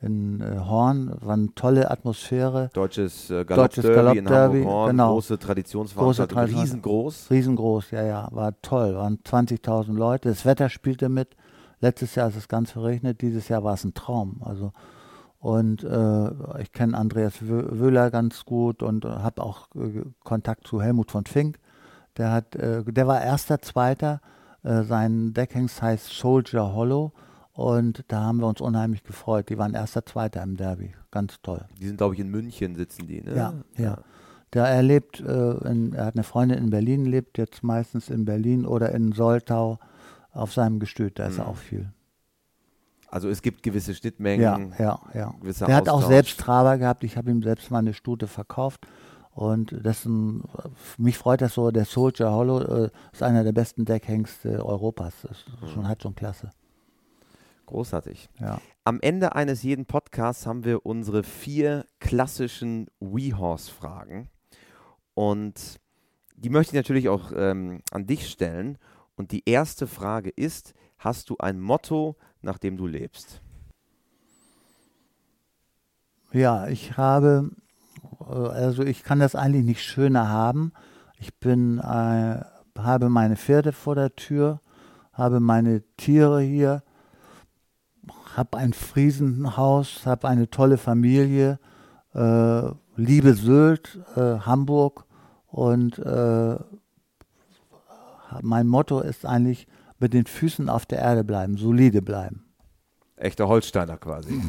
in 0.00 0.40
äh, 0.40 0.56
Horn. 0.60 1.12
War 1.20 1.32
eine 1.34 1.52
tolle 1.56 1.90
Atmosphäre. 1.90 2.70
Deutsches 2.74 3.28
äh, 3.28 3.44
Deutsches 3.44 3.82
Galoppderby 3.82 4.18
in 4.20 4.24
Galoppderby, 4.24 4.58
Hamburg-Horn, 4.58 4.90
genau. 4.92 5.12
große 5.14 5.38
Traditionsveranstaltung, 5.40 6.36
Große 6.36 6.46
Tradition- 6.46 6.60
riesengroß. 6.62 7.30
Riesengroß, 7.30 7.90
ja, 7.90 8.04
ja, 8.04 8.28
war 8.30 8.54
toll. 8.62 8.94
Waren 8.94 9.18
20.000 9.24 9.94
Leute. 9.94 10.28
Das 10.28 10.44
Wetter 10.46 10.68
spielte 10.68 11.08
mit. 11.08 11.34
Letztes 11.80 12.14
Jahr 12.14 12.28
ist 12.28 12.36
es 12.36 12.46
ganz 12.46 12.70
verregnet. 12.70 13.20
Dieses 13.20 13.48
Jahr 13.48 13.64
war 13.64 13.74
es 13.74 13.82
ein 13.82 13.94
Traum. 13.94 14.42
Also 14.44 14.72
und 15.42 15.82
äh, 15.82 16.30
ich 16.62 16.70
kenne 16.72 16.96
Andreas 16.96 17.34
Wö- 17.42 17.78
Wöhler 17.80 18.10
ganz 18.12 18.44
gut 18.44 18.80
und 18.82 19.04
habe 19.04 19.42
auch 19.42 19.66
äh, 19.74 20.02
Kontakt 20.22 20.66
zu 20.68 20.80
Helmut 20.80 21.10
von 21.10 21.24
Fink. 21.26 21.58
Der 22.16 22.30
hat, 22.30 22.54
äh, 22.54 22.84
der 22.84 23.06
war 23.08 23.20
erster, 23.20 23.60
zweiter. 23.60 24.20
Äh, 24.62 24.84
sein 24.84 25.34
Deckhengst 25.34 25.82
heißt 25.82 26.10
Soldier 26.10 26.72
Hollow 26.72 27.12
und 27.54 28.04
da 28.06 28.20
haben 28.22 28.38
wir 28.38 28.46
uns 28.46 28.60
unheimlich 28.60 29.02
gefreut. 29.02 29.48
Die 29.48 29.58
waren 29.58 29.74
erster, 29.74 30.06
zweiter 30.06 30.44
im 30.44 30.56
Derby. 30.56 30.94
Ganz 31.10 31.40
toll. 31.42 31.64
Die 31.80 31.86
sind, 31.88 31.96
glaube 31.96 32.14
ich, 32.14 32.20
in 32.20 32.28
München 32.30 32.76
sitzen 32.76 33.08
die, 33.08 33.20
ne? 33.20 33.34
Ja, 33.36 33.52
ja. 33.76 33.98
Der 34.52 34.66
er 34.66 34.82
lebt, 34.82 35.18
äh, 35.18 35.68
in, 35.68 35.92
er 35.94 36.04
hat 36.06 36.14
eine 36.14 36.22
Freundin 36.24 36.58
in 36.58 36.70
Berlin, 36.70 37.04
lebt 37.06 37.36
jetzt 37.38 37.64
meistens 37.64 38.10
in 38.10 38.24
Berlin 38.26 38.64
oder 38.64 38.92
in 38.92 39.10
Soltau 39.12 39.80
auf 40.32 40.52
seinem 40.52 40.78
Gestüt, 40.78 41.18
da 41.18 41.26
ist 41.26 41.38
er 41.38 41.44
Mhm. 41.44 41.50
auch 41.50 41.56
viel. 41.56 41.90
Also 43.12 43.28
es 43.28 43.42
gibt 43.42 43.62
gewisse 43.62 43.92
Ja, 43.92 43.96
Schnittmengen. 43.98 44.74
ja, 44.78 44.98
ja. 45.14 45.34
gewisser 45.40 45.66
Der 45.66 45.76
hat 45.76 45.88
auch 45.88 46.02
selbst 46.02 46.40
Traber 46.40 46.78
gehabt, 46.78 47.04
ich 47.04 47.16
habe 47.16 47.30
ihm 47.30 47.42
selbst 47.42 47.70
mal 47.70 47.78
eine 47.78 47.94
Stute 47.94 48.26
verkauft 48.26 48.86
und 49.32 49.76
das 49.84 50.04
ein, 50.06 50.42
mich 50.98 51.18
freut 51.18 51.42
das 51.42 51.54
so, 51.54 51.70
der 51.70 51.84
Soldier 51.84 52.32
Hollow 52.32 52.60
äh, 52.86 52.90
ist 53.12 53.22
einer 53.22 53.44
der 53.44 53.52
besten 53.52 53.84
Deckhengste 53.84 54.64
Europas, 54.64 55.14
das 55.22 55.30
ist 55.38 55.46
Mhm. 55.62 55.68
schon, 55.68 55.88
hat 55.88 56.02
schon 56.02 56.14
Klasse. 56.14 56.50
Großartig. 57.66 58.28
Ja. 58.40 58.60
Am 58.84 58.98
Ende 59.00 59.34
eines 59.34 59.62
jeden 59.62 59.86
Podcasts 59.86 60.46
haben 60.46 60.64
wir 60.64 60.84
unsere 60.84 61.22
vier 61.22 61.86
klassischen 62.00 62.88
WeHorse-Fragen. 63.00 64.28
Und 65.14 65.78
die 66.36 66.50
möchte 66.50 66.72
ich 66.72 66.78
natürlich 66.78 67.08
auch 67.08 67.32
ähm, 67.34 67.80
an 67.92 68.06
dich 68.06 68.28
stellen. 68.28 68.78
Und 69.16 69.30
die 69.30 69.42
erste 69.48 69.86
Frage 69.86 70.30
ist, 70.30 70.74
hast 71.04 71.30
du 71.30 71.36
ein 71.38 71.60
Motto, 71.60 72.16
nach 72.42 72.58
dem 72.58 72.76
du 72.76 72.86
lebst? 72.86 73.40
Ja, 76.32 76.66
ich 76.68 76.96
habe, 76.96 77.50
also 78.18 78.82
ich 78.82 79.02
kann 79.02 79.18
das 79.18 79.34
eigentlich 79.34 79.64
nicht 79.64 79.82
schöner 79.82 80.28
haben. 80.28 80.72
Ich 81.18 81.38
bin, 81.38 81.78
äh, 81.78 82.40
habe 82.78 83.08
meine 83.08 83.36
Pferde 83.36 83.72
vor 83.72 83.94
der 83.94 84.16
Tür, 84.16 84.60
habe 85.12 85.40
meine 85.40 85.82
Tiere 85.96 86.40
hier, 86.40 86.82
habe 88.34 88.56
ein 88.56 88.72
Friesenhaus, 88.72 90.06
habe 90.06 90.28
eine 90.28 90.48
tolle 90.48 90.78
Familie, 90.78 91.58
äh, 92.14 92.70
liebe 92.96 93.34
Sylt, 93.34 94.00
äh, 94.16 94.38
Hamburg 94.40 95.04
und 95.48 95.98
äh, 95.98 96.56
mein 98.40 98.66
Motto 98.66 99.00
ist 99.00 99.26
eigentlich 99.26 99.66
mit 100.02 100.12
den 100.12 100.26
Füßen 100.26 100.68
auf 100.68 100.84
der 100.84 100.98
Erde 100.98 101.24
bleiben, 101.24 101.56
solide 101.56 102.02
bleiben. 102.02 102.44
Echter 103.16 103.48
Holsteiner 103.48 103.96
quasi. 103.96 104.40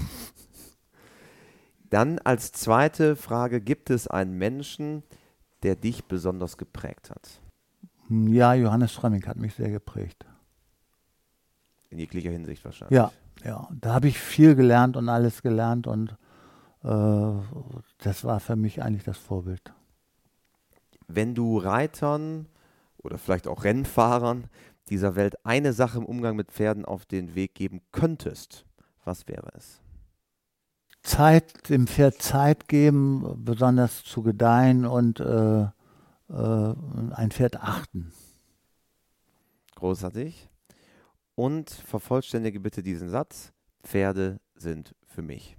Dann 1.89 2.17
als 2.19 2.51
zweite 2.51 3.15
Frage, 3.15 3.61
gibt 3.61 3.91
es 3.91 4.07
einen 4.07 4.33
Menschen, 4.33 5.03
der 5.61 5.75
dich 5.75 6.05
besonders 6.05 6.57
geprägt 6.57 7.11
hat? 7.11 7.39
Ja, 8.09 8.53
Johannes 8.55 8.93
Strömming 8.93 9.25
hat 9.27 9.37
mich 9.37 9.53
sehr 9.53 9.69
geprägt. 9.69 10.25
In 11.89 11.99
jeglicher 11.99 12.31
Hinsicht 12.31 12.65
wahrscheinlich. 12.65 12.95
Ja, 12.95 13.11
ja, 13.43 13.67
da 13.79 13.93
habe 13.93 14.07
ich 14.07 14.17
viel 14.17 14.55
gelernt 14.55 14.97
und 14.97 15.07
alles 15.07 15.43
gelernt 15.43 15.85
und 15.85 16.17
äh, 16.83 17.31
das 17.99 18.23
war 18.23 18.39
für 18.39 18.55
mich 18.55 18.81
eigentlich 18.81 19.03
das 19.03 19.17
Vorbild. 19.17 19.73
Wenn 21.07 21.35
du 21.35 21.59
Reitern 21.59 22.47
oder 22.97 23.17
vielleicht 23.17 23.47
auch 23.47 23.63
Rennfahrern 23.63 24.45
dieser 24.89 25.15
Welt 25.15 25.35
eine 25.45 25.73
Sache 25.73 25.97
im 25.97 26.05
Umgang 26.05 26.35
mit 26.35 26.51
Pferden 26.51 26.85
auf 26.85 27.05
den 27.05 27.35
Weg 27.35 27.55
geben 27.55 27.81
könntest, 27.91 28.65
was 29.03 29.27
wäre 29.27 29.49
es? 29.55 29.81
Zeit, 31.01 31.69
dem 31.69 31.87
Pferd 31.87 32.21
Zeit 32.21 32.67
geben, 32.67 33.43
besonders 33.43 34.03
zu 34.03 34.23
gedeihen 34.23 34.85
und 34.85 35.19
äh, 35.19 35.63
äh, 35.63 35.69
ein 36.29 37.31
Pferd 37.31 37.57
achten. 37.57 38.13
Großartig. 39.75 40.49
Und 41.35 41.69
vervollständige 41.69 42.59
bitte 42.59 42.81
diesen 42.83 43.09
Satz. 43.09 43.51
Pferde 43.83 44.39
sind 44.55 44.95
für 45.05 45.21
mich. 45.21 45.57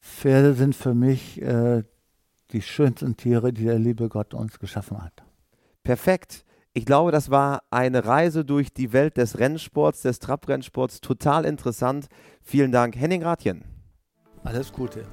Pferde 0.00 0.54
sind 0.54 0.74
für 0.74 0.94
mich 0.94 1.40
äh, 1.40 1.84
die 2.50 2.62
schönsten 2.62 3.16
Tiere, 3.16 3.52
die 3.52 3.64
der 3.64 3.78
liebe 3.78 4.08
Gott 4.08 4.34
uns 4.34 4.58
geschaffen 4.58 5.02
hat. 5.02 5.22
Perfekt. 5.84 6.44
Ich 6.74 6.84
glaube, 6.84 7.10
das 7.10 7.30
war 7.30 7.62
eine 7.70 8.04
Reise 8.04 8.44
durch 8.44 8.72
die 8.72 8.92
Welt 8.92 9.16
des 9.16 9.38
Rennsports, 9.38 10.02
des 10.02 10.18
Trabrennsports. 10.18 11.00
Total 11.00 11.44
interessant. 11.44 12.06
Vielen 12.42 12.72
Dank, 12.72 12.94
Henning 12.96 13.22
Rathjen. 13.22 13.64
Alles 14.44 14.72
Gute. 14.72 15.04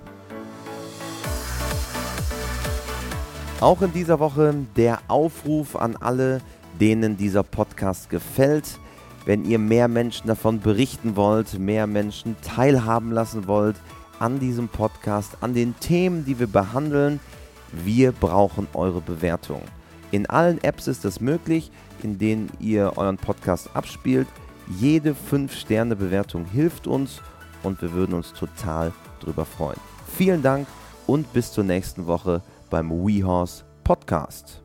Auch 3.61 3.81
in 3.81 3.93
dieser 3.93 4.19
Woche 4.19 4.53
der 4.75 4.99
Aufruf 5.07 5.75
an 5.75 5.95
alle, 5.95 6.41
denen 6.79 7.17
dieser 7.17 7.43
Podcast 7.43 8.09
gefällt. 8.09 8.77
Wenn 9.25 9.45
ihr 9.45 9.57
mehr 9.57 9.87
Menschen 9.87 10.27
davon 10.27 10.59
berichten 10.59 11.15
wollt, 11.15 11.57
mehr 11.57 11.87
Menschen 11.87 12.35
teilhaben 12.41 13.11
lassen 13.11 13.47
wollt 13.47 13.77
an 14.19 14.39
diesem 14.39 14.67
Podcast, 14.67 15.37
an 15.41 15.53
den 15.53 15.77
Themen, 15.79 16.25
die 16.25 16.37
wir 16.37 16.47
behandeln, 16.47 17.19
wir 17.71 18.11
brauchen 18.11 18.67
eure 18.73 19.01
Bewertung. 19.01 19.61
In 20.15 20.27
allen 20.27 20.63
Apps 20.63 20.87
ist 20.87 21.03
das 21.03 21.19
möglich, 21.19 21.71
in 22.01 22.17
denen 22.17 22.49
ihr 22.61 22.93
euren 22.95 23.17
Podcast 23.17 23.69
abspielt. 23.73 24.29
Jede 24.79 25.13
5-Sterne-Bewertung 25.13 26.45
hilft 26.45 26.87
uns 26.87 27.21
und 27.63 27.81
wir 27.81 27.91
würden 27.91 28.15
uns 28.15 28.31
total 28.31 28.93
drüber 29.19 29.43
freuen. 29.43 29.77
Vielen 30.15 30.41
Dank 30.41 30.67
und 31.05 31.33
bis 31.33 31.51
zur 31.51 31.65
nächsten 31.65 32.07
Woche 32.07 32.41
beim 32.69 32.91
WeHorse 32.91 33.65
Podcast. 33.83 34.64